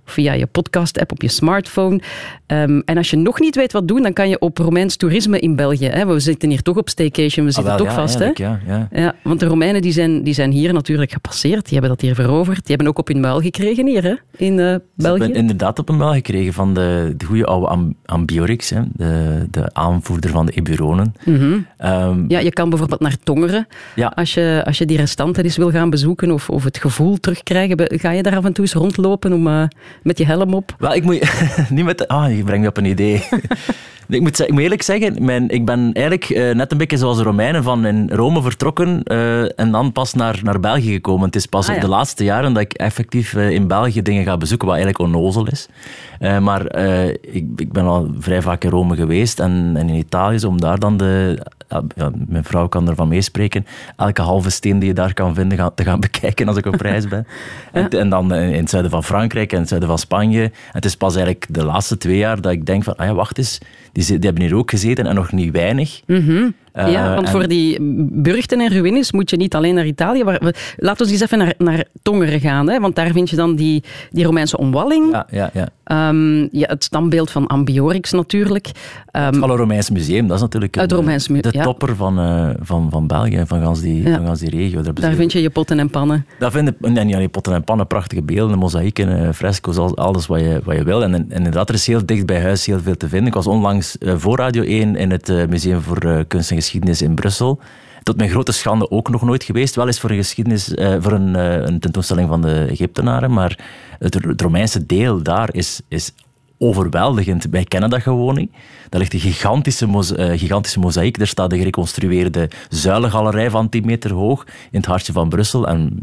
Of 0.07 0.13
via 0.13 0.33
je 0.33 0.47
podcast-app 0.47 1.13
op 1.13 1.23
je 1.23 1.29
smartphone. 1.29 2.01
Ehm, 2.47 2.81
en 2.85 2.97
als 2.97 3.11
je 3.11 3.17
nog 3.17 3.41
niet 3.41 3.57
weet 3.57 3.73
wat 3.73 3.89
doen, 3.89 4.03
dan 4.03 4.13
kan 4.19 4.29
je 4.29 4.39
op 4.39 4.59
Romeins 4.59 4.97
toerisme 4.97 5.39
in 5.39 5.57
België. 5.57 5.87
Hè. 5.87 6.07
We 6.07 6.21
zitten 6.21 6.49
hier 6.51 6.63
toch 6.63 6.77
op 6.77 6.89
staycation, 6.89 7.45
we 7.47 7.51
zitten 7.53 7.73
Ah, 7.73 7.79
wel, 7.79 7.87
toch 7.87 7.97
ja, 7.97 8.01
vast. 8.03 8.19
Hè? 8.19 8.31
Ja, 8.35 8.61
ja. 8.67 8.89
Ja, 8.93 9.15
want 9.23 9.41
de 9.41 9.47
Romeinen 9.47 9.83
die 9.83 9.93
zijn, 9.93 10.23
die 10.23 10.35
zijn 10.35 10.51
hier 10.51 10.73
natuurlijk 10.73 11.13
gepasseerd. 11.13 11.63
Die 11.65 11.73
hebben 11.73 11.91
dat 11.91 12.01
hier 12.01 12.15
veroverd. 12.15 12.57
Die 12.57 12.75
hebben 12.77 12.87
ook 12.87 12.99
op 12.99 13.09
hun 13.09 13.21
muil 13.21 13.41
gekregen 13.41 13.87
hier 13.87 14.03
hè, 14.03 14.15
in 14.37 14.59
eh, 14.59 14.73
Ik 14.75 14.81
België. 14.95 15.19
ben 15.19 15.35
inderdaad 15.35 15.79
op 15.79 15.89
een 15.89 15.97
mail 15.97 16.13
gekregen 16.13 16.53
van 16.53 16.75
de, 16.75 17.15
de 17.17 17.25
goede 17.25 17.45
oude 17.45 17.67
Am- 17.67 17.95
Ambiorix, 18.05 18.71
hè, 18.71 18.81
de, 18.93 19.47
de 19.51 19.71
aanvoerder 19.75 20.31
van 20.31 20.47
de 20.47 20.53
Eburonen. 20.53 21.15
Ehm, 21.77 22.25
Ja, 22.29 22.39
je 22.39 22.53
kan 22.53 22.69
bijvoorbeeld 22.69 23.01
naar 23.01 23.17
Tongeren. 23.25 23.67
Als, 24.15 24.35
je, 24.35 24.63
als 24.67 24.79
je 24.79 24.87
die 24.87 24.97
restanten 24.97 25.45
eens 25.45 25.57
wil 25.57 25.71
gaan 25.71 25.91
bezoeken 25.91 26.31
of, 26.31 26.51
of 26.51 26.65
het 26.65 26.79
gevoel 26.79 27.17
terugkrijgen, 27.21 27.77
ga 28.01 28.11
je 28.11 28.23
daar 28.23 28.37
af 28.37 28.45
en 28.45 28.53
toe 28.53 28.65
eens 28.65 28.75
rondlopen 28.75 29.33
om, 29.33 29.47
eh, 29.47 29.63
met 30.03 30.19
je 30.19 30.25
helm 30.27 30.55
op? 30.55 30.75
Wel, 30.79 30.95
ik 30.95 31.05
moet... 31.05 31.31
niet 31.71 31.85
met 31.85 32.09
ah, 32.09 32.37
je 32.37 32.43
brengt 32.45 32.63
me 32.63 32.69
op 32.69 32.77
een 32.77 32.85
idee. 32.85 33.23
ik, 34.09 34.21
moet, 34.21 34.37
ze- 34.37 34.47
ik 34.47 34.53
moet 34.53 34.63
eerlijk 34.63 34.83
zeggen, 34.83 35.25
mijn, 35.25 35.49
ik 35.49 35.65
ben 35.65 35.91
eigenlijk 35.93 36.25
eh, 36.31 36.55
net 36.55 36.73
een 36.73 36.79
beetje 36.79 36.97
zoals 36.97 37.17
de 37.17 37.23
Romeinen 37.23 37.63
van 37.63 37.87
in 37.87 38.11
Rome 38.11 38.43
vertrokken 38.43 39.03
eh, 39.03 39.59
en 39.61 39.71
dan 39.71 39.93
pas 39.93 40.15
naar, 40.15 40.41
naar 40.43 40.61
België 40.61 40.93
gekomen. 40.93 41.27
Het 41.27 41.37
is 41.37 41.47
pas 41.47 41.65
Ah, 41.69 41.75
op 41.75 41.81
ja. 41.81 41.87
de 41.87 41.91
laatste 41.91 42.25
jaren 42.25 42.53
dat 42.53 42.63
ik 42.63 42.73
effectief 42.73 43.35
eh, 43.35 43.51
in 43.51 43.67
België 43.67 44.03
dingen 44.03 44.25
ga 44.25 44.37
bezoeken, 44.37 44.67
wat 44.69 44.77
eigenlijk 44.77 45.05
onnozel 45.07 45.47
is. 45.47 45.69
Maar 46.41 46.77
ik, 47.21 47.45
ik 47.57 47.73
ben 47.73 47.85
al 47.85 48.11
vrij 48.19 48.43
vaak 48.43 48.65
in 48.65 48.71
Rome 48.71 48.97
geweest 48.97 49.41
en, 49.41 49.73
en 49.77 49.89
in 49.89 49.95
Italië, 49.95 50.47
om 50.47 50.61
daar 50.61 50.79
dan 50.79 50.97
de... 50.97 51.39
ja, 51.69 51.83
ja, 51.95 52.11
mijn 52.27 52.45
vrouw 52.45 52.69
kan 52.69 52.89
ervan 52.89 53.09
meespreken. 53.09 53.67
Elke 53.97 54.23
halve 54.23 54.51
steen 54.51 54.79
die 54.79 54.89
je 54.89 54.95
daar 54.95 55.15
kan 55.15 55.35
vinden, 55.35 55.59
gaan, 55.59 55.75
te 55.75 55.85
gaan 55.85 56.01
bekijken 56.09 56.49
als 56.49 56.57
ik 56.57 56.67
op 56.67 56.81
reis 56.81 57.09
ben. 57.09 57.27
En, 57.73 57.89
en 57.89 58.09
dan 58.09 58.35
in 58.35 58.61
het 58.61 58.71
zuiden 58.71 58.91
van 58.91 59.05
Frankrijk 59.05 59.49
en 59.49 59.55
in 59.55 59.61
het 59.61 59.69
zuiden 59.69 59.89
van 59.89 59.99
Spanje. 59.99 60.43
En 60.43 60.53
het 60.73 60.85
is 60.85 60.97
pas 60.97 61.15
eigenlijk 61.15 61.47
de 61.49 61.65
laatste 61.65 61.97
twee 61.99 62.17
jaar 62.17 62.41
dat 62.41 62.53
ik 62.53 62.67
denk 62.67 62.85
van, 62.85 62.97
ah 62.97 63.07
ja, 63.07 63.15
wacht 63.15 63.39
eens, 63.39 63.59
die, 63.93 64.05
die 64.05 64.19
hebben 64.21 64.43
hier 64.43 64.57
ook 64.57 64.71
gezeten 64.71 65.07
en 65.07 65.15
nog 65.15 65.33
niet 65.33 65.53
weinig. 65.53 66.03
Eh, 66.07 66.45
ja, 66.87 67.15
want 67.15 67.27
en- 67.27 67.33
voor 67.33 67.49
die 67.49 67.79
burchten 68.13 68.61
en 68.61 68.69
ruïnes 68.69 69.13
moet 69.13 69.31
je 69.31 69.37
niet 69.37 69.55
alleen 69.55 69.75
naar 69.75 69.87
Italië. 69.87 70.25
Maar 70.25 70.41
laten 70.77 71.07
we 71.07 71.13
eens 71.13 71.21
even 71.21 71.39
naar, 71.39 71.55
naar 71.59 71.85
Tongeren 72.03 72.41
gaan, 72.41 72.69
hè, 72.69 72.81
want 72.81 72.95
daar 72.97 73.11
vind 73.11 73.31
je 73.31 73.37
dan 73.37 73.55
die, 73.55 73.83
die 74.11 74.25
Romeinse 74.25 74.59
omwalling. 74.59 75.13
Ja, 75.13 75.27
ja, 75.31 75.51
ja. 75.53 75.69
Ehm, 75.85 76.39
ja, 76.41 76.67
het 76.69 76.85
standbeeld 76.85 77.31
van 77.31 77.47
Ambiorix 77.47 78.13
natuurlijk. 78.13 78.71
Ehm, 79.11 79.33
Het 79.35 79.43
Alle 79.43 79.57
Romeins 79.57 79.91
Museum, 79.91 80.27
dat 80.27 80.37
is 80.37 80.43
natuurlijk 80.43 80.75
Het 80.75 80.93
Romeins 80.93 81.29
Mu- 81.29 81.41
de 81.41 81.49
ja. 81.53 81.63
topper 81.63 81.97
van, 81.97 82.19
eh, 82.19 82.51
van, 82.61 82.87
van 82.91 83.07
België 83.07 83.37
en 83.37 83.47
van 83.47 83.63
gans 83.63 83.81
die, 83.81 84.03
Ja. 84.09 84.17
van 84.17 84.27
gans 84.27 84.41
die 84.41 84.51
regio. 84.51 84.81
Daar, 84.83 84.95
daar 84.95 85.15
vind 85.15 85.33
je 85.33 85.43
je 85.43 85.51
potten 85.51 85.79
en 85.79 85.91
pannen. 85.91 86.27
Daar 86.39 86.55
en 86.55 86.75
niet 87.07 87.15
alleen 87.15 87.31
potten 87.31 87.55
en 87.55 87.65
pannen, 87.65 87.87
prachtige 87.87 88.23
beelden, 88.23 88.59
mozaïeken, 88.59 89.21
eh, 89.27 89.33
fresco's, 89.33 89.77
al- 89.77 89.97
alles 89.97 90.27
wat 90.27 90.41
je, 90.41 90.61
wat 90.65 90.77
je 90.77 90.83
wil. 90.85 91.03
En, 91.03 91.15
en 91.15 91.27
inderdaad, 91.31 91.69
er 91.69 91.75
is 91.75 91.87
heel 91.87 92.07
dicht 92.07 92.27
bij 92.27 92.41
huis 92.43 92.67
heel 92.67 92.81
veel 92.81 92.97
te 92.97 93.09
vinden. 93.09 93.27
Ik 93.29 93.35
was 93.35 93.47
onlangs 93.47 93.99
eh, 93.99 94.15
voor 94.17 94.37
Radio 94.39 94.63
1 94.63 94.97
in 94.97 95.11
het 95.11 95.29
eh, 95.29 95.47
Museum 95.49 95.81
voor 95.81 95.97
eh, 95.99 96.19
Kunst 96.29 96.51
en 96.51 96.57
Geschiedenis 96.57 96.67
in 96.75 97.15
Brussel. 97.15 97.61
Tot 98.03 98.17
mijn 98.17 98.31
grote 98.31 98.53
schande 98.53 98.91
ook 98.91 99.11
nog 99.11 99.23
nooit 99.23 99.45
geweest. 99.45 99.75
Wel 99.75 99.87
eens 99.87 100.01
voor 100.01 100.11
een, 100.11 100.17
geschiedenis, 100.17 100.75
eh, 100.75 100.97
voor 101.01 101.13
een, 101.13 101.37
eh, 101.37 101.53
een 101.55 101.81
tentoonstelling 101.81 102.29
van 102.29 102.43
de 102.43 102.67
Egyptenaren, 102.71 103.33
maar 103.33 103.59
het, 103.99 104.15
het 104.15 104.41
Romeinse 104.41 104.87
deel 104.87 105.23
daar 105.23 105.55
is, 105.55 105.81
is 105.89 106.13
overweldigend. 106.59 107.47
Wij 107.51 107.65
kennen 107.65 107.91
dat 107.91 108.03
gewoon 108.03 108.35
niet. 108.35 108.51
Daar 108.89 109.01
ligt 109.01 109.13
een 109.15 109.21
gigantische, 109.21 109.87
moza- 109.87 110.15
eh, 110.15 110.39
gigantische 110.39 110.79
mozaïek. 110.79 111.19
Er 111.21 111.27
staat 111.27 111.53
een 111.53 111.59
gereconstrueerde 111.59 112.49
zuilengalerij 112.69 113.51
van 113.51 113.69
10 113.69 113.87
meter 113.87 114.13
hoog 114.13 114.45
in 114.71 114.79
het 114.79 114.87
hartje 114.87 115.13
van 115.13 115.29
Brussel. 115.29 115.69
En 115.69 116.01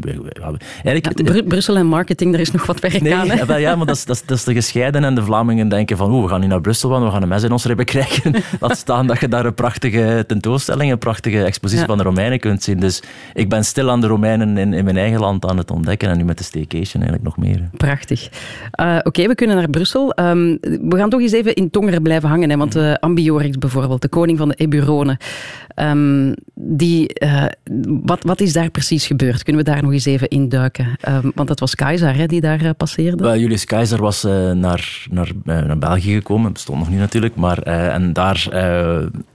eigenlijk, 0.82 1.28
Ja, 1.28 1.42
Brussel 1.42 1.76
en 1.76 1.86
marketing, 1.86 2.30
daar 2.32 2.40
is 2.40 2.50
nog 2.50 2.66
wat 2.66 2.80
werk 2.80 3.00
Nee, 3.00 3.14
aan. 3.14 3.28
Hè? 3.30 3.34
ja, 3.34 3.46
wel, 3.56 3.56
ja, 3.58 3.76
maar 3.76 3.86
dat 3.86 3.96
is, 3.96 4.04
dat, 4.04 4.16
is, 4.16 4.22
dat 4.26 4.36
is 4.36 4.44
de 4.44 4.52
gescheiden 4.54 5.04
en 5.04 5.14
de 5.14 5.22
Vlamingen 5.22 5.68
denken 5.68 5.96
van 5.96 6.10
oeh, 6.12 6.22
we 6.24 6.28
gaan 6.30 6.40
niet 6.40 6.48
naar 6.48 6.60
Brussel, 6.60 6.88
want 6.90 7.04
we 7.04 7.10
gaan 7.10 7.22
een 7.22 7.28
mes 7.28 7.42
in 7.42 7.52
ons 7.52 7.64
ribben 7.64 7.84
krijgen. 7.84 8.34
Laat 8.60 8.78
staan 8.78 9.06
dat 9.06 9.20
je 9.20 9.28
daar 9.28 9.46
een 9.46 9.54
prachtige 9.54 10.24
tentoonstelling, 10.26 10.92
een 10.92 10.98
prachtige 10.98 11.42
expositie 11.44 11.80
Ja. 11.80 11.86
van 11.86 11.96
de 11.98 12.04
Romeinen 12.04 12.38
kunt 12.40 12.62
zien. 12.62 12.80
Dus 12.80 13.02
ik 13.34 13.48
ben 13.48 13.64
stil 13.64 13.90
aan 13.90 14.00
de 14.00 14.06
Romeinen 14.06 14.58
in, 14.58 14.72
in 14.74 14.84
mijn 14.84 14.96
eigen 14.96 15.20
land 15.20 15.46
aan 15.46 15.56
het 15.58 15.70
ontdekken 15.70 16.08
en 16.08 16.16
nu 16.16 16.24
met 16.24 16.38
de 16.38 16.44
staycation 16.44 17.02
eigenlijk 17.02 17.22
nog 17.22 17.36
meer. 17.36 17.68
Prachtig. 17.76 18.28
Eh, 18.70 18.98
Oké, 19.02 19.26
we 19.26 19.34
kunnen 19.34 19.56
naar 19.56 19.68
Brussel. 19.70 20.12
Ehm, 20.60 20.88
we 20.88 20.96
gaan 20.96 21.10
toch 21.10 21.20
eens 21.20 21.32
even 21.32 21.54
in 21.54 21.70
Tongeren 21.70 22.02
blijven 22.02 22.28
hangen. 22.28 22.50
Hè, 22.50 22.56
want 22.56 22.76
eh, 22.76 22.94
Ambiorix 22.94 23.58
bijvoorbeeld, 23.58 24.02
de 24.02 24.08
koning 24.08 24.38
van 24.38 24.48
de 24.48 24.54
Eburonen. 24.54 25.16
ehm, 25.74 26.32
die, 26.54 27.08
eh, 27.14 27.44
wat, 28.04 28.24
wat 28.24 28.40
is 28.40 28.52
daar 28.52 28.70
precies 28.70 29.06
gebeurd? 29.06 29.42
Kunnen 29.42 29.64
we 29.64 29.70
daar 29.70 29.82
nog 29.82 29.92
eens 29.92 30.04
even 30.04 30.28
induiken? 30.28 30.96
Ehm, 31.00 31.30
want 31.34 31.48
dat 31.48 31.60
was 31.60 31.74
Keizer 31.74 32.14
hè, 32.16 32.26
die 32.26 32.40
daar 32.40 32.60
eh, 32.64 32.70
passeerde. 32.76 33.22
Wel, 33.22 33.36
Julius 33.36 33.64
Keizer 33.64 34.00
was 34.00 34.24
eh, 34.24 34.50
naar, 34.52 35.06
naar, 35.10 35.32
naar 35.44 35.78
België 35.78 36.12
gekomen, 36.14 36.52
bestond 36.52 36.78
nog 36.78 36.88
niet 36.90 36.98
natuurlijk, 36.98 37.34
maar 37.36 37.58
en 37.62 38.12
daar, 38.12 38.46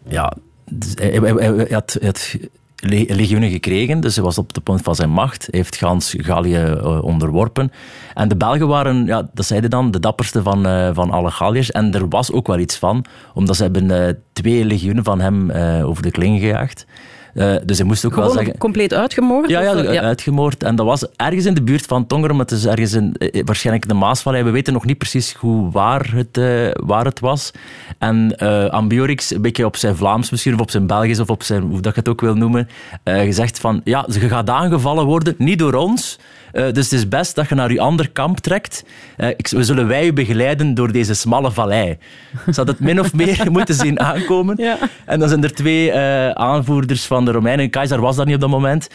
ja, 0.07 0.33
dus 0.69 0.93
hij, 0.95 1.09
hij- 1.09 1.67
had, 1.69 1.97
hij 1.99 2.05
had 2.05 2.35
le- 2.39 2.49
legioenen 2.89 3.49
gekregen, 3.49 3.99
dus 3.99 4.15
hij 4.15 4.23
was 4.23 4.37
op 4.37 4.53
de 4.53 4.61
punt 4.61 4.81
van 4.81 4.95
zijn 4.95 5.09
macht. 5.09 5.47
Heeft 5.51 5.75
gans 5.75 6.15
Gallië 6.17 6.55
eh, 6.55 7.03
onderworpen. 7.03 7.71
En 8.13 8.27
de 8.27 8.35
Belgen 8.35 8.67
waren, 8.67 9.05
ja, 9.05 9.29
dat 9.33 9.45
zeiden 9.45 9.69
dan, 9.69 9.91
de 9.91 9.99
dapperste 9.99 10.41
van, 10.41 10.65
eh, 10.65 10.89
van 10.93 11.11
alle 11.11 11.31
Galliërs. 11.31 11.71
En 11.71 11.93
er 11.93 12.09
was 12.09 12.31
ook 12.31 12.47
wel 12.47 12.59
iets 12.59 12.77
van, 12.77 13.05
omdat 13.33 13.55
ze 13.55 13.63
hebben 13.63 14.07
eh, 14.07 14.13
twee 14.33 14.65
legioenen 14.65 15.03
van 15.03 15.21
hem 15.21 15.51
over 15.83 16.03
de 16.03 16.11
kling 16.11 16.39
gejaagd. 16.39 16.85
Eh, 17.33 17.55
dus 17.65 17.77
hij 17.77 17.87
moest 17.87 18.05
ook 18.05 18.15
wel 18.15 18.29
zeggen... 18.29 18.57
compleet 18.57 18.93
uitgemoord? 18.93 19.49
Ja, 19.49 19.61
ja, 19.61 19.75
eh, 19.75 20.03
uitgemoord. 20.03 20.63
En 20.63 20.75
dat 20.75 20.85
was 20.85 21.05
ergens 21.15 21.45
in 21.45 21.53
de 21.53 21.63
buurt 21.63 21.85
van 21.85 22.07
Tongeren, 22.07 22.35
maar 22.35 22.45
het 22.45 22.53
is 22.53 22.65
ergens 22.65 22.93
in, 22.93 23.13
eh, 23.13 23.41
waarschijnlijk 23.45 23.87
de 23.87 23.93
Maasvallei. 23.93 24.43
We 24.43 24.49
weten 24.49 24.73
nog 24.73 24.85
niet 24.85 24.97
precies 24.97 25.33
hoe, 25.33 25.71
waar, 25.71 26.11
het, 26.15 26.37
eh, 26.37 26.71
waar 26.83 27.05
het 27.05 27.19
was. 27.19 27.51
En 27.97 28.37
Ambiorix, 28.71 29.33
een 29.33 29.41
beetje 29.41 29.65
op 29.65 29.75
zijn 29.75 29.95
Vlaams 29.95 30.29
misschien, 30.29 30.53
of 30.53 30.59
op 30.59 30.71
zijn 30.71 30.87
Belgisch, 30.87 31.19
of 31.19 31.29
op 31.29 31.43
zijn, 31.43 31.61
hoe 31.61 31.81
dat 31.81 31.93
je 31.93 31.99
het 31.99 32.09
ook 32.09 32.21
wil 32.21 32.35
noemen, 32.35 32.67
gezegd 33.03 33.59
van, 33.59 33.81
ja, 33.83 34.05
je 34.07 34.19
gaat 34.19 34.49
aangevallen 34.49 35.05
worden, 35.05 35.35
niet 35.37 35.59
door 35.59 35.73
ons, 35.73 36.19
eh, 36.51 36.71
dus 36.71 36.83
het 36.83 36.93
is 36.93 37.07
best 37.07 37.35
dat 37.35 37.49
je 37.49 37.55
naar 37.55 37.71
je 37.71 37.79
ander 37.79 38.11
kamp 38.11 38.39
trekt. 38.39 38.83
Eh, 39.17 39.29
ik, 39.29 39.47
we 39.47 39.63
zullen 39.63 39.87
wij 39.87 40.07
u 40.07 40.13
begeleiden 40.13 40.73
door 40.73 40.91
deze 40.91 41.13
smalle 41.13 41.51
vallei. 41.51 41.97
Ze 42.45 42.51
hadden 42.55 42.75
het 42.75 42.79
min 42.79 42.99
of 42.99 43.13
meer 43.13 43.47
moeten 43.51 43.75
zien 43.75 43.99
aankomen. 43.99 44.55
Ja. 44.57 44.77
En 45.05 45.19
dan 45.19 45.29
zijn 45.29 45.43
er 45.43 45.53
twee 45.53 45.91
eh, 45.91 46.29
aanvoerders 46.29 47.05
van 47.05 47.25
de 47.25 47.31
Romeinen. 47.31 47.69
Keizer 47.69 48.01
was 48.01 48.15
dat 48.15 48.25
niet 48.25 48.35
op 48.35 48.41
dat 48.41 48.49
moment. 48.49 48.87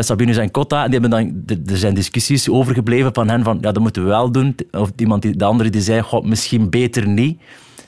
Sabinus 0.00 0.36
en 0.36 0.50
Cotta. 0.50 0.84
En 0.84 0.90
die 0.90 1.00
hebben 1.00 1.10
dan, 1.46 1.58
er 1.66 1.76
zijn 1.76 1.94
discussies 1.94 2.48
overgebleven 2.48 3.14
van 3.14 3.28
hen 3.28 3.42
van 3.42 3.58
ja, 3.60 3.72
dat 3.72 3.82
moeten 3.82 4.02
we 4.02 4.08
wel 4.08 4.32
doen. 4.32 4.54
Of 4.70 4.90
iemand 4.96 5.22
die, 5.22 5.36
de 5.36 5.44
andere 5.44 5.70
die 5.70 5.80
zei, 5.80 6.00
"Goh, 6.00 6.24
misschien 6.24 6.70
beter 6.70 7.08
niet. 7.08 7.40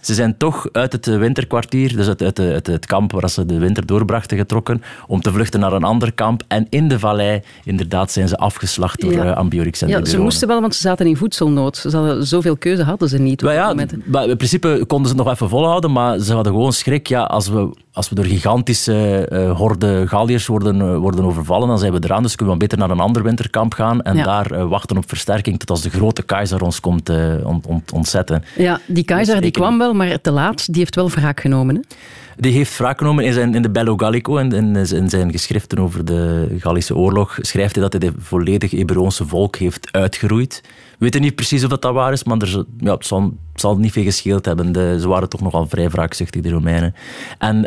Ze 0.06 0.14
zijn 0.14 0.36
toch 0.36 0.68
uit 0.72 0.92
het 0.92 1.06
eh, 1.06 1.18
winterkwartier, 1.18 1.96
dus 1.96 2.06
uit, 2.08 2.22
uit, 2.22 2.36
de- 2.36 2.52
uit 2.52 2.66
het 2.66 2.86
kamp 2.86 3.12
waar 3.12 3.30
ze 3.30 3.46
de 3.46 3.58
winter 3.58 3.86
doorbrachten, 3.86 4.36
getrokken 4.36 4.82
om 5.06 5.20
te 5.20 5.32
vluchten 5.32 5.60
naar 5.60 5.72
een 5.72 5.84
ander 5.84 6.12
kamp. 6.12 6.42
En 6.48 6.66
in 6.70 6.88
de 6.88 6.98
vallei, 6.98 7.40
inderdaad, 7.64 8.12
zijn 8.12 8.28
ze 8.28 8.36
afgeslacht 8.36 9.00
door 9.00 9.12
Ja. 9.12 9.24
eh, 9.24 9.36
Ambiorix 9.36 9.80
en 9.82 9.86
de 9.86 9.92
Ja, 9.92 10.04
ze 10.04 10.18
moesten 10.20 10.48
wel, 10.48 10.60
want 10.60 10.74
ze 10.74 10.80
zaten 10.80 11.06
in 11.06 11.16
voedselnood. 11.16 11.76
Ze 11.76 11.96
hadden, 11.96 12.26
zoveel 12.26 12.56
keuze 12.56 12.82
hadden 12.82 13.08
ze 13.08 13.18
niet. 13.18 13.40
op 13.40 13.46
Maar 13.46 13.54
ja, 13.54 13.74
maar 14.04 14.28
in 14.28 14.36
principe 14.36 14.84
konden 14.86 15.08
ze 15.10 15.14
het 15.16 15.24
nog 15.24 15.32
even 15.34 15.48
volhouden, 15.48 15.92
maar 15.92 16.18
ze 16.18 16.32
hadden 16.34 16.52
gewoon 16.52 16.72
schrik. 16.72 17.06
Ja, 17.06 17.22
als, 17.22 17.48
we, 17.48 17.70
als 17.96 18.08
we 18.08 18.14
door 18.14 18.24
gigantische 18.24 19.26
eh 19.30 19.56
horden 19.56 20.08
Galliërs 20.08 20.46
worden, 20.46 20.80
eh, 20.80 20.96
worden 20.96 21.24
overvallen, 21.24 21.68
dan 21.68 21.78
zijn 21.78 21.92
we 21.92 21.98
eraan. 22.02 22.22
Dus 22.22 22.34
kunnen 22.36 22.54
we 22.54 22.60
beter 22.60 22.78
naar 22.78 22.90
een 22.90 23.00
ander 23.00 23.22
winterkamp 23.22 23.74
gaan 23.74 24.02
en 24.02 24.16
Ja. 24.16 24.24
daar 24.24 24.50
eh, 24.50 24.68
wachten 24.68 24.96
op 24.96 25.08
versterking 25.08 25.58
tot 25.58 25.70
als 25.70 25.82
de 25.82 25.90
grote 25.90 26.22
keizer 26.22 26.62
ons 26.62 26.80
komt 26.80 27.10
ont- 27.44 27.66
ont- 27.66 27.92
ontzetten. 27.92 28.44
Ja, 28.56 28.80
die 28.86 29.04
keizer 29.04 29.40
die 29.40 29.50
kwam 29.50 29.78
wel, 29.78 29.92
maar 29.94 30.20
te 30.20 30.30
laat. 30.30 30.66
Die 30.66 30.78
heeft 30.78 30.94
wel 30.94 31.10
wraak 31.10 31.40
genomen. 31.40 31.74
Hè? 31.74 31.80
Die 32.36 32.52
heeft 32.52 32.78
wraak 32.78 32.98
genomen 32.98 33.24
in, 33.24 33.32
zijn, 33.32 33.54
in 33.54 33.62
de 33.62 33.70
Bello 33.70 33.96
Gallico 33.96 34.36
en 34.36 34.52
in, 34.52 34.76
in 34.76 35.08
zijn 35.08 35.30
geschriften 35.30 35.78
over 35.78 36.04
de 36.04 36.48
Gallische 36.58 36.96
oorlog. 36.96 37.36
Schrijft 37.40 37.74
hij 37.74 37.82
dat 37.88 37.92
hij 37.92 38.10
de 38.10 38.16
volledig 38.18 38.72
Eburoonse 38.72 39.26
volk 39.26 39.56
heeft 39.56 39.88
uitgeroeid. 39.92 40.60
We 40.98 41.04
weten 41.04 41.20
niet 41.20 41.34
precies 41.34 41.64
of 41.64 41.70
dat, 41.70 41.82
dat 41.82 41.94
waar 41.94 42.12
is, 42.12 42.24
maar 42.24 42.38
er, 42.38 42.64
ja, 42.78 42.92
het, 42.92 43.06
zal, 43.54 43.78
niet 43.78 43.92
veel 43.92 44.02
gescheeld 44.02 44.44
hebben. 44.44 44.72
De, 44.72 44.96
ze 45.00 45.08
waren 45.08 45.28
toch 45.28 45.40
nogal 45.40 45.66
vrij 45.66 45.90
wraakzuchtig, 45.90 46.42
de 46.42 46.50
Romeinen. 46.50 46.94
En 47.38 47.64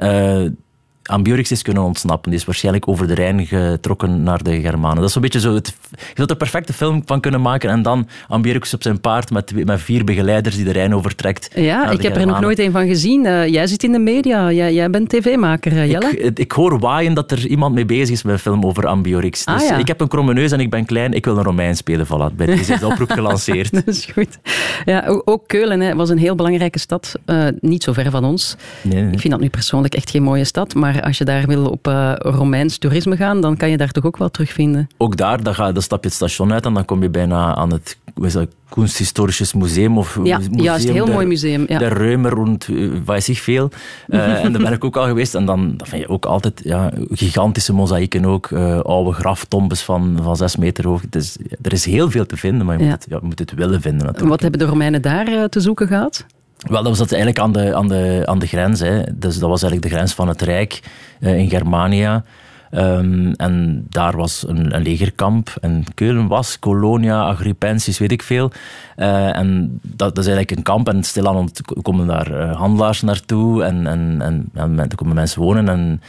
eh 1.10 1.16
Ambiorix 1.16 1.52
is 1.52 1.62
kunnen 1.62 1.84
ontsnappen. 1.84 2.30
Die 2.32 2.40
is 2.40 2.46
waarschijnlijk 2.46 2.88
over 2.88 3.08
de 3.08 3.14
Rijn 3.14 3.46
getrokken 3.46 4.24
naar 4.24 4.44
de 4.44 4.62
Germanen. 4.62 4.96
Dat 4.98 5.06
is 5.06 5.12
zo'n 5.14 5.22
beetje 5.22 5.40
zo... 5.40 5.54
Het, 5.54 5.68
je 5.92 5.98
zou 5.98 6.10
er 6.16 6.30
een 6.30 6.38
perfecte 6.38 6.74
film 6.74 7.02
van 7.06 7.20
kunnen 7.20 7.42
maken 7.42 7.70
en 7.70 7.82
dan 7.82 8.08
Ambiorix 8.28 8.74
op 8.74 8.84
zijn 8.84 9.02
paard 9.02 9.32
met, 9.32 9.66
met 9.66 9.82
vier 9.82 10.04
begeleiders 10.04 10.56
die 10.56 10.66
de 10.66 10.72
Rijn 10.72 10.96
overtrekt. 10.96 11.50
Ja, 11.56 11.90
ik 11.90 12.02
heb 12.02 12.16
er 12.16 12.26
nog 12.26 12.40
nooit 12.40 12.60
een 12.60 12.72
van 12.72 12.88
gezien. 12.88 13.26
Eh, 13.26 13.48
jij 13.48 13.68
zit 13.68 13.84
in 13.84 13.92
de 13.92 14.00
media. 14.00 14.52
Jij, 14.52 14.74
jij 14.74 14.90
bent 14.90 15.10
tv-maker, 15.10 15.72
eh, 15.72 15.90
Jelle. 15.92 16.18
Ik, 16.18 16.40
ik 16.40 16.52
hoor 16.52 16.80
waaien 16.80 17.14
dat 17.14 17.32
er 17.32 17.48
iemand 17.48 17.76
mee 17.76 17.86
bezig 17.86 18.10
is 18.10 18.24
met 18.24 18.34
een 18.34 18.40
film 18.40 18.66
over 18.66 18.88
Ambiorix. 18.88 19.46
Ah, 19.46 19.58
Dus 19.60 19.68
ja. 19.70 19.78
ik 19.78 19.88
heb 19.88 20.02
een 20.02 20.08
kromme 20.08 20.34
neus 20.34 20.52
en 20.52 20.60
ik 20.60 20.70
ben 20.70 20.86
klein. 20.86 21.14
Ik 21.14 21.26
wil 21.26 21.38
een 21.38 21.44
Romein 21.44 21.76
spelen. 21.76 22.06
Voilà, 22.06 22.36
bij 22.36 22.46
deze 22.46 22.86
oproep 22.86 23.12
gelanceerd. 23.12 23.72
Dat 23.86 23.88
is 23.88 24.06
goed. 24.14 24.40
Ja, 24.86 25.22
ook 25.26 25.48
Keulen 25.48 25.80
hè, 25.80 25.96
was 25.96 26.10
een 26.10 26.18
heel 26.18 26.36
belangrijke 26.36 26.80
stad. 26.80 27.14
eh, 27.26 27.48
niet 27.60 27.84
zo 27.84 27.94
ver 27.94 28.12
van 28.12 28.24
ons. 28.26 28.56
Nee, 28.82 29.02
nee. 29.04 29.12
Ik 29.12 29.20
vind 29.20 29.34
dat 29.34 29.42
nu 29.42 29.50
persoonlijk 29.50 29.94
echt 29.96 30.10
geen 30.10 30.24
mooie 30.24 30.44
stad. 30.44 30.74
Maar 30.76 30.99
als 31.04 31.18
je 31.18 31.26
daar 31.26 31.48
wil 31.48 31.66
op 31.66 31.88
eh, 31.88 32.12
Romeins 32.18 32.78
toerisme 32.78 33.16
gaan, 33.16 33.42
dan 33.42 33.58
kan 33.58 33.70
je 33.70 33.78
daar 33.78 33.92
toch 33.92 34.06
ook 34.06 34.18
wel 34.18 34.30
terugvinden. 34.30 34.88
Ook 34.98 35.18
daar, 35.18 35.44
dan, 35.44 35.56
ga, 35.56 35.72
dan 35.72 35.82
stap 35.82 36.02
je 36.02 36.08
het 36.08 36.16
station 36.18 36.54
uit 36.54 36.66
en 36.66 36.74
dan 36.74 36.86
kom 36.86 37.02
je 37.02 37.10
bijna 37.10 37.56
aan 37.56 37.72
het 37.72 37.98
dat, 38.16 38.48
Kunsthistorisches 38.70 39.54
Museum. 39.54 39.98
Of 39.98 40.20
Ja, 40.24 40.38
museum 40.38 40.60
juist. 40.60 40.90
Heel 40.90 41.06
der- 41.06 41.14
mooi 41.14 41.26
museum. 41.26 41.66
Ja. 41.68 41.78
Der 41.80 41.94
Reumer 41.98 42.32
rond, 42.32 42.68
uh, 42.68 42.92
weet 43.06 43.28
ik 43.28 43.38
veel. 43.38 43.70
Eh, 44.08 44.44
en 44.44 44.52
daar 44.54 44.62
ben 44.62 44.72
ik 44.74 44.84
ook 44.84 44.98
al 44.98 45.06
geweest. 45.06 45.36
En 45.36 45.46
dan, 45.46 45.74
dan 45.78 45.88
vind 45.88 46.02
je 46.02 46.10
ook 46.10 46.26
altijd 46.26 46.62
ja, 46.64 46.92
gigantische 47.12 47.74
mozaïeken 47.74 48.26
ook. 48.26 48.52
eh, 48.52 48.80
oude 48.80 49.12
graftombes 49.12 49.82
van, 49.82 50.20
van 50.24 50.36
zes 50.38 50.56
meter 50.56 50.88
hoog. 50.88 51.02
Is, 51.10 51.38
er 51.62 51.74
is 51.74 51.86
heel 51.86 52.10
veel 52.12 52.26
te 52.26 52.38
vinden, 52.38 52.66
maar 52.66 52.78
je, 52.78 52.84
Ja. 52.84 52.90
moet, 52.90 53.00
het, 53.02 53.10
ja, 53.10 53.18
je 53.22 53.26
moet 53.26 53.40
het 53.40 53.54
willen 53.54 53.82
vinden 53.82 54.02
natuurlijk. 54.06 54.30
Wat 54.30 54.42
hebben 54.42 54.60
de 54.60 54.66
Romeinen 54.66 55.02
daar 55.02 55.28
eh, 55.28 55.44
te 55.44 55.60
zoeken 55.60 55.88
gehad? 55.88 56.26
Wel, 56.68 56.84
dat 56.84 56.98
was 56.98 57.08
eigenlijk 57.08 57.40
aan 57.40 57.52
de, 57.52 57.76
aan 57.76 57.88
de, 57.88 58.22
aan 58.26 58.40
de 58.40 58.48
grens. 58.48 58.80
Hè. 58.80 59.02
Dus 59.16 59.40
dat 59.40 59.50
was 59.50 59.62
eigenlijk 59.62 59.92
de 59.92 59.98
grens 59.98 60.14
van 60.14 60.28
het 60.28 60.42
Rijk 60.42 60.82
eh, 61.20 61.38
in 61.38 61.50
Germania. 61.50 62.24
Ehm, 62.72 63.32
en 63.32 63.86
daar 63.90 64.16
was 64.16 64.46
een, 64.48 64.76
een 64.76 64.82
legerkamp. 64.82 65.56
En 65.62 65.84
Keulen 65.94 66.28
was 66.28 66.60
Colonia 66.60 67.22
Agrippensis, 67.22 67.98
weet 67.98 68.12
ik 68.12 68.24
veel. 68.24 68.52
Eh, 68.96 69.38
en 69.38 69.80
dat, 69.82 70.16
dat 70.16 70.18
is 70.18 70.32
eigenlijk 70.32 70.58
een 70.58 70.64
kamp. 70.64 70.88
En 70.88 71.04
stilaan 71.04 71.50
komen 71.82 72.08
daar 72.08 72.32
eh, 72.32 72.56
handelaars 72.56 73.02
naartoe. 73.02 73.64
En, 73.64 73.88
en, 73.88 74.22
en, 74.54 74.80
en 74.80 74.96
komen 74.96 75.16
mensen 75.16 75.42
wonen. 75.42 75.70
En 75.70 76.02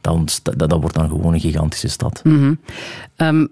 dat, 0.00 0.40
dat, 0.56 0.72
wordt 0.80 0.94
dan 0.94 1.08
gewoon 1.08 1.34
een 1.34 1.40
gigantische 1.40 1.88
stad. 1.88 2.22
Ehm, 3.16 3.46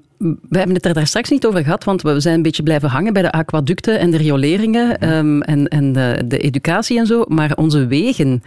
we 0.48 0.58
hebben 0.58 0.76
het 0.76 0.86
er 0.86 0.94
daar 0.94 1.06
straks 1.06 1.30
niet 1.30 1.46
over 1.46 1.62
gehad, 1.62 1.84
want 1.84 2.02
we 2.02 2.20
zijn 2.20 2.34
een 2.34 2.42
beetje 2.42 2.62
blijven 2.62 2.88
hangen 2.88 3.12
bij 3.12 3.22
de 3.22 3.32
aquaducten 3.32 3.98
en 3.98 4.10
de 4.10 4.16
rioleringen 4.16 4.98
ehm, 4.98 5.40
en, 5.40 5.68
en 5.68 5.92
de, 5.92 6.22
de 6.26 6.38
educatie 6.38 6.98
en 6.98 7.06
zo. 7.06 7.24
Maar 7.28 7.52
onze 7.54 7.86
wegen, 7.86 8.42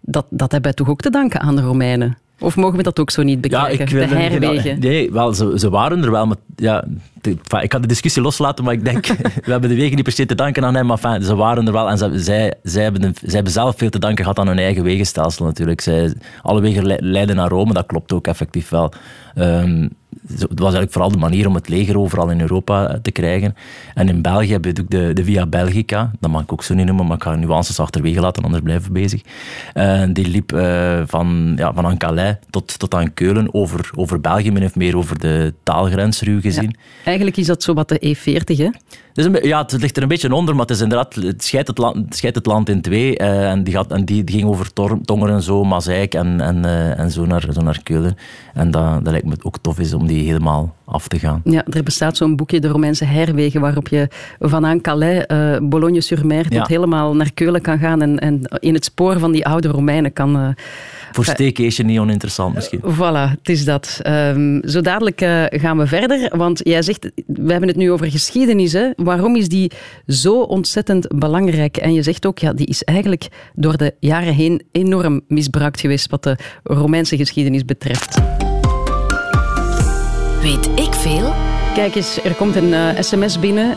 dat, 0.00 0.26
dat 0.30 0.52
hebben 0.52 0.62
wij 0.62 0.72
toch 0.72 0.88
ook 0.88 1.00
te 1.00 1.10
danken 1.10 1.40
aan 1.40 1.56
de 1.56 1.62
Romeinen? 1.62 2.16
Of 2.38 2.56
mogen 2.56 2.76
we 2.76 2.82
dat 2.82 3.00
ook 3.00 3.10
zo 3.10 3.22
niet 3.22 3.40
bekijken? 3.40 3.86
de 3.86 4.00
er 4.00 4.18
herwegen. 4.30 4.80
Nee, 4.80 5.12
wel, 5.12 5.34
ze, 5.34 5.52
ze 5.56 5.70
waren 5.70 6.04
er 6.04 6.10
wel. 6.10 6.26
Maar, 6.26 6.36
ja, 6.56 6.84
de- 7.20 7.36
ik 7.60 7.68
kan 7.68 7.80
de 7.80 7.86
discussie 7.88 8.22
loslaten, 8.22 8.64
maar 8.64 8.74
ik 8.74 8.84
denk, 8.84 9.06
we 9.44 9.50
hebben 9.50 9.68
de 9.70 9.76
wegen 9.76 9.94
niet 9.94 10.04
per 10.04 10.12
se 10.12 10.26
te 10.26 10.34
danken 10.34 10.64
aan 10.64 10.74
hem. 10.74 10.86
Maar 10.86 11.22
ze 11.22 11.34
waren 11.34 11.66
er 11.66 11.72
wel 11.72 11.90
en 11.90 11.98
ze, 11.98 12.10
zij, 12.14 12.54
zij, 12.62 12.82
hebben, 12.82 13.14
zij 13.22 13.34
hebben 13.34 13.52
zelf 13.52 13.74
veel 13.76 13.90
te 13.90 13.98
danken 13.98 14.24
gehad 14.24 14.38
aan 14.38 14.46
hun 14.48 14.58
eigen 14.58 14.82
wegenstelsel 14.82 15.44
natuurlijk. 15.44 15.80
Zij, 15.80 16.12
alle 16.42 16.60
wegen 16.60 16.86
le- 16.86 16.96
leiden 17.00 17.36
naar 17.36 17.48
Rome, 17.48 17.72
dat 17.72 17.86
klopt 17.86 18.12
ook 18.12 18.26
effectief 18.26 18.68
wel. 18.68 18.92
Zo- 19.34 19.88
het 20.28 20.48
was 20.48 20.72
eigenlijk 20.72 20.92
vooral 20.92 21.10
de 21.10 21.18
manier 21.18 21.46
om 21.46 21.54
het 21.54 21.68
leger 21.68 21.98
overal 21.98 22.30
in 22.30 22.40
Europa 22.40 22.88
eh, 22.88 22.98
te 23.02 23.10
krijgen. 23.10 23.54
En 23.94 24.08
in 24.08 24.22
België 24.22 24.52
heb 24.52 24.64
je 24.64 24.74
ook 24.80 24.90
de, 24.90 25.12
de 25.12 25.24
Via 25.24 25.46
Belgica, 25.46 26.10
dat 26.20 26.30
mag 26.30 26.42
ik 26.42 26.52
ook 26.52 26.62
zo 26.62 26.74
niet 26.74 26.86
noemen, 26.86 27.06
maar 27.06 27.16
ik 27.16 27.22
ga 27.22 27.34
nuances 27.34 27.80
achterwege 27.80 28.20
laten, 28.20 28.42
anders 28.42 28.62
blijven 28.62 28.86
we 28.86 29.00
bezig. 29.00 29.20
Eh, 29.74 30.02
die 30.12 30.28
liep 30.28 30.52
eh, 30.52 31.02
van, 31.06 31.52
ja, 31.56 31.72
van 31.72 31.86
aan 31.86 31.96
Calais 31.96 32.36
tot, 32.50 32.78
tot 32.78 32.94
aan 32.94 33.14
Keulen 33.14 33.54
over, 33.54 33.90
over 33.94 34.20
België, 34.20 34.50
min 34.50 34.64
of 34.64 34.74
meer 34.74 34.96
over 34.96 35.18
de 35.18 35.54
taalgrens 35.62 36.20
ruw 36.20 36.40
gezien. 36.40 36.76
Eigenlijk 37.04 37.36
is 37.36 37.46
dat 37.46 37.62
zo 37.62 37.74
wat 37.74 37.88
de 37.88 38.16
E40, 38.16 38.56
hè? 38.56 38.68
Dus 39.12 39.24
een, 39.24 39.38
ja, 39.42 39.62
het 39.62 39.80
ligt 39.80 39.96
er 39.96 40.02
een 40.02 40.08
beetje 40.08 40.34
onder, 40.34 40.54
maar 40.54 40.66
het, 40.66 40.74
is 40.74 40.80
inderdaad, 40.80 41.14
het, 41.14 41.44
scheidt, 41.44 41.68
het, 41.68 41.78
land, 41.78 41.96
het 41.96 42.16
scheidt 42.16 42.36
het 42.36 42.46
land 42.46 42.68
in 42.68 42.80
twee. 42.80 43.16
en 43.16 43.64
die, 43.64 43.74
gaat, 43.74 43.92
en 43.92 44.04
die, 44.04 44.22
ging 44.26 44.44
over 44.44 44.72
Tongeren, 45.04 45.42
zo, 45.42 45.64
Mazeik 45.64 46.14
en, 46.14 46.40
en, 46.40 46.64
en 46.96 47.10
zo, 47.10 47.26
naar, 47.26 47.46
zo 47.52 47.60
naar 47.60 47.82
Keulen. 47.82 48.16
En 48.54 48.70
dat, 48.70 49.04
dat 49.04 49.12
lijkt 49.12 49.26
me 49.26 49.36
ook 49.42 49.58
tof 49.58 49.78
is 49.78 49.94
om 49.94 50.06
die 50.06 50.13
helemaal 50.22 50.74
af 50.84 51.08
te 51.08 51.18
gaan. 51.18 51.40
Ja, 51.44 51.64
er 51.70 51.82
bestaat 51.82 52.16
zo'n 52.16 52.36
boekje, 52.36 52.60
De 52.60 52.68
Romeinse 52.68 53.04
Herwegen, 53.04 53.60
waarop 53.60 53.88
je 53.88 54.08
vanaan 54.40 54.80
Calais, 54.80 55.26
eh 55.26 55.56
Bologne-sur-Mer, 55.62 56.42
tot 56.42 56.52
Ja. 56.52 56.64
helemaal 56.66 57.14
naar 57.16 57.32
Keulen 57.32 57.60
kan 57.60 57.78
gaan 57.78 58.02
en, 58.02 58.18
en 58.18 58.40
in 58.58 58.74
het 58.74 58.84
spoor 58.84 59.18
van 59.18 59.32
die 59.32 59.46
oude 59.46 59.68
Romeinen 59.68 60.12
kan... 60.12 60.36
eh, 60.36 60.48
Voor 61.12 61.24
staycation 61.24 61.86
niet 61.86 61.98
oninteressant 61.98 62.54
misschien. 62.54 62.80
Voilà, 62.80 63.30
het 63.38 63.48
is 63.48 63.64
dat. 63.64 63.98
Ehm, 64.02 64.68
zo 64.68 64.80
dadelijk 64.80 65.20
eh, 65.20 65.44
gaan 65.50 65.78
we 65.78 65.86
verder, 65.86 66.36
want 66.36 66.60
jij 66.64 66.82
zegt, 66.82 67.10
we 67.26 67.50
hebben 67.50 67.68
het 67.68 67.76
nu 67.78 67.90
over 67.92 68.10
geschiedenis. 68.10 68.72
Hè? 68.72 68.90
Waarom 68.96 69.36
is 69.36 69.48
die 69.48 69.70
zo 70.06 70.40
ontzettend 70.40 71.18
belangrijk? 71.18 71.76
En 71.76 71.92
je 71.94 72.02
zegt 72.02 72.26
ook, 72.26 72.38
ja, 72.38 72.52
die 72.52 72.66
is 72.66 72.82
eigenlijk 72.84 73.28
door 73.54 73.76
de 73.76 73.94
jaren 74.00 74.34
heen 74.34 74.62
enorm 74.72 75.20
misbruikt 75.28 75.80
geweest 75.80 76.10
wat 76.10 76.22
de 76.22 76.36
Romeinse 76.62 77.16
geschiedenis 77.16 77.64
betreft. 77.64 78.18
Weet 80.44 80.66
ik 80.74 80.94
veel? 80.94 81.32
Kijk 81.74 81.94
eens, 81.94 82.24
er 82.24 82.34
komt 82.34 82.56
een 82.56 82.74
eh, 82.74 83.00
sms 83.00 83.38
binnen 83.40 83.76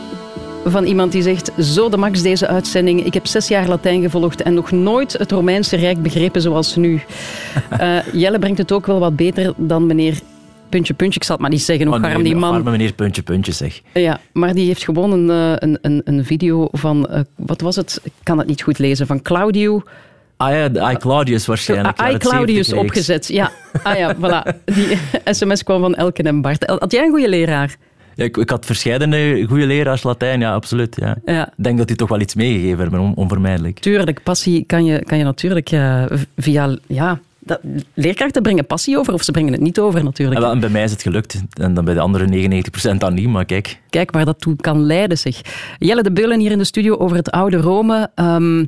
van 0.64 0.84
iemand 0.84 1.12
die 1.12 1.22
zegt, 1.22 1.50
zo 1.60 1.88
de 1.88 1.96
max 1.96 2.22
deze 2.22 2.46
uitzending. 2.46 3.04
Ik 3.04 3.14
heb 3.14 3.26
zes 3.26 3.48
jaar 3.48 3.68
Latijn 3.68 4.02
gevolgd 4.02 4.42
en 4.42 4.54
nog 4.54 4.70
nooit 4.70 5.12
het 5.12 5.32
Romeinse 5.32 5.76
Rijk 5.76 6.02
begrepen 6.02 6.40
zoals 6.42 6.76
nu. 6.76 7.00
Eh, 7.78 7.96
Jelle 8.12 8.38
brengt 8.38 8.58
het 8.58 8.72
ook 8.72 8.86
wel 8.86 8.98
wat 8.98 9.16
beter 9.16 9.52
dan 9.56 9.86
meneer 9.86 10.20
Puntje 10.68 10.94
Puntje. 10.94 11.18
Ik 11.20 11.24
zal 11.24 11.34
het 11.34 11.42
maar 11.44 11.52
niet 11.52 11.62
zeggen, 11.62 11.86
hoe 11.86 11.94
Oh, 11.96 12.02
nee, 12.02 12.14
arm 12.14 12.22
die 12.22 12.36
man. 12.36 12.54
arme 12.54 12.70
meneer 12.70 12.92
Puntje 12.92 13.22
Puntje 13.22 13.52
zeg. 13.52 13.80
Ja, 13.92 14.20
maar 14.32 14.54
die 14.54 14.66
heeft 14.66 14.84
gewoon 14.84 15.12
een, 15.12 15.30
eh, 15.30 15.52
een, 15.68 15.78
een, 15.82 16.00
een 16.04 16.24
video 16.24 16.68
van, 16.72 17.08
eh, 17.08 17.20
wat 17.36 17.60
was 17.60 17.76
het? 17.76 18.00
Ik 18.02 18.12
kan 18.22 18.38
het 18.38 18.46
niet 18.46 18.62
goed 18.62 18.78
lezen. 18.78 19.06
Van 19.06 19.22
Claudio. 19.22 19.82
Ah 20.38 20.52
ja, 20.52 20.68
de 20.68 20.90
I 20.92 20.96
Claudius 20.96 21.46
waarschijnlijk. 21.46 22.00
Ja, 22.00 22.10
dat 22.10 22.20
Claudius 22.22 22.66
70 22.68 22.72
reeks. 22.74 22.84
opgezet. 22.88 23.26
Ja, 23.28 23.50
ah 23.82 23.96
ja, 23.98 24.14
voilà. 24.16 24.64
Die 24.64 24.98
sms 25.34 25.62
kwam 25.62 25.80
van 25.80 25.94
Elken 25.94 26.24
en 26.26 26.40
Bart. 26.40 26.66
Had 26.66 26.92
jij 26.92 27.04
een 27.04 27.10
goede 27.10 27.28
leraar? 27.28 27.76
Ja, 28.14 28.24
ik, 28.24 28.36
ik 28.36 28.50
had 28.50 28.66
verschillende 28.66 29.44
goede 29.48 29.66
leraars 29.66 30.02
Latijn, 30.02 30.40
ja, 30.40 30.52
absoluut. 30.54 30.96
Ja. 31.00 31.16
Ja. 31.24 31.46
Ik 31.46 31.64
denk 31.64 31.78
dat 31.78 31.86
die 31.86 31.96
toch 31.96 32.08
wel 32.08 32.20
iets 32.20 32.34
meegegeven 32.34 32.78
hebben, 32.78 33.00
on- 33.00 33.14
onvermijdelijk. 33.14 33.78
Tuurlijk, 33.78 34.22
passie 34.22 34.64
kan 34.66 34.84
je, 34.84 35.04
kan 35.04 35.18
je 35.18 35.24
natuurlijk 35.24 35.70
eh, 35.70 36.04
via 36.36 36.76
ja, 36.86 37.18
dat, 37.48 37.60
leerkrachten 37.94 38.42
brengen 38.42 38.66
passie 38.66 38.98
over 38.98 39.12
of 39.12 39.22
ze 39.22 39.30
brengen 39.30 39.52
het 39.52 39.60
niet 39.60 39.78
over 39.78 40.04
natuurlijk. 40.04 40.44
En, 40.44 40.60
bij 40.60 40.68
mij 40.68 40.82
is 40.82 40.90
het 40.90 41.02
gelukt. 41.02 41.42
En 41.60 41.74
dan 41.74 41.84
bij 41.84 41.94
de 41.94 42.00
andere 42.00 42.62
99% 42.94 42.96
dan 42.96 43.14
niet, 43.14 43.28
maar 43.28 43.44
kijk. 43.44 43.80
Kijk 43.90 44.10
waar 44.10 44.24
dat 44.24 44.40
toe 44.40 44.56
kan 44.56 44.82
leiden, 44.82 45.18
zeg. 45.18 45.40
Jelle 45.78 46.02
de 46.02 46.12
Beulen 46.12 46.40
hier 46.40 46.50
in 46.50 46.58
de 46.58 46.64
studio 46.64 46.96
over 46.96 47.16
het 47.16 47.30
oude 47.30 47.56
Rome. 47.56 48.10
Ehm, 48.14 48.64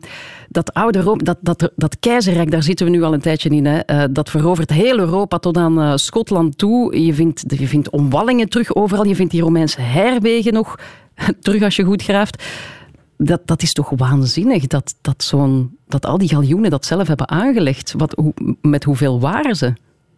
dat 0.49 0.75
oude 0.75 1.01
Rome, 1.01 1.23
dat, 1.23 1.39
dat, 1.41 1.71
dat 1.77 1.97
keizerrijk, 2.01 2.51
daar 2.51 2.63
zitten 2.63 2.87
we 2.87 2.93
nu 2.93 3.03
al 3.03 3.13
een 3.13 3.21
tijdje 3.21 3.49
in. 3.49 3.67
Hè. 3.67 3.79
Eh, 3.79 4.05
dat 4.11 4.31
verovert 4.31 4.71
heel 4.71 4.99
Europa 4.99 5.39
tot 5.39 5.57
aan 5.57 5.81
eh, 5.81 5.93
Schotland 5.97 6.59
toe. 6.59 7.05
Je 7.05 7.15
vindt, 7.15 7.45
je 7.47 7.67
vindt 7.67 7.91
omwallingen 7.91 8.49
terug 8.49 8.75
overal. 8.75 9.07
Je 9.07 9.15
vindt 9.15 9.33
die 9.33 9.43
Romeinse 9.43 9.81
herwegen 9.81 10.53
nog 10.53 10.79
terug 11.41 11.63
als 11.63 11.77
je 11.77 11.85
goed 11.85 12.03
graaft. 12.03 12.43
Dat, 13.23 13.41
dat 13.45 13.63
is 13.63 13.73
toch 13.73 13.91
waanzinnig 13.97 14.67
dat, 14.67 14.95
dat, 15.01 15.23
zo'n, 15.23 15.79
dat 15.87 16.07
al 16.07 16.19
die 16.19 16.29
galjoenen 16.29 16.71
dat 16.71 16.85
zelf 16.87 17.09
hebben 17.09 17.29
aangelegd. 17.29 17.95
Wat, 17.97 18.13
hoe, 18.13 18.35
met 18.61 18.85
hoeveel 18.85 19.21
waren 19.21 19.57
ze? 19.57 19.73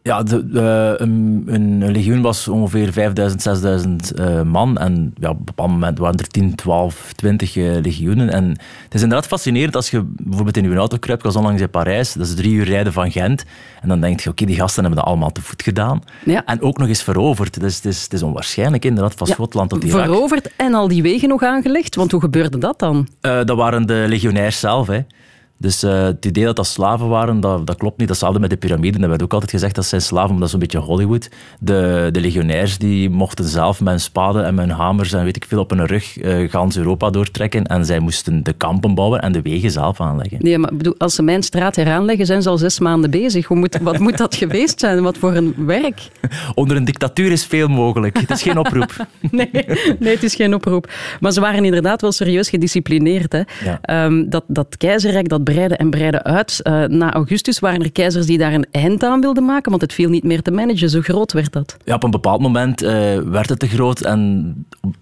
Ja, 0.05 0.23
de, 0.23 0.49
de, 0.49 0.95
een, 0.99 1.45
een, 1.47 1.93
legioen 1.93 2.21
was 2.23 2.49
ongeveer 2.49 2.93
5000, 2.93 3.43
6000 3.43 4.19
uh, 4.19 4.43
man. 4.43 4.79
En 4.79 5.15
ja, 5.21 5.31
op 5.31 5.39
een 5.39 5.45
bepaald 5.45 5.71
moment 5.71 5.99
waren 5.99 6.19
er 6.19 6.29
10, 6.29 6.55
12, 6.55 7.13
20 7.13 7.57
uh, 7.57 7.81
legioenen. 7.81 8.29
En 8.31 8.49
het 8.85 8.95
is 8.95 9.03
inderdaad 9.03 9.27
fascinerend 9.27 9.77
als 9.77 9.91
je 9.91 10.03
bijvoorbeeld 10.05 10.57
in 10.57 10.71
je 10.71 10.77
auto 10.77 10.97
kruipt. 10.97 11.25
Ik 11.25 11.27
was 11.27 11.37
onlangs 11.37 11.61
in 11.61 11.71
Parijs, 11.71 12.13
dat 12.13 12.27
is 12.27 12.35
drie 12.35 12.53
uur 12.53 12.65
rijden 12.65 12.93
van 12.93 13.11
Gent. 13.11 13.45
En 13.83 13.89
dan 13.89 14.01
denk 14.01 14.21
je, 14.21 14.31
oké, 14.31 14.45
die 14.45 14.57
gasten 14.57 14.83
hebben 14.83 15.01
dat 15.01 15.09
allemaal 15.09 15.33
te 15.33 15.43
voet 15.43 15.63
gedaan. 15.63 16.03
Ja. 16.25 16.45
En 16.45 16.63
ook 16.63 16.79
nog 16.79 16.89
eens 16.89 17.03
veroverd. 17.03 17.61
Dus 17.61 17.77
het 17.77 17.85
is, 17.85 18.03
het 18.03 18.13
is 18.13 18.23
onwaarschijnlijk 18.23 18.85
inderdaad, 18.85 19.15
van 19.15 19.27
Ja, 19.27 19.33
Schotland 19.33 19.71
tot 19.71 19.85
Irak. 19.85 20.05
Veroverd 20.05 20.51
en 20.57 20.75
al 20.75 20.89
die 20.89 21.03
wegen 21.03 21.29
nog 21.29 21.43
aangelegd? 21.43 21.95
Want 21.95 22.11
hoe 22.11 22.21
gebeurde 22.21 22.59
dat 22.59 22.79
dan? 22.79 23.09
Eh, 23.21 23.45
dat 23.45 23.57
waren 23.57 23.87
de 23.87 24.05
legionairs 24.09 24.61
zelf. 24.61 24.87
Hè. 24.87 25.01
Dus 25.63 25.83
eh, 25.83 26.03
het 26.03 26.25
idee 26.25 26.45
dat 26.45 26.57
dat 26.57 26.67
slaven 26.67 27.09
waren, 27.09 27.41
dat, 27.41 27.67
dat 27.67 27.77
klopt 27.77 27.99
niet. 27.99 28.09
Datzelfde 28.09 28.41
met 28.41 28.51
de 28.51 28.57
piramiden. 28.57 29.03
Er 29.03 29.09
werd 29.09 29.23
ook 29.23 29.33
altijd 29.33 29.51
gezegd 29.51 29.75
dat 29.75 29.85
zijn 29.85 30.01
slaven, 30.01 30.31
maar 30.31 30.39
dat 30.39 30.47
is 30.47 30.55
een 30.55 30.61
beetje 30.61 30.79
Hollywood. 30.79 31.29
De, 31.61 32.09
de 32.13 32.21
legionairs 32.21 32.79
die 32.79 33.11
mochten 33.11 33.45
zelf 33.45 33.81
met 33.81 33.89
hun 33.89 34.01
spaden 34.01 34.45
en 34.45 34.55
met 34.55 34.67
hun 34.67 34.75
hamers 34.75 35.13
en 35.13 35.25
weet 35.25 35.37
ik 35.37 35.45
veel 35.45 35.61
op 35.61 35.71
hun 35.71 35.87
rug 35.87 36.23
uh, 36.23 36.51
gans 36.51 36.77
Europa 36.77 37.11
doortrekken. 37.11 37.67
En 37.67 37.85
zij 37.85 37.99
moesten 37.99 38.43
de 38.43 38.53
kampen 38.53 38.95
bouwen 38.95 39.21
en 39.21 39.33
de 39.33 39.43
wegen 39.43 39.71
zelf 39.71 40.01
aanleggen. 40.01 40.39
Nee, 40.41 40.59
maar 40.59 40.71
bedoel, 40.75 40.95
als 40.99 41.15
ze 41.15 41.23
mijn 41.23 41.43
straat 41.43 41.77
heraanleggen, 41.77 42.27
zijn 42.27 42.43
ze 42.43 42.49
al 42.49 42.59
zes 42.59 42.79
maanden 42.79 43.11
bezig. 43.11 43.47
Hoe 43.47 43.57
moet, 43.57 43.79
wat 43.83 43.99
moet 43.99 44.19
dat 44.19 44.35
geweest 44.43 44.81
zijn? 44.81 45.03
Wat 45.03 45.19
voor 45.19 45.35
een 45.35 45.55
werk? 45.57 46.11
Onder 46.55 46.77
een 46.77 46.85
dictatuur 46.85 47.33
is 47.33 47.47
veel 47.47 47.69
mogelijk. 47.69 48.21
Het 48.21 48.31
is 48.31 48.43
geen 48.43 48.59
oproep. 48.59 48.91
Nee, 49.31 49.51
nee, 49.99 50.15
het 50.15 50.23
is 50.23 50.35
geen 50.35 50.55
oproep. 50.55 50.91
Maar 51.21 51.33
ze 51.33 51.41
waren 51.41 51.65
inderdaad 51.65 52.01
wel 52.01 52.13
serieus 52.13 52.49
gedisciplineerd. 52.49 53.33
Hè? 53.33 53.41
Ja. 53.65 53.79
Ehm, 53.83 54.29
dat, 54.29 54.45
dat 54.47 54.77
keizerrijk, 54.77 55.29
dat 55.29 55.45
breidde 55.53 55.77
en 55.77 55.91
breidde 55.91 56.23
uit. 56.23 56.61
Uh, 56.63 56.85
na 56.85 57.13
Augustus 57.13 57.59
waren 57.59 57.83
er 57.83 57.93
keizers 57.93 58.27
die 58.27 58.39
daar 58.39 58.53
een 58.53 58.67
eind 58.71 59.05
aan 59.05 59.21
wilden 59.21 59.45
maken, 59.45 59.71
want 59.71 59.83
het 59.83 59.93
viel 59.93 60.09
niet 60.09 60.25
meer 60.25 60.43
te 60.43 60.51
managen. 60.51 60.91
Zo 60.91 61.01
groot 61.01 61.33
werd 61.33 61.53
dat. 61.53 61.77
Ja, 61.85 61.95
op 61.95 62.03
een 62.03 62.11
bepaald 62.11 62.41
moment 62.41 62.83
uh, 62.83 62.91
werd 63.19 63.49
het 63.49 63.59
te 63.59 63.69
groot 63.69 64.01
en 64.01 64.55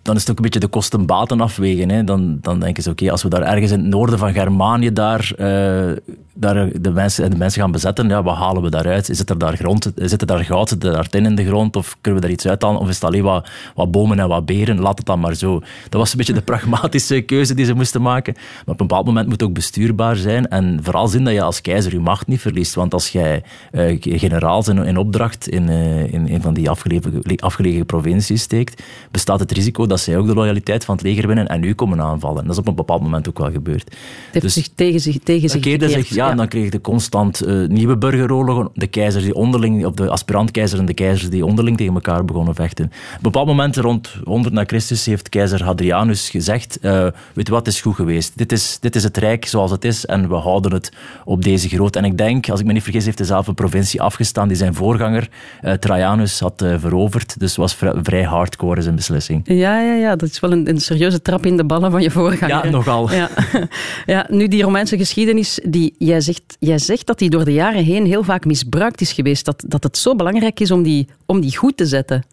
dan 0.03 0.15
is 0.15 0.21
het 0.21 0.31
ook 0.31 0.37
een 0.37 0.43
beetje 0.43 0.61
de 0.61 0.67
kosten-baten 0.67 1.41
afwegen. 1.41 1.89
Hè. 1.89 2.05
Dan, 2.05 2.39
dan 2.41 2.61
denken 2.61 2.83
ze, 2.83 2.91
oké, 2.91 3.11
als 3.11 3.23
we 3.23 3.29
daar 3.29 3.43
ergens 3.43 3.71
in 3.71 3.79
het 3.79 3.89
noorden 3.89 4.19
van 4.19 4.33
Germanië 4.33 4.93
daar, 4.93 5.33
uh, 5.39 5.97
daar 6.35 6.69
de, 6.81 6.91
mensen, 6.91 7.31
de 7.31 7.37
mensen 7.37 7.61
gaan 7.61 7.73
bezetten, 7.73 8.09
ja, 8.09 8.23
wat 8.23 8.37
halen 8.37 8.63
we 8.63 8.71
daaruit? 8.71 9.07
Het 9.07 9.31
er 9.31 9.39
daar 9.39 9.57
grond? 9.57 9.93
Zit 9.97 10.27
daar 10.27 10.45
goud? 10.45 10.69
Zit 10.69 10.81
daar 10.81 11.09
tin 11.09 11.25
in 11.25 11.35
de 11.35 11.47
grond? 11.47 11.77
Of 11.77 11.97
kunnen 12.01 12.21
we 12.21 12.27
daar 12.27 12.37
iets 12.37 12.47
uithalen? 12.47 12.81
Of 12.81 12.89
is 12.89 12.95
het 12.95 13.05
alleen 13.05 13.23
wat, 13.23 13.49
wat 13.75 13.91
bomen 13.91 14.21
en 14.21 14.29
wat 14.29 14.47
beren? 14.47 14.81
Laat 14.81 14.99
het 14.99 15.07
dan 15.07 15.21
maar 15.21 15.35
zo. 15.35 15.61
Dat 15.89 16.01
was 16.01 16.11
een 16.11 16.19
beetje 16.19 16.33
de 16.33 16.43
pragmatische 16.43 17.21
keuze 17.21 17.55
die 17.55 17.65
ze 17.65 17.75
moesten 17.75 18.03
maken. 18.03 18.33
Maar 18.35 18.75
op 18.75 18.81
een 18.81 18.87
bepaald 18.87 19.07
moment 19.07 19.25
moet 19.25 19.41
het 19.41 19.49
ook 19.49 19.55
bestuurbaar 19.55 20.17
zijn 20.17 20.49
en 20.49 20.79
vooral 20.83 21.09
zin 21.09 21.25
dat 21.25 21.33
je 21.33 21.43
als 21.43 21.61
keizer 21.61 21.93
je 21.93 22.01
macht 22.01 22.27
niet 22.27 22.41
verliest. 22.41 22.75
Want 22.75 22.95
als 22.95 23.09
jij 23.09 23.43
uh, 23.73 23.97
generaals 24.01 24.69
in, 24.69 24.97
opdracht 24.97 25.49
in, 25.49 25.71
uh, 25.71 26.13
in 26.13 26.29
een 26.29 26.43
van 26.43 26.55
die 26.55 26.71
afgelegen, 26.71 27.23
afgelegen 27.37 27.87
provincies 27.87 28.43
steekt, 28.43 28.83
bestaat 29.11 29.41
het 29.41 29.53
risico 29.53 29.87
dat 29.91 30.01
zij 30.01 30.17
ook 30.17 30.27
de 30.27 30.35
loyaliteit 30.35 30.85
van 30.85 30.95
het 30.95 31.05
leger 31.05 31.27
winnen 31.27 31.49
en 31.49 31.63
u 31.63 31.75
komen 31.75 32.01
aanvallen. 32.01 32.43
Dat 32.43 32.53
is 32.53 32.59
op 32.59 32.69
een 32.69 32.75
bepaald 32.75 33.03
moment 33.03 33.29
ook 33.29 33.39
wel 33.39 33.51
gebeurd. 33.51 33.85
Het 33.85 33.97
heeft 34.31 34.45
dus 34.45 34.55
zich 34.55 34.69
tegen 34.75 35.01
zich, 35.01 35.19
tegen 35.23 35.49
zich 35.49 35.61
keerde 35.61 35.87
gekeerd, 35.87 36.07
zich, 36.07 36.17
ja, 36.17 36.25
ja, 36.25 36.31
en 36.31 36.37
dan 36.37 36.49
kreeg 36.49 36.73
je 36.73 36.81
constant 36.81 37.47
uh, 37.47 37.69
nieuwe 37.69 37.97
burgeroorlogen. 37.97 38.71
De 38.75 38.87
keizers 38.87 39.25
die 39.25 39.35
onderling, 39.35 39.87
of 39.87 39.95
de 39.95 40.09
aspirant-keizers 40.09 40.81
en 40.81 40.87
de 40.87 40.95
keizers 40.95 41.31
die 41.31 41.45
onderling 41.45 41.77
tegen 41.77 41.95
elkaar 41.95 42.25
begonnen 42.25 42.55
vechten. 42.55 42.85
Op 42.85 42.93
een 42.93 43.19
bepaald 43.23 43.47
moment, 43.47 43.77
rond 43.77 44.17
100 44.25 44.55
na 44.55 44.65
Christus, 44.67 45.07
heeft 45.07 45.29
keizer 45.29 45.65
Hadrianus 45.65 46.31
gezegd, 46.31 46.79
weet 46.81 47.47
je 47.47 47.53
wat, 47.53 47.67
is 47.67 47.81
goed 47.81 47.95
geweest. 47.95 48.39
Dit 48.39 48.53
is, 48.53 48.79
dit 48.81 48.97
is 48.97 49.03
het 49.03 49.17
rijk 49.17 49.47
zoals 49.47 49.71
het 49.71 49.85
is 49.85 50.07
en 50.07 50.29
we 50.29 50.35
houden 50.35 50.73
het 50.73 50.93
op 51.25 51.43
deze 51.43 51.69
grootte. 51.69 51.99
En 51.99 52.05
ik 52.05 52.19
denk, 52.19 52.49
als 52.49 52.61
ik 52.61 52.67
me 52.67 52.73
niet 52.73 52.83
vergis, 52.83 53.05
heeft 53.05 53.19
hij 53.19 53.27
zelf 53.27 53.47
een 53.47 53.55
provincie 53.55 54.03
afgestaan 54.03 54.49
die 54.49 54.57
zijn 54.57 54.75
voorganger 54.75 55.29
uh, 55.63 55.73
Trajanus 55.73 56.41
had 56.41 56.63
uh, 56.63 56.75
veroverd. 56.79 57.41
Dus 57.41 57.57
was 57.57 57.75
vri 57.75 57.91
vrij 58.03 58.23
hardcore 58.23 58.83
zijn 58.83 58.95
beslissing. 58.95 59.43
Ja, 59.45 59.80
ja, 59.81 59.95
ja, 59.95 60.17
dat 60.17 60.29
is 60.29 60.41
wel 60.41 60.53
een, 60.53 60.69
een, 60.69 60.81
serieuze 60.81 61.23
trap 61.23 61.47
in 61.47 61.57
de 61.57 61.65
ballen 61.65 61.91
van 61.91 62.03
je 62.03 62.11
voorganger. 62.11 62.65
Ja, 62.65 62.71
nogal. 62.71 63.13
Ja. 63.13 63.29
ja, 64.07 64.27
nu 64.29 64.49
die 64.49 64.63
Romeinse 64.63 64.97
geschiedenis, 64.97 65.61
die, 65.65 65.95
jij, 65.99 66.21
zegt, 66.21 66.57
jij 66.59 66.79
zegt 66.79 67.07
dat 67.07 67.19
die 67.19 67.31
door 67.31 67.45
de 67.45 67.53
jaren 67.53 67.85
heen 67.85 68.07
heel 68.07 68.23
vaak 68.23 68.45
misbruikt 68.45 69.01
is 69.01 69.13
geweest. 69.13 69.45
Dat, 69.45 69.65
dat 69.67 69.83
het 69.83 69.99
zo 69.99 70.17
belangrijk 70.17 70.61
is 70.61 70.71
om 70.71 70.83
die, 70.83 71.09
om 71.27 71.41
die 71.41 71.57
goed 71.57 71.77
te 71.77 71.87
zetten. 71.87 72.25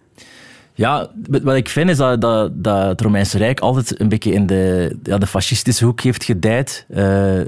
Ja, 0.73 1.09
wat 1.29 1.55
ik 1.55 1.69
vind 1.69 1.89
is 1.89 1.97
dat, 1.97 2.21
dat, 2.21 2.63
dat 2.63 2.87
het 2.87 3.01
Romeinse 3.01 3.37
Rijk 3.37 3.59
altijd 3.59 3.99
een 3.99 4.09
beetje 4.09 4.31
in 4.31 4.45
de, 4.45 4.95
ja, 5.03 5.17
de 5.17 5.27
fascistische 5.27 5.85
hoek 5.85 6.01
heeft 6.01 6.23
gedijd. 6.23 6.85
Uh, 6.89 7.41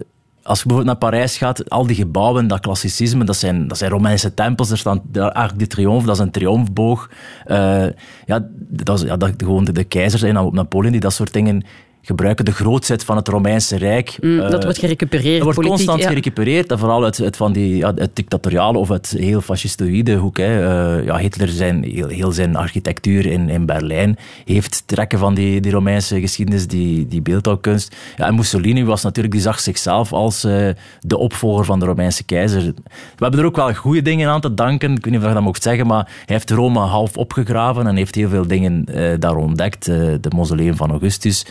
als 0.50 0.60
je 0.60 0.66
bijvoorbeeld 0.66 1.00
naar 1.00 1.10
Parijs 1.10 1.38
gaat, 1.38 1.70
al 1.70 1.88
die 1.88 1.96
gebouwen, 1.96 2.48
dat 2.48 2.60
klassicisme, 2.60 3.24
dat 3.24 3.36
zijn, 3.36 3.68
dat 3.68 3.78
zijn 3.78 3.92
Romeinse 3.92 4.34
tempels. 4.34 4.72
Er 4.72 4.78
staat 4.78 5.02
de 5.12 5.34
Arc 5.34 5.60
de 5.60 5.68
Triomphe, 5.68 6.06
dat 6.06 6.16
is 6.16 6.22
een 6.22 6.32
triomfboog. 6.32 7.10
Uh, 7.48 7.86
ja, 8.26 8.48
dat 8.58 9.00
is 9.00 9.06
ja, 9.06 9.18
dat, 9.18 9.32
gewoon 9.38 9.64
de, 9.64 9.84
keizers 9.84 10.22
en 10.22 10.38
op 10.38 10.54
Napoleon 10.54 10.92
die 10.92 11.02
dat 11.02 11.14
soort 11.14 11.34
dingen 11.34 11.64
gebruiken. 12.02 12.46
De 12.46 12.52
grootheid 12.52 13.04
van 13.04 13.16
het 13.16 13.28
Romeinse 13.28 13.78
Rijk. 13.78 14.18
Mm, 14.22 14.38
dat 14.38 14.54
uh, 14.54 14.62
wordt 14.62 14.78
gerecupereerd. 14.80 15.36
Dat 15.36 15.44
wordt 15.44 15.60
politiek, 15.60 15.76
constant 15.76 16.00
ja. 16.00 16.08
gerecupereerd. 16.08 16.72
En 16.72 16.80
vooral 16.80 17.04
uit, 17.04 17.22
uit 17.22 17.38
van 17.38 17.54
die, 17.54 17.78
ja, 17.78 17.94
het 17.96 18.16
dictatoriale 18.16 18.78
of 18.78 18.88
het 18.90 19.16
heel 19.18 19.42
fascistoïde 19.42 20.16
hoek. 20.16 20.38
Hè. 20.38 20.98
Uh, 20.98 21.06
ja, 21.06 21.18
Hitler, 21.18 21.48
zijn, 21.48 21.84
heel, 21.84 22.08
heel, 22.08 22.32
zijn 22.32 22.56
architectuur 22.56 23.26
in, 23.26 23.50
in 23.50 23.66
Berlijn, 23.66 24.18
heeft 24.46 24.84
trekken 24.86 25.20
van 25.20 25.34
die, 25.34 25.62
die 25.62 25.72
Romeinse 25.72 26.20
geschiedenis, 26.20 26.68
die, 26.68 27.08
die 27.08 27.22
beeldhouwkunst. 27.22 27.96
Ja, 28.18 28.28
en 28.28 28.36
Mussolini 28.36 28.84
was 28.84 29.04
natuurlijk, 29.04 29.34
die 29.34 29.44
zag 29.44 29.60
zichzelf 29.60 30.14
als 30.14 30.46
uh, 30.46 30.70
de 31.02 31.18
opvolger 31.18 31.66
van 31.66 31.80
de 31.80 31.86
Romeinse 31.86 32.24
keizer. 32.24 32.62
We 32.62 32.74
hebben 33.18 33.40
er 33.40 33.46
ook 33.46 33.56
wel 33.56 33.74
goede 33.74 34.02
dingen 34.02 34.30
aan 34.30 34.42
te 34.42 34.54
danken. 34.54 34.92
Ik 34.92 35.04
weet 35.04 35.14
niet 35.14 35.22
of 35.22 35.28
je 35.28 35.34
dat 35.34 35.44
mocht 35.44 35.64
zeggen, 35.64 35.88
maar 35.88 36.04
hij 36.06 36.36
heeft 36.36 36.50
Rome 36.50 36.80
half 36.80 37.18
opgegraven 37.18 37.88
en 37.88 37.96
heeft 37.96 38.16
heel 38.16 38.30
veel 38.30 38.48
dingen 38.48 38.86
daar 39.20 39.36
ontdekt. 39.36 39.86
de 39.86 40.32
mausoleum 40.36 40.76
van 40.76 40.90
Augustus, 40.90 41.46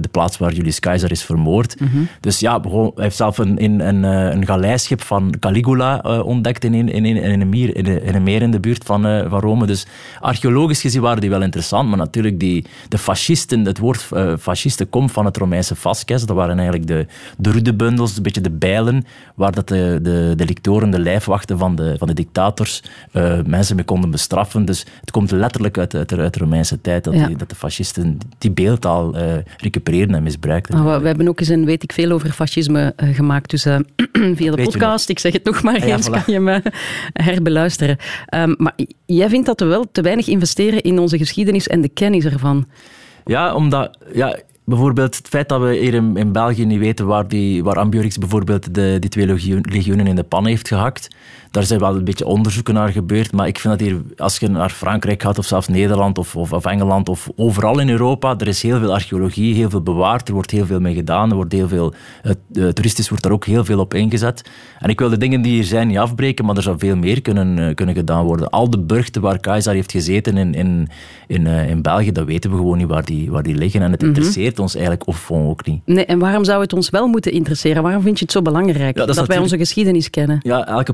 de 0.00 0.08
plaats 0.10 0.38
waar 0.38 0.52
Julius 0.52 0.80
Caesar 0.80 1.10
is 1.10 1.24
vermoord. 1.24 1.80
Mhm. 1.80 1.84
Mm 1.84 1.90
-hmm. 1.96 2.08
Dus 2.20 2.40
ja, 2.40 2.60
hij 2.60 2.90
heeft 2.94 3.16
zelf 3.16 3.38
een, 3.38 3.64
een, 3.64 3.80
een, 3.88 4.02
een 4.02 4.46
galeischip 4.46 5.02
van 5.02 5.34
Caligula 5.38 6.04
uh, 6.04 6.26
ontdekt 6.26 6.64
in 6.64 6.74
een, 6.74 6.88
in, 6.88 7.04
in, 7.04 7.40
een 7.40 7.48
meer, 7.48 7.76
in, 7.76 7.86
een, 7.86 8.02
in 8.02 8.14
een 8.14 8.22
meer 8.22 8.42
in 8.42 8.50
de 8.50 8.60
buurt 8.60 8.84
van, 8.84 9.06
uh, 9.06 9.30
van 9.30 9.40
Rome. 9.40 9.66
Dus 9.66 9.86
archeologisch 10.20 10.80
gezien 10.80 11.00
waren 11.00 11.20
die 11.20 11.30
wel 11.30 11.42
interessant, 11.42 11.88
maar 11.88 11.98
natuurlijk 11.98 12.40
die, 12.40 12.66
de 12.88 12.98
fascisten, 12.98 13.64
het 13.64 13.78
woord 13.78 14.08
uh, 14.12 14.32
fascisten 14.40 14.88
komt 14.88 15.12
van 15.12 15.24
het 15.24 15.36
Romeinse 15.36 15.76
fasces. 15.76 16.24
Dat 16.26 16.36
waren 16.36 16.58
eigenlijk 16.58 16.86
de, 16.86 17.06
de 17.38 17.50
rudebundels, 17.50 18.16
een 18.16 18.22
beetje 18.22 18.40
de 18.40 18.50
bijlen, 18.50 19.04
waar 19.34 19.52
dat 19.52 19.68
de, 19.68 19.98
de, 20.02 20.32
de 20.36 20.44
lictoren, 20.44 20.90
de 20.90 21.00
lijfwachten 21.00 21.58
van 21.58 21.76
de, 21.76 21.94
van 21.98 22.06
de 22.08 22.14
dictators, 22.14 22.82
mensen 23.46 23.76
mee 23.76 23.84
konden 23.84 24.10
bestraffen. 24.10 24.64
Dus 24.64 24.86
het 25.00 25.10
komt 25.10 25.30
letterlijk 25.30 25.78
uit, 25.78 25.94
uit, 25.94 26.12
uit 26.12 26.34
de 26.34 26.40
Romeinse 26.40 26.80
tijd 26.80 27.04
dat, 27.04 27.14
Ja. 27.14 27.26
die, 27.26 27.36
dat 27.36 27.48
de 27.48 27.54
fascisten 27.54 28.18
die 28.38 28.50
beeldtaal 28.50 29.14
recupereren 29.72 30.14
en 30.14 30.22
misbruikten. 30.22 30.84
Maar 30.84 31.00
we, 31.00 31.06
hebben 31.06 31.28
ook 31.28 31.40
eens 31.40 31.48
een 31.48 31.64
weet 31.64 31.82
ik 31.82 31.92
veel 31.92 32.10
over 32.10 32.30
fascisme 32.30 32.94
uh, 32.96 33.14
gemaakt. 33.14 33.50
Dus 33.50 33.66
uh, 33.66 33.76
via 34.12 34.50
de 34.50 34.56
Weet 34.56 34.64
podcast, 34.64 35.08
ik 35.08 35.18
zeg 35.18 35.32
het 35.32 35.44
nog 35.44 35.62
maar 35.62 35.80
Ah, 35.80 35.86
ja, 35.88 35.96
eens, 35.96 36.08
voilà. 36.08 36.24
kan 36.24 36.34
je 36.34 36.40
me 36.40 36.62
herbeluisteren. 37.12 37.96
Um, 38.34 38.54
maar 38.58 38.74
jij 39.06 39.28
vindt 39.28 39.46
dat 39.46 39.60
we 39.60 39.66
wel 39.66 39.86
te 39.92 40.02
weinig 40.02 40.26
investeren 40.28 40.82
in 40.82 40.98
onze 40.98 41.18
geschiedenis 41.18 41.68
en 41.68 41.80
de 41.80 41.88
kennis 41.88 42.24
ervan. 42.24 42.66
Ja, 43.24 43.54
omdat... 43.54 43.98
Ja, 44.14 44.38
bijvoorbeeld 44.64 45.16
het 45.16 45.28
feit 45.28 45.48
dat 45.48 45.60
we 45.60 45.74
hier 45.76 45.94
in, 45.94 46.16
in 46.16 46.32
België 46.32 46.64
niet 46.64 46.78
weten 46.78 47.06
waar, 47.06 47.28
die, 47.28 47.64
waar 47.64 47.78
Ambiorix 47.78 48.18
bijvoorbeeld 48.18 48.74
de, 48.74 48.96
die 49.00 49.10
twee 49.10 49.26
legio- 49.26 49.60
legioenen 49.62 50.06
in 50.06 50.16
de 50.16 50.22
pan 50.22 50.46
heeft 50.46 50.68
gehakt. 50.68 51.08
Daar 51.52 51.64
zijn 51.64 51.80
wel 51.80 51.96
een 51.96 52.04
beetje 52.04 52.26
onderzoeken 52.26 52.74
naar 52.74 52.88
gebeurd, 52.88 53.32
maar 53.32 53.46
ik 53.46 53.58
vind 53.58 53.78
dat 53.78 53.88
hier, 53.88 54.02
als 54.16 54.38
je 54.38 54.48
naar 54.48 54.70
Frankrijk 54.70 55.22
gaat 55.22 55.38
of 55.38 55.46
zelfs 55.46 55.68
Nederland 55.68 56.18
of, 56.18 56.36
of, 56.36 56.52
of 56.52 56.64
Engeland 56.64 57.08
of 57.08 57.30
overal 57.36 57.78
in 57.78 57.88
Europa, 57.88 58.34
er 58.38 58.48
is 58.48 58.62
heel 58.62 58.78
veel 58.78 58.92
archeologie, 58.92 59.54
heel 59.54 59.70
veel 59.70 59.82
bewaard, 59.82 60.28
er 60.28 60.34
wordt 60.34 60.50
heel 60.50 60.66
veel 60.66 60.80
mee 60.80 60.94
gedaan, 60.94 61.30
er 61.30 61.36
wordt 61.36 61.52
heel 61.52 61.68
veel, 61.68 61.94
uh, 62.22 62.68
toeristisch 62.68 63.08
wordt 63.08 63.24
daar 63.24 63.32
ook 63.32 63.44
heel 63.44 63.64
veel 63.64 63.78
op 63.78 63.94
ingezet. 63.94 64.50
En 64.78 64.88
ik 64.88 64.98
wil 64.98 65.08
de 65.08 65.18
dingen 65.18 65.42
die 65.42 65.52
hier 65.52 65.64
zijn 65.64 65.86
niet 65.86 65.98
afbreken, 65.98 66.44
maar 66.44 66.56
er 66.56 66.62
zou 66.62 66.78
veel 66.78 66.96
meer 66.96 67.22
kunnen, 67.22 67.58
uh, 67.58 67.74
kunnen 67.74 67.94
gedaan 67.94 68.24
worden. 68.24 68.50
Al 68.50 68.70
de 68.70 68.78
burchten 68.78 69.22
waar 69.22 69.38
Keizer 69.38 69.74
heeft 69.74 69.92
gezeten 69.92 70.36
in, 70.36 70.54
in, 70.54 70.88
in, 71.26 71.46
uh, 71.46 71.68
in 71.68 71.82
België, 71.82 72.12
dat 72.12 72.26
weten 72.26 72.50
we 72.50 72.56
gewoon 72.56 72.78
niet 72.78 72.88
waar 72.88 73.04
die, 73.04 73.30
waar 73.30 73.42
die 73.42 73.54
liggen. 73.54 73.82
En 73.82 73.90
het 73.90 74.00
mm 74.00 74.08
-hmm. 74.08 74.16
interesseert 74.16 74.58
ons 74.58 74.72
eigenlijk 74.74 75.06
of 75.06 75.30
ook 75.30 75.66
niet. 75.66 75.80
Nee, 75.84 76.04
en 76.04 76.18
waarom 76.18 76.44
zou 76.44 76.60
het 76.60 76.72
ons 76.72 76.90
wel 76.90 77.06
moeten 77.06 77.32
interesseren? 77.32 77.82
Waarom 77.82 78.02
vind 78.02 78.18
je 78.18 78.24
het 78.24 78.32
zo 78.32 78.42
belangrijk 78.42 78.96
dat 78.96 79.06
dat, 79.06 79.08
is 79.08 79.14
wij 79.14 79.14
natuurlijk- 79.14 79.42
onze 79.42 79.58
geschiedenis 79.58 80.10
kennen? 80.10 80.40
Ja, 80.42 80.66
elke 80.66 80.92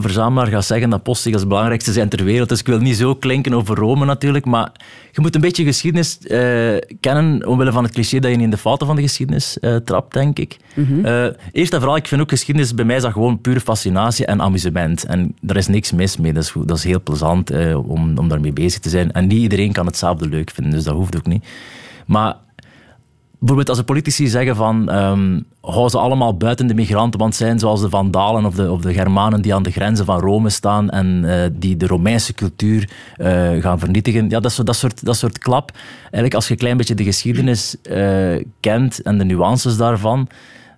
postzegelverzamelaar 0.00 0.46
gaat 0.46 0.64
zeggen 0.64 0.90
dat 0.90 1.02
postzegels 1.02 1.40
het 1.40 1.48
belangrijkste 1.48 1.92
zijn 1.92 2.08
ter 2.08 2.24
wereld. 2.24 2.48
Dus 2.48 2.60
ik 2.60 2.66
wil 2.66 2.78
niet 2.78 2.96
zo 2.96 3.14
klinken 3.14 3.54
over 3.54 3.76
Rome 3.76 4.04
natuurlijk, 4.04 4.44
maar 4.44 4.72
je 5.12 5.20
moet 5.20 5.34
een 5.34 5.40
beetje 5.40 5.64
geschiedenis 5.64 6.18
eh, 6.18 6.76
kennen 7.00 7.46
omwille 7.46 7.72
van 7.72 7.84
het 7.84 7.92
cliché 7.92 8.18
dat 8.18 8.30
je 8.30 8.36
niet 8.36 8.44
in 8.44 8.50
de 8.50 8.56
fouten 8.56 8.86
van 8.86 8.96
de 8.96 9.02
geschiedenis 9.02 9.58
eh, 9.58 9.76
trapt, 9.76 10.12
denk 10.12 10.38
ik. 10.38 10.56
Eh, 11.04 11.26
eerst 11.52 11.72
en 11.72 11.78
vooral, 11.78 11.96
ik 11.96 12.06
vind 12.06 12.20
ook 12.20 12.30
geschiedenis 12.30 12.74
bij 12.74 12.84
mij 12.84 12.96
is 12.96 13.02
dat 13.02 13.12
gewoon 13.12 13.40
pure 13.40 13.60
fascinatie 13.60 14.26
en 14.26 14.40
amusement. 14.40 15.04
En 15.04 15.34
daar 15.40 15.56
is 15.56 15.66
niks 15.66 15.92
mis 15.92 16.16
mee. 16.16 16.32
Dat 16.32 16.42
is, 16.42 16.52
dat 16.64 16.76
is 16.76 16.84
heel 16.84 17.02
plezant 17.02 17.50
om, 17.74 18.18
om 18.18 18.28
daarmee 18.28 18.52
bezig 18.52 18.80
te 18.80 18.88
zijn. 18.88 19.12
En 19.12 19.26
niet 19.26 19.40
iedereen 19.40 19.72
kan 19.72 19.86
hetzelfde 19.86 20.28
leuk 20.28 20.50
vinden, 20.50 20.72
dus 20.72 20.84
dat 20.84 20.94
hoeft 20.94 21.16
ook 21.16 21.26
niet. 21.26 21.44
Maar 22.06 22.36
bijvoorbeeld 23.38 23.68
als 23.68 23.78
de 23.78 23.84
politici 23.84 24.26
zeggen 24.26 24.56
van 24.56 24.94
um, 24.96 25.44
hou 25.60 25.88
ze 25.88 25.98
allemaal 25.98 26.36
buiten 26.36 26.66
de 26.66 26.74
migrantenband 26.74 27.34
zijn, 27.34 27.58
zoals 27.58 27.80
de 27.80 27.88
Vandalen 27.88 28.44
of 28.44 28.54
de, 28.54 28.70
of 28.70 28.80
de 28.80 28.92
Germanen 28.92 29.42
die 29.42 29.54
aan 29.54 29.62
de 29.62 29.70
grenzen 29.70 30.04
van 30.04 30.20
Rome 30.20 30.50
staan 30.50 30.90
en 30.90 31.22
uh, 31.24 31.34
die 31.52 31.76
de 31.76 31.86
Romeinse 31.86 32.34
cultuur 32.34 32.90
uh, 33.18 33.62
gaan 33.62 33.78
vernietigen. 33.78 34.28
Ja, 34.28 34.40
dat, 34.40 34.60
dat, 34.64 34.76
soort, 34.76 35.04
dat 35.04 35.16
soort 35.16 35.38
klap. 35.38 35.72
Eigenlijk 36.02 36.34
als 36.34 36.46
je 36.46 36.52
een 36.52 36.58
klein 36.58 36.76
beetje 36.76 36.94
de 36.94 37.04
geschiedenis 37.04 37.76
uh, 37.90 38.44
kent 38.60 39.02
en 39.02 39.18
de 39.18 39.24
nuances 39.24 39.76
daarvan, 39.76 40.28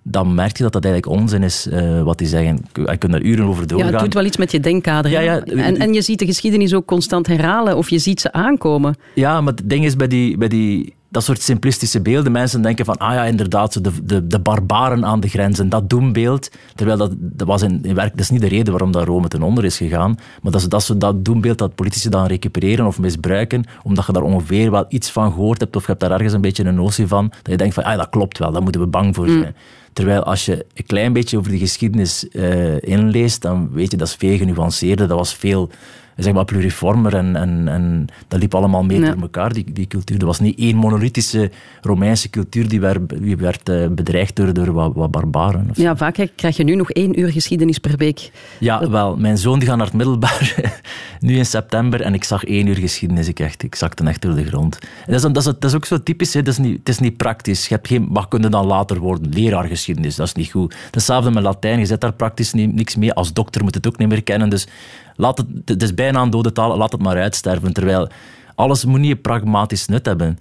dan 0.03 0.35
merk 0.35 0.57
je 0.57 0.63
dat 0.63 0.73
dat 0.73 0.85
eigenlijk 0.85 1.19
onzin 1.19 1.43
is 1.43 1.67
uh, 1.67 2.01
wat 2.01 2.17
die 2.17 2.27
zeggen. 2.27 2.65
Je 2.73 2.97
kunt 2.97 3.11
daar 3.11 3.21
uren 3.21 3.45
over 3.45 3.67
doorgaan. 3.67 3.87
Ja, 3.87 3.93
het 3.93 4.03
doet 4.03 4.13
wel 4.13 4.25
iets 4.25 4.37
met 4.37 4.51
je 4.51 4.59
denkkader. 4.59 5.11
Ja, 5.11 5.19
ja. 5.19 5.41
En, 5.43 5.77
en 5.77 5.93
je 5.93 6.01
ziet 6.01 6.19
de 6.19 6.25
geschiedenis 6.25 6.73
ook 6.73 6.85
constant 6.85 7.27
herhalen 7.27 7.77
of 7.77 7.89
je 7.89 7.99
ziet 7.99 8.21
ze 8.21 8.31
aankomen. 8.31 8.95
Ja, 9.13 9.41
maar 9.41 9.53
het 9.53 9.69
ding 9.69 9.85
is 9.85 9.95
bij 9.95 10.07
die... 10.07 10.37
Bij 10.37 10.47
die 10.47 10.93
dat 11.11 11.23
soort 11.23 11.41
simplistische 11.41 12.01
beelden. 12.01 12.31
Mensen 12.31 12.61
denken 12.61 12.85
van, 12.85 12.97
ah 12.97 13.13
ja, 13.13 13.25
inderdaad, 13.25 13.83
de, 13.83 13.91
de, 14.03 14.27
de 14.27 14.39
barbaren 14.39 15.05
aan 15.05 15.19
de 15.19 15.27
grenzen, 15.27 15.69
dat 15.69 15.89
doembeeld. 15.89 16.51
Terwijl 16.75 16.97
dat, 16.97 17.11
dat 17.17 17.47
was 17.47 17.61
in, 17.61 17.79
in 17.83 17.95
werk, 17.95 18.11
dat 18.11 18.19
is 18.19 18.29
niet 18.29 18.41
de 18.41 18.47
reden 18.47 18.71
waarom 18.71 18.91
dat 18.91 19.05
Rome 19.05 19.27
ten 19.27 19.41
onder 19.41 19.65
is 19.65 19.77
gegaan. 19.77 20.19
Maar 20.41 20.51
dat 20.51 20.61
is 20.61 20.67
dat, 20.67 20.93
dat 20.97 21.25
doembeeld 21.25 21.57
dat 21.57 21.75
politici 21.75 22.09
dan 22.09 22.25
recupereren 22.25 22.85
of 22.85 22.99
misbruiken, 22.99 23.63
omdat 23.83 24.05
je 24.05 24.11
daar 24.11 24.23
ongeveer 24.23 24.71
wel 24.71 24.85
iets 24.89 25.11
van 25.11 25.31
gehoord 25.31 25.59
hebt 25.59 25.75
of 25.75 25.81
je 25.81 25.87
hebt 25.87 25.99
daar 25.99 26.11
ergens 26.11 26.33
een 26.33 26.41
beetje 26.41 26.63
een 26.63 26.75
notie 26.75 27.07
van, 27.07 27.27
dat 27.29 27.51
je 27.51 27.57
denkt 27.57 27.73
van, 27.73 27.83
ah 27.83 27.97
dat 27.97 28.09
klopt 28.09 28.37
wel, 28.37 28.51
daar 28.51 28.63
moeten 28.63 28.81
we 28.81 28.87
bang 28.87 29.15
voor 29.15 29.27
zijn. 29.27 29.39
Mm. 29.39 29.53
Terwijl 29.93 30.23
als 30.23 30.45
je 30.45 30.65
een 30.73 30.85
klein 30.85 31.13
beetje 31.13 31.37
over 31.37 31.51
die 31.51 31.59
geschiedenis 31.59 32.27
uh, 32.31 32.81
inleest, 32.81 33.41
dan 33.41 33.69
weet 33.71 33.91
je 33.91 33.97
dat 33.97 34.07
is 34.07 34.15
veel 34.15 34.37
genuanceerder, 34.37 35.07
dat 35.07 35.17
was 35.17 35.35
veel 35.35 35.69
zeg 36.15 36.33
maar 36.33 36.45
pluriformer 36.45 37.15
en, 37.15 37.35
en, 37.35 37.67
en 37.67 38.07
dat 38.27 38.39
liep 38.39 38.55
allemaal 38.55 38.83
mee 38.83 38.99
ja. 38.99 39.11
door 39.11 39.21
elkaar, 39.21 39.53
die, 39.53 39.71
die 39.73 39.87
cultuur. 39.87 40.19
Er 40.19 40.25
was 40.25 40.39
niet 40.39 40.59
één 40.59 40.75
monolithische 40.75 41.51
Romeinse 41.81 42.29
cultuur 42.29 42.69
die 42.69 42.79
werd, 42.79 42.99
die 43.21 43.37
werd 43.37 43.69
uh, 43.69 43.87
bedreigd 43.87 44.35
door, 44.35 44.53
door 44.53 44.71
wat, 44.71 44.91
wat 44.95 45.11
barbaren. 45.11 45.69
Ja, 45.73 45.97
vaak 45.97 46.27
krijg 46.35 46.57
je 46.57 46.63
nu 46.63 46.75
nog 46.75 46.91
één 46.91 47.19
uur 47.19 47.31
geschiedenis 47.31 47.77
per 47.77 47.97
week. 47.97 48.31
Ja, 48.59 48.79
dat... 48.79 48.89
wel. 48.89 49.17
Mijn 49.17 49.37
zoon 49.37 49.59
die 49.59 49.67
gaat 49.67 49.77
naar 49.77 49.85
het 49.85 49.95
middelbaar 49.95 50.55
nu 51.19 51.37
in 51.37 51.45
september 51.45 52.01
en 52.01 52.13
ik 52.13 52.23
zag 52.23 52.43
één 52.43 52.67
uur 52.67 52.77
geschiedenis. 52.77 53.27
Ik, 53.27 53.39
echt, 53.39 53.63
ik 53.63 53.75
zakte 53.75 54.03
echt 54.03 54.21
door 54.21 54.35
de 54.35 54.45
grond. 54.45 54.79
En 55.05 55.13
dat, 55.13 55.15
is, 55.15 55.21
dat, 55.21 55.37
is, 55.37 55.43
dat 55.43 55.63
is 55.63 55.75
ook 55.75 55.85
zo 55.85 56.03
typisch, 56.03 56.33
hè. 56.33 56.41
Dat, 56.41 56.53
is 56.53 56.59
niet, 56.59 56.77
het 56.79 56.89
is 56.89 56.99
niet 56.99 57.17
praktisch. 57.17 57.67
Je 57.67 57.73
hebt 57.73 57.87
geen, 57.87 58.07
wat 58.09 58.27
kun 58.27 58.41
je 58.41 58.49
dan 58.49 58.65
later 58.65 58.99
worden? 58.99 59.31
Leraar 59.33 59.71
dat 59.85 60.19
is 60.27 60.33
niet 60.33 60.51
goed. 60.51 60.75
Hetzelfde 60.91 61.31
met 61.31 61.43
Latijn, 61.43 61.79
je 61.79 61.85
zet 61.85 62.01
daar 62.01 62.13
praktisch 62.13 62.53
niet, 62.53 62.73
niks 62.73 62.95
mee. 62.95 63.13
Als 63.13 63.33
dokter 63.33 63.63
moet 63.63 63.75
het 63.75 63.87
ook 63.87 63.97
niet 63.97 64.07
meer 64.07 64.23
kennen, 64.23 64.49
dus 64.49 64.67
laat 65.15 65.37
het, 65.37 65.47
het 65.65 65.83
is 65.83 65.93
bijna 65.93 66.21
een 66.21 66.29
dode 66.29 66.51
taal, 66.51 66.77
laat 66.77 66.91
het 66.91 67.01
maar 67.01 67.21
uitsterven. 67.21 67.73
Terwijl 67.73 68.09
alles 68.55 68.85
moet 68.85 68.99
niet 68.99 69.21
pragmatisch 69.21 69.87
nut 69.87 70.05
hebben. 70.05 70.39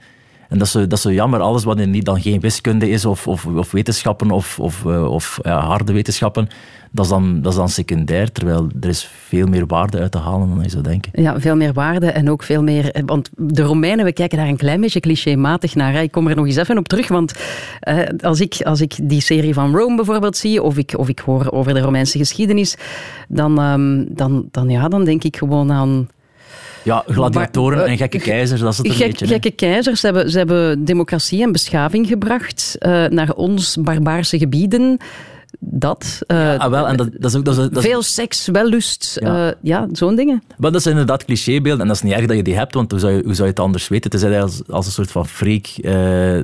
En 0.51 0.59
dat 0.59 0.69
zo, 0.69 0.87
dat 0.87 1.01
zo 1.01 1.13
jammer, 1.13 1.41
alles 1.41 1.65
wat 1.65 1.87
niet 1.87 2.05
dan 2.05 2.21
geen 2.21 2.41
wiskunde 2.41 2.91
is 2.91 3.05
of, 3.05 3.27
of, 3.27 3.47
of 3.47 3.71
wetenschappen 3.71 4.31
of, 4.31 4.59
of, 4.59 4.85
uh, 4.87 5.13
of 5.13 5.39
harde 5.43 5.93
wetenschappen, 5.93 6.49
dat 6.91 7.05
is, 7.05 7.11
dan, 7.11 7.43
dat 7.43 7.53
is 7.53 7.59
dan 7.59 7.69
secundair, 7.69 8.33
terwijl 8.33 8.69
er 8.81 8.89
is 8.89 9.11
veel 9.27 9.47
meer 9.47 9.67
waarde 9.67 9.99
uit 9.99 10.13
te 10.13 10.19
halen 10.19 10.49
dan 10.49 10.63
je 10.63 10.71
zou 10.71 10.83
denken. 10.83 11.23
Ja, 11.23 11.41
veel 11.41 11.57
meer 11.57 11.73
waarde 11.73 12.11
en 12.11 12.31
ook 12.31 12.43
veel 12.43 12.63
meer... 12.63 13.03
Want 13.07 13.31
de 13.37 13.63
Romeinen, 13.63 14.05
we 14.05 14.13
kijken 14.13 14.39
daar 14.39 14.47
een 14.47 14.57
klein 14.57 14.81
beetje 14.81 15.01
clichématig 15.01 15.75
naar. 15.75 16.03
Ik 16.03 16.11
kom 16.11 16.29
er 16.29 16.37
nog 16.37 16.47
eens 16.47 16.57
even 16.57 16.79
op 16.79 16.89
terug, 16.89 17.09
want 17.09 17.35
uh, 17.89 17.99
als, 18.21 18.41
ik, 18.41 18.61
als 18.63 18.81
ik 18.81 18.95
die 19.03 19.21
serie 19.21 19.55
van 19.55 19.77
Rome 19.77 19.97
bijvoorbeeld 19.97 20.37
zie, 20.37 20.63
of 20.63 20.77
ik, 20.77 20.95
of 20.97 21.09
ik 21.09 21.19
hoor 21.19 21.51
over 21.51 21.75
de 21.75 21.81
Romeinse 21.81 22.19
geschiedenis, 22.19 22.77
dan, 23.29 23.61
um, 23.61 24.07
dan, 24.15 24.49
dan, 24.51 24.69
ja, 24.69 24.89
dan 24.89 25.05
denk 25.05 25.25
ik 25.25 25.37
gewoon 25.37 25.73
aan... 25.73 26.09
Ja, 26.83 27.05
gladiatoren 27.07 27.77
maar, 27.77 27.87
uh, 27.87 27.93
en 27.93 27.99
gekke 27.99 28.19
keizers, 28.19 28.61
dat 28.61 28.73
is 28.73 28.79
het 28.79 28.87
een 28.87 28.93
gek, 28.93 29.07
beetje. 29.07 29.27
Gekke 29.27 29.49
hè? 29.49 29.55
keizers, 29.55 30.01
ze 30.01 30.07
hebben, 30.07 30.31
ze 30.31 30.39
hebben 30.39 30.85
democratie 30.85 31.43
en 31.43 31.53
beschaving 31.53 32.07
gebracht 32.07 32.77
uh, 32.81 33.07
naar 33.07 33.33
ons 33.33 33.77
barbaarse 33.81 34.39
gebieden. 34.39 34.97
Dat. 35.59 36.19
Uh, 36.27 36.37
ja, 36.37 36.57
ah, 36.57 36.71
wel, 36.71 36.89
en 36.89 36.97
dat, 36.97 37.09
dat 37.19 37.31
is 37.31 37.37
ook, 37.37 37.45
dat 37.45 37.59
is, 37.59 37.69
dat 37.69 37.85
is, 37.85 37.91
veel 37.91 38.03
seks, 38.03 38.47
wellust, 38.47 39.19
ja, 39.21 39.55
ja 39.63 39.89
zo'n 39.93 40.17
dingen. 40.17 40.43
Maar 40.57 40.73
dat 40.73 40.83
zijn 40.83 40.95
inderdaad 40.95 41.25
clichébeelden 41.25 41.81
en 41.81 41.87
dat 41.87 41.97
is 41.97 42.03
niet 42.03 42.13
erg 42.13 42.27
dat 42.27 42.37
je 42.37 42.43
die 42.43 42.57
hebt, 42.57 42.75
want 42.75 42.91
hoe 42.91 43.01
zou 43.01 43.13
je, 43.13 43.23
hoe 43.25 43.35
zou 43.35 43.43
je 43.43 43.53
het 43.53 43.61
anders 43.61 43.89
weten? 43.89 44.11
Het 44.11 44.15
is 44.15 44.21
dat 44.21 44.31
je 44.31 44.41
als, 44.41 44.63
als 44.69 44.87
een 44.87 44.93
soort 44.93 45.11
van 45.11 45.27
freak 45.27 45.67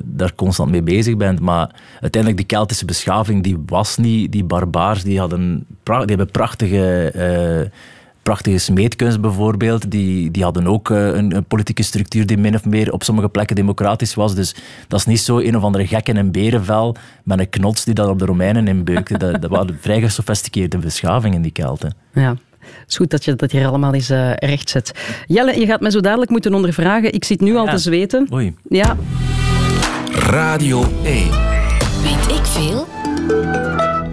daar 0.03 0.35
constant 0.35 0.71
mee 0.71 0.81
bezig 0.81 1.17
bent, 1.17 1.39
maar 1.39 1.69
uiteindelijk 2.01 2.37
die 2.37 2.57
Keltische 2.57 2.85
beschaving, 2.85 3.43
die 3.43 3.57
was 3.65 3.97
niet, 3.97 4.31
die 4.31 4.43
barbaars, 4.43 5.03
die, 5.03 5.19
hadden, 5.19 5.65
die 5.83 5.93
hebben 5.95 6.31
prachtige 6.31 7.11
prachtige 8.27 8.57
smeedkunst 8.57 9.21
bijvoorbeeld. 9.21 9.91
Die, 9.91 10.31
die 10.31 10.43
hadden 10.43 10.67
ook 10.67 10.89
uh, 10.89 11.05
een, 11.05 11.35
een, 11.35 11.45
politieke 11.45 11.83
structuur 11.83 12.25
die 12.25 12.37
min 12.37 12.55
of 12.55 12.65
meer 12.65 12.91
op 12.91 13.03
sommige 13.03 13.29
plekken 13.29 13.55
democratisch 13.55 14.13
was. 14.13 14.35
Dus 14.35 14.55
dat 14.87 14.99
is 14.99 15.05
niet 15.05 15.19
zo 15.19 15.39
een 15.39 15.55
of 15.57 15.63
andere 15.63 15.87
gek 15.87 16.07
in 16.07 16.17
een 16.17 16.31
berenvel 16.31 16.95
met 17.23 17.39
een 17.39 17.49
knots 17.49 17.85
die 17.85 17.93
dat 17.93 18.09
op 18.09 18.19
de 18.19 18.25
Romeinen 18.25 18.67
inbeukte. 18.67 19.17
dat, 19.17 19.41
dat 19.41 19.49
waren 19.49 19.77
vrij 19.81 20.01
gesofisticeerde 20.01 20.77
beschavingen, 20.77 21.41
die 21.41 21.51
Kelten. 21.51 21.95
Ja. 22.13 22.29
Het 22.59 22.87
is 22.87 22.95
goed 22.95 23.09
dat 23.09 23.25
je 23.25 23.35
dat 23.35 23.51
hier 23.51 23.67
allemaal 23.67 23.93
eens 23.93 24.11
uh, 24.11 24.33
recht 24.33 24.69
zet. 24.69 24.91
Jelle, 25.27 25.59
je 25.59 25.65
gaat 25.65 25.81
mij 25.81 25.91
zo 25.91 25.99
dadelijk 25.99 26.31
moeten 26.31 26.53
ondervragen. 26.53 27.13
Ik 27.13 27.23
zit 27.23 27.41
nu 27.41 27.55
al 27.55 27.65
ja. 27.65 27.71
te 27.71 27.77
zweten. 27.77 28.27
Oei. 28.33 28.55
Ja. 28.69 28.97
Radio 30.11 30.83
1. 31.03 31.29
Weet 32.03 32.37
ik 32.37 32.45
veel? 32.45 32.87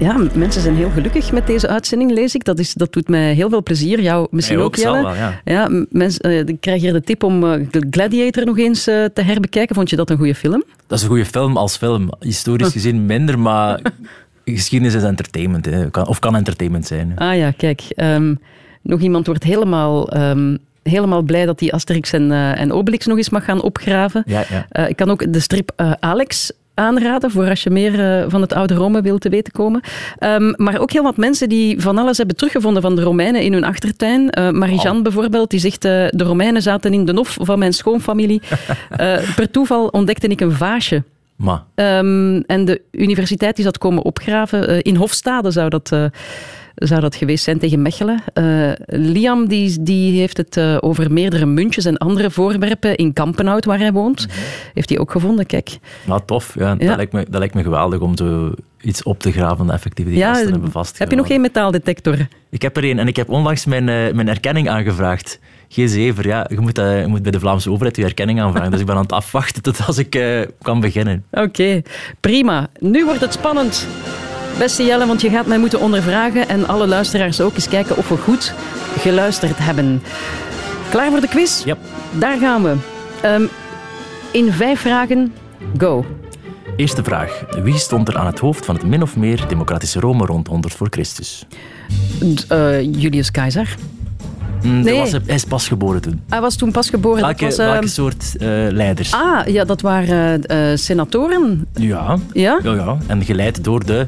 Ja, 0.05 0.19
mensen 0.35 0.63
zijn 0.63 0.77
heel 0.77 0.91
gelukkig 0.91 1.33
met 1.33 1.47
deze 1.47 1.69
uitzending, 1.69 2.11
lees 2.11 2.35
ik. 2.35 2.45
Dat, 2.45 2.59
is, 2.59 2.73
dat 2.73 2.93
doet 2.93 3.09
mij 3.09 3.35
heel 3.35 3.49
veel 3.49 3.63
plezier. 3.63 4.01
Jou 4.01 4.27
misschien 4.31 4.59
ook, 4.59 4.77
Jelle. 4.77 5.03
wel, 5.03 5.15
ja. 5.15 5.41
ja 5.45 5.85
mens, 5.91 6.19
uh, 6.21 6.39
ik 6.39 6.61
krijg 6.61 6.81
hier 6.81 6.93
de 6.93 7.01
tip 7.01 7.23
om 7.23 7.45
uh, 7.45 7.67
Gladiator 7.91 8.45
nog 8.45 8.59
eens 8.59 8.89
uh, 8.89 9.05
te 9.05 9.23
herbekijken. 9.23 9.75
Vond 9.75 9.91
je 9.91 9.97
dat 9.97 10.11
een 10.11 10.17
goede 10.17 10.35
film? 10.35 10.65
Dat 10.87 10.99
is 10.99 11.05
een 11.05 11.11
goede 11.11 11.25
film 11.25 11.57
als 11.57 11.77
film. 11.77 12.11
Historisch 12.21 12.73
gezien 12.73 13.07
minder, 13.07 13.39
maar 13.39 13.81
geschiedenis 14.45 14.95
is 14.95 15.03
entertainment. 15.03 15.65
Hè. 15.65 15.87
Of 15.87 16.19
kan 16.19 16.37
entertainment 16.37 16.87
zijn. 16.87 17.13
Hè. 17.15 17.29
Ah 17.31 17.37
ja, 17.37 17.51
kijk. 17.51 17.83
Um, 17.97 18.39
nog 18.83 19.01
iemand 19.01 19.27
wordt 19.27 19.45
helemaal... 19.45 20.17
Um, 20.17 20.59
helemaal 20.83 21.23
blij 21.23 21.47
dat 21.47 21.59
die 21.59 21.73
Asterix 21.73 22.13
en, 22.13 22.31
uh, 22.31 22.61
en 22.61 22.73
Obelix 22.73 23.07
nog 23.07 23.17
eens 23.17 23.31
mag 23.31 23.45
gaan 23.45 23.63
opgraven. 23.63 24.23
Ja, 24.27 24.45
ja. 24.51 24.67
Uh, 24.73 24.89
ik 24.89 24.97
kan 24.97 25.11
ook 25.11 25.33
de 25.33 25.41
strip 25.41 25.73
uh, 25.77 25.93
Alex 26.01 26.53
aanraden 26.75 27.31
voor 27.31 27.49
als 27.49 27.63
je 27.63 27.71
meer 27.71 28.23
uh, 28.23 28.25
van 28.29 28.41
het 28.41 28.53
oude 28.53 28.75
Rome 28.75 29.03
wilt 29.03 29.21
te 29.21 29.29
weten 29.29 29.53
komen. 29.53 29.81
Um, 30.21 30.55
maar 30.57 30.81
ook 30.81 30.93
heel 30.93 31.03
wat 31.03 31.17
mensen 31.17 31.49
die 31.49 31.81
van 31.81 31.99
alles 31.99 32.17
hebben 32.17 32.37
teruggevonden 32.37 32.83
van 32.83 32.97
de 32.97 33.03
Romeinen 33.03 33.43
in 33.43 33.53
hun 33.53 33.65
achtertuin. 33.65 34.39
Uh, 34.39 34.51
Marie-Jeanne 34.51 34.99
oh. 34.99 35.03
bijvoorbeeld, 35.03 35.51
die 35.51 35.61
zegt 35.61 35.85
uh, 35.85 35.91
de 36.11 36.25
Romeinen 36.25 36.63
zaten 36.63 36.93
in 36.93 37.05
de 37.05 37.13
nof 37.13 37.37
van 37.41 37.59
mijn 37.59 37.73
schoonfamilie. 37.73 38.43
per 39.37 39.51
toeval 39.51 39.87
ontdekte 39.87 40.27
ik 40.27 40.41
een 40.41 40.53
vaasje. 40.53 41.03
Ma. 41.37 41.67
Um, 41.75 42.41
en 42.41 42.65
de 42.65 42.81
universiteit 42.91 43.59
is 43.59 43.65
dat 43.65 43.79
komen 43.79 44.03
opgraven. 44.03 44.83
in 44.83 44.97
Hofstade 44.97 45.51
zou 45.51 45.69
dat 45.69 45.93
zou 46.75 47.01
dat 47.01 47.15
geweest 47.15 47.45
zijn 47.45 47.59
tegen 47.59 47.83
Mechelen. 47.83 48.23
Uh, 48.35 48.73
Liam 48.87 49.49
die, 49.49 49.83
die 49.83 50.19
heeft 50.19 50.37
het 50.37 50.57
uh, 50.57 50.77
over 50.81 51.13
meerdere 51.13 51.47
muntjes 51.47 51.85
en 51.85 51.97
andere 51.97 52.31
voorwerpen 52.31 52.97
in 52.97 53.13
Kampenhout, 53.13 53.65
waar 53.65 53.79
hij 53.79 53.93
woont. 53.93 54.27
Mm-hmm. 54.27 54.45
Heeft 54.75 54.89
hij 54.89 54.99
ook 54.99 55.11
gevonden, 55.11 55.47
kijk. 55.47 55.79
Nou, 56.07 56.21
tof. 56.27 56.55
Ja, 56.59 56.75
ja. 56.79 56.87
Dat, 56.87 56.97
lijkt 56.97 57.13
me, 57.13 57.27
dat 57.31 57.39
lijkt 57.39 57.55
me 57.55 57.63
geweldig 57.63 58.01
om 58.01 58.17
zo 58.17 58.53
iets 58.81 59.03
op 59.03 59.19
te 59.19 59.33
graven 59.33 59.67
dat 59.67 59.75
effectief 59.75 60.07
die 60.07 60.17
ja, 60.17 60.29
gasten 60.29 60.51
hebben 60.51 60.71
vastgehouden. 60.71 60.99
Heb 60.99 61.11
je 61.11 61.17
nog 61.17 61.27
geen 61.27 61.41
metaaldetector? 61.41 62.29
Ik 62.51 62.63
heb 62.63 62.77
er 62.77 62.85
een 62.85 62.99
en 62.99 63.09
ik 63.09 63.17
heb 63.17 63.29
onlangs 63.29 63.65
mijn, 63.65 63.89
uh, 63.89 64.13
mijn 64.13 64.29
erkenning 64.29 64.69
aangevraagd. 64.69 65.39
G7, 65.69 66.21
ja. 66.21 66.47
Je 66.49 66.61
moet, 66.61 66.77
je 66.77 67.05
moet 67.07 67.23
bij 67.23 67.31
de 67.31 67.41
Vlaamse 67.41 67.71
overheid 67.71 67.97
je 67.97 68.05
erkenning 68.05 68.41
aanvragen. 68.41 68.71
dus 68.71 68.81
ik 68.81 68.87
ben 68.87 68.95
aan 68.95 69.03
het 69.03 69.13
afwachten 69.13 69.63
tot 69.63 69.87
als 69.87 69.99
ik 69.99 70.47
kan 70.63 70.81
beginnen. 70.81 71.25
Oké, 71.31 71.43
okay. 71.43 71.85
prima. 72.21 72.69
Nu 72.79 73.05
wordt 73.05 73.21
het 73.21 73.33
spannend. 73.33 73.87
Beste 74.59 74.85
Jelle, 74.85 75.07
want 75.07 75.21
je 75.21 75.31
gaat 75.31 75.47
mij 75.47 75.59
moeten 75.59 75.81
ondervragen 75.81 76.49
en 76.49 76.67
alle 76.69 76.87
luisteraars 76.87 77.41
ook 77.41 77.55
eens 77.55 77.69
kijken 77.69 77.97
of 77.97 78.09
we 78.09 78.17
goed 78.17 78.55
geluisterd 78.99 79.59
hebben. 79.59 80.03
Klaar 80.91 81.11
voor 81.11 81.21
de 81.21 81.29
quiz? 81.29 81.65
Ja. 81.65 81.77
Daar 82.19 82.39
gaan 82.39 82.63
we. 82.63 82.75
Um, 83.25 83.49
in 84.33 84.53
vijf 84.53 84.81
vragen, 84.81 85.33
go. 85.79 86.05
Eerste 86.77 87.05
vraag. 87.05 87.45
Wie 87.63 87.79
stond 87.79 88.09
er 88.09 88.17
aan 88.17 88.27
het 88.27 88.39
hoofd 88.39 88.65
van 88.65 88.75
het 88.75 88.87
min 88.87 89.03
of 89.03 89.17
meer 89.17 89.45
democratische 89.49 90.01
Rome 90.01 90.27
rond 90.27 90.47
100 90.47 90.75
voor 90.75 90.87
Christus? 90.91 91.47
Uh, 92.53 92.81
Julius 92.83 93.31
Caesar. 93.31 93.67
Mm, 94.63 94.79
er 94.79 94.85
Nee. 94.85 94.99
was, 94.99 95.11
hij 95.13 95.21
is 95.27 95.45
pas 95.45 95.69
geboren 95.69 96.01
toen. 96.01 96.21
Hij 96.29 96.41
was 96.41 96.57
toen 96.57 96.71
pas 96.73 96.91
geboren. 96.91 97.21
Welke, 97.23 97.45
was, 97.45 97.59
eh, 97.59 97.71
welke 97.71 97.89
soort 97.89 98.37
eh, 98.37 98.49
leiders? 98.71 99.13
Ah, 99.13 99.47
ja, 99.47 99.65
dat 99.65 99.81
waren 99.81 100.45
eh, 100.45 100.59
senatoren. 100.75 101.67
Ja. 101.75 102.19
Ja? 102.33 102.61
ja, 102.63 102.73
ja. 102.75 102.97
En 103.07 103.25
geleid 103.25 103.65
door 103.65 103.85
de 103.85 104.07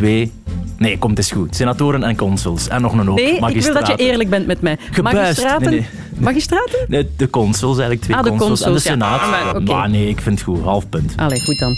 twee... 0.00 0.32
Nee, 0.78 0.98
komt 0.98 1.18
eens 1.18 1.32
goed. 1.32 1.56
Senatoren 1.56 2.02
en 2.02 2.16
consuls. 2.16 2.68
En 2.68 2.82
nog 2.82 2.92
een 2.92 3.06
hoop 3.06 3.16
Nee, 3.16 3.34
ik 3.34 3.62
wil 3.62 3.74
dat 3.74 3.86
je 3.86 3.96
eerlijk 3.96 4.30
bent 4.30 4.46
met 4.46 4.60
mij. 4.60 4.76
Gebuist. 4.90 5.16
Magistraten? 5.16 5.70
Nee, 5.70 5.86
Magistraten? 6.18 6.78
Nee, 6.88 7.08
de 7.16 7.30
consuls 7.30 7.78
eigenlijk, 7.78 8.00
twee 8.00 8.16
Ah, 8.16 8.22
de 8.22 8.30
consuls. 8.30 8.60
en 8.60 8.72
de 8.72 8.80
ja. 8.82 8.90
senaat. 8.90 9.64
Maar, 9.64 9.90
nee, 9.90 10.08
ik 10.08 10.20
vind 10.20 10.38
het 10.38 10.48
goed. 10.48 10.62
Half 10.62 10.88
punt. 10.88 11.12
Allee, 11.16 11.40
goed 11.44 11.58
dan. 11.58 11.76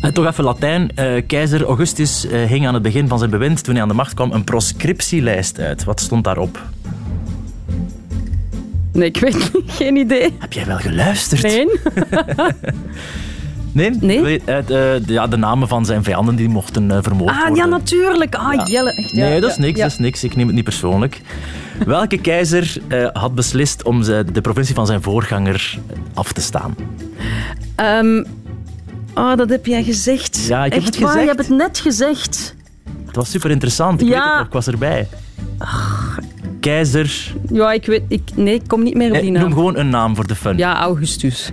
En 0.00 0.12
toch 0.14 0.26
even 0.26 0.44
Latijn. 0.44 0.90
Eh, 0.94 1.22
keizer 1.26 1.64
Augustus 1.64 2.26
eh, 2.26 2.44
hing 2.44 2.66
aan 2.66 2.74
het 2.74 2.82
begin 2.82 3.08
van 3.08 3.18
zijn 3.18 3.30
bewind, 3.30 3.64
toen 3.64 3.74
hij 3.74 3.82
aan 3.82 3.88
de 3.88 3.94
macht 3.94 4.14
kwam, 4.14 4.32
een 4.32 4.44
proscriptielijst 4.44 5.58
uit. 5.60 5.84
Wat 5.84 6.00
stond 6.00 6.24
daarop? 6.24 6.62
Nee, 8.92 9.08
ik 9.08 9.16
weet 9.16 9.34
niet. 9.34 9.72
Geen 9.78 9.96
idee. 9.96 10.34
Heb 10.38 10.52
jij 10.52 10.66
wel 10.66 10.78
geluisterd? 10.78 11.42
Nee? 11.42 11.66
Nee? 13.72 13.90
Nee? 14.00 14.40
Eh, 14.44 14.56
de, 14.66 15.02
ja, 15.06 15.26
de 15.26 15.36
namen 15.36 15.68
van 15.68 15.84
zijn 15.86 16.02
vijanden 16.04 16.36
die 16.36 16.48
mochten 16.48 16.90
eh, 16.90 16.98
vermoord 17.02 17.30
Ah, 17.30 17.38
worden. 17.38 17.56
ja, 17.56 17.64
natuurlijk. 17.66 18.34
Ah, 18.34 18.54
Ja. 18.54 18.64
Jelle. 18.64 18.92
Echt, 18.92 19.10
ja, 19.10 19.28
Nee, 19.28 19.40
dat 19.40 19.50
is 19.50 19.56
niks, 19.56 19.80
dat 19.80 19.90
is 19.90 19.98
niks. 19.98 20.24
Ik 20.24 20.36
neem 20.36 20.46
het 20.46 20.54
niet 20.54 20.64
persoonlijk. 20.64 21.20
Welke 21.86 22.18
keizer 22.20 22.76
eh, 22.88 23.06
had 23.12 23.34
beslist 23.34 23.82
om 23.84 24.02
de 24.04 24.40
provincie 24.42 24.74
van 24.74 24.86
zijn 24.86 25.02
voorganger 25.02 25.78
af 26.14 26.32
te 26.32 26.40
staan? 26.40 26.74
Oh, 29.14 29.36
dat 29.36 29.48
heb 29.48 29.66
jij 29.66 29.82
gezegd. 29.84 30.44
Ja, 30.46 30.64
ik 30.64 30.72
heb 30.72 30.82
Echt 30.82 30.94
het 30.94 30.98
waar, 31.02 31.08
gezegd. 31.12 31.30
je 31.30 31.36
hebt 31.36 31.48
het 31.48 31.58
net 31.58 31.78
gezegd. 31.78 32.54
Het 33.06 33.16
was 33.16 33.30
super 33.30 33.50
interessant. 33.50 34.00
Ik 34.00 34.08
weet 34.08 34.16
het 34.36 34.46
ik 34.46 34.52
was 34.52 34.66
erbij. 34.66 35.08
Keizer... 36.60 37.32
Ja, 37.52 37.72
ik 37.72 37.86
weet... 37.86 38.02
Ik, 38.08 38.20
nee, 38.34 38.54
ik 38.54 38.62
kom 38.66 38.82
niet 38.82 38.94
meer 38.94 39.12
op 39.14 39.20
die 39.20 39.30
noem 39.30 39.42
naam. 39.42 39.52
gewoon 39.52 39.76
een 39.76 39.88
naam 39.88 40.14
voor 40.16 40.26
de 40.26 40.34
fun. 40.34 40.56
Ja, 40.56 40.80
Augustus. 40.80 41.52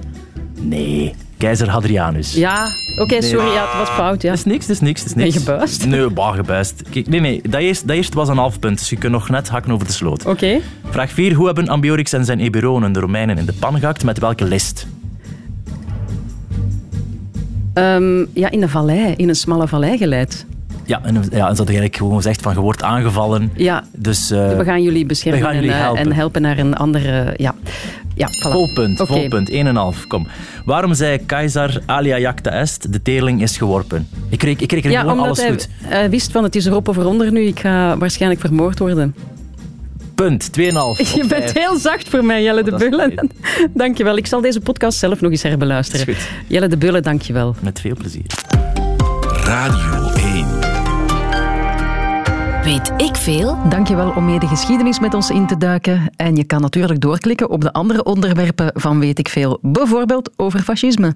Nee, 0.59 1.13
keizer 1.37 1.69
Hadrianus. 1.69 2.33
Ja, 2.33 2.67
oké, 3.01 3.21
sorry. 3.21 3.51
Ja, 3.53 3.65
het 3.67 3.77
was 3.77 3.89
fout, 3.89 4.21
ja. 4.21 4.29
Dat 4.29 4.37
is 4.37 4.43
niks, 4.45 4.65
dat 4.67 4.75
is 4.75 4.81
niks, 4.81 4.99
dat 5.01 5.09
is 5.09 5.15
Ben 5.15 5.25
je 5.25 5.31
niks. 5.31 5.43
gebuist? 5.45 5.85
Nee, 5.85 6.09
bah, 6.09 6.35
gebuist. 6.35 6.83
Kijk, 6.89 7.07
nee, 7.07 7.19
nee, 7.19 7.41
dat 7.49 7.61
eerst, 7.61 7.87
dat 7.87 7.95
eerst 7.95 8.13
was 8.13 8.27
een 8.29 8.37
half 8.37 8.59
punt, 8.59 8.77
dus 8.79 8.89
je 8.89 8.95
kunt 8.95 9.11
nog 9.11 9.29
net 9.29 9.49
hakken 9.49 9.71
over 9.71 9.87
de 9.87 9.93
sloot. 9.93 10.25
Oké. 10.25 10.59
Vraag 10.89 11.11
4. 11.11 11.33
Hoe 11.33 11.45
hebben 11.45 11.67
Ambiorix 11.67 12.13
en 12.13 12.25
zijn 12.25 12.39
Eburonen 12.39 12.91
de 12.91 12.99
Romeinen 12.99 13.37
in 13.37 13.45
de 13.45 13.53
pan 13.53 13.79
gehakt? 13.79 14.03
Met 14.03 14.19
welke 14.19 14.45
list? 14.45 14.87
Ehm, 17.73 18.25
ja, 18.33 18.49
in 18.51 18.61
een 18.61 18.69
vallei. 18.69 19.13
In 19.15 19.29
een 19.29 19.35
smalle 19.35 19.67
vallei 19.67 19.97
geleid. 19.97 20.45
Ja, 20.85 20.99
en, 21.03 21.13
ja, 21.15 21.21
en 21.21 21.29
ze 21.31 21.37
hadden 21.41 21.57
eigenlijk 21.65 21.95
gewoon 21.95 22.15
gezegd 22.15 22.41
van 22.41 22.53
je 22.53 22.59
wordt 22.59 22.83
aangevallen. 22.83 23.51
Ja, 23.55 23.83
Dus 23.95 24.31
eh 24.31 24.57
we 24.57 24.63
gaan 24.63 24.83
jullie 24.83 25.05
beschermen 25.05 25.41
gaan 25.41 25.55
jullie 25.55 25.69
en, 25.71 25.75
eh, 25.77 25.81
helpen. 25.83 26.01
en 26.05 26.11
helpen 26.11 26.41
naar 26.41 26.57
een 26.57 26.75
andere... 26.75 27.33
Ja, 27.37 27.55
ja 28.15 28.27
voilà. 28.27 28.51
vol 28.51 28.69
punt, 28.73 29.01
vol 29.05 29.27
punt. 29.27 29.49
1,5. 29.51 30.07
Kom. 30.07 30.27
Waarom 30.65 30.93
zei 30.93 31.17
keizer 31.25 31.81
alia 31.85 32.19
jacta 32.19 32.51
est, 32.51 32.93
de 32.93 33.01
teerling 33.01 33.41
is 33.41 33.57
geworpen? 33.57 34.07
Ik 34.29 34.37
kreeg, 34.37 34.59
ik 34.59 34.67
kreeg 34.67 34.83
er 34.83 34.91
Ja, 34.91 35.01
gewoon 35.01 35.19
alles 35.19 35.39
hij, 35.39 35.49
goed. 35.49 35.67
hij 35.81 36.09
wist 36.09 36.31
van 36.31 36.43
het 36.43 36.55
is 36.55 36.65
erop 36.65 36.87
of 36.87 36.97
eronder 36.97 37.31
nu. 37.31 37.41
Ik 37.41 37.59
ga 37.59 37.97
waarschijnlijk 37.97 38.41
vermoord 38.41 38.79
worden. 38.79 39.15
Punt, 40.15 40.49
2,5. 40.59 40.65
op 40.77 40.97
Je 40.97 41.25
bent 41.27 41.53
heel 41.53 41.77
zacht 41.77 42.09
voor 42.09 42.25
mij, 42.25 42.43
Jelle 42.43 42.63
de 42.63 42.71
Oh, 42.73 42.79
is 42.81 42.89
Bullen. 42.89 43.29
Dankjewel. 43.73 44.17
Ik 44.17 44.27
zal 44.27 44.41
deze 44.41 44.59
podcast 44.59 44.97
zelf 44.97 45.21
nog 45.21 45.31
eens 45.31 45.43
herbeluisteren. 45.43 46.07
Is 46.07 46.15
goed. 46.15 46.27
Jelle 46.47 46.67
de 46.67 46.77
Bullen, 46.77 47.03
dankjewel. 47.03 47.55
Met 47.61 47.79
veel 47.79 47.95
plezier. 47.95 48.25
Radio 49.43 50.09
1. 50.15 50.54
Weet 52.65 52.93
ik 52.97 53.15
veel? 53.15 53.57
Dankjewel 53.69 54.11
om 54.15 54.25
mee 54.25 54.39
de 54.39 54.47
geschiedenis 54.47 54.99
met 54.99 55.13
ons 55.13 55.29
in 55.29 55.47
te 55.47 55.57
duiken. 55.57 56.11
En 56.15 56.35
je 56.35 56.43
kan 56.43 56.61
natuurlijk 56.61 57.01
doorklikken 57.01 57.49
op 57.49 57.61
de 57.61 57.73
andere 57.73 58.03
onderwerpen 58.03 58.71
van 58.73 58.99
Weet 58.99 59.19
ik 59.19 59.29
Veel. 59.29 59.59
Bijvoorbeeld 59.61 60.31
over 60.35 60.59
fascisme. 60.59 61.13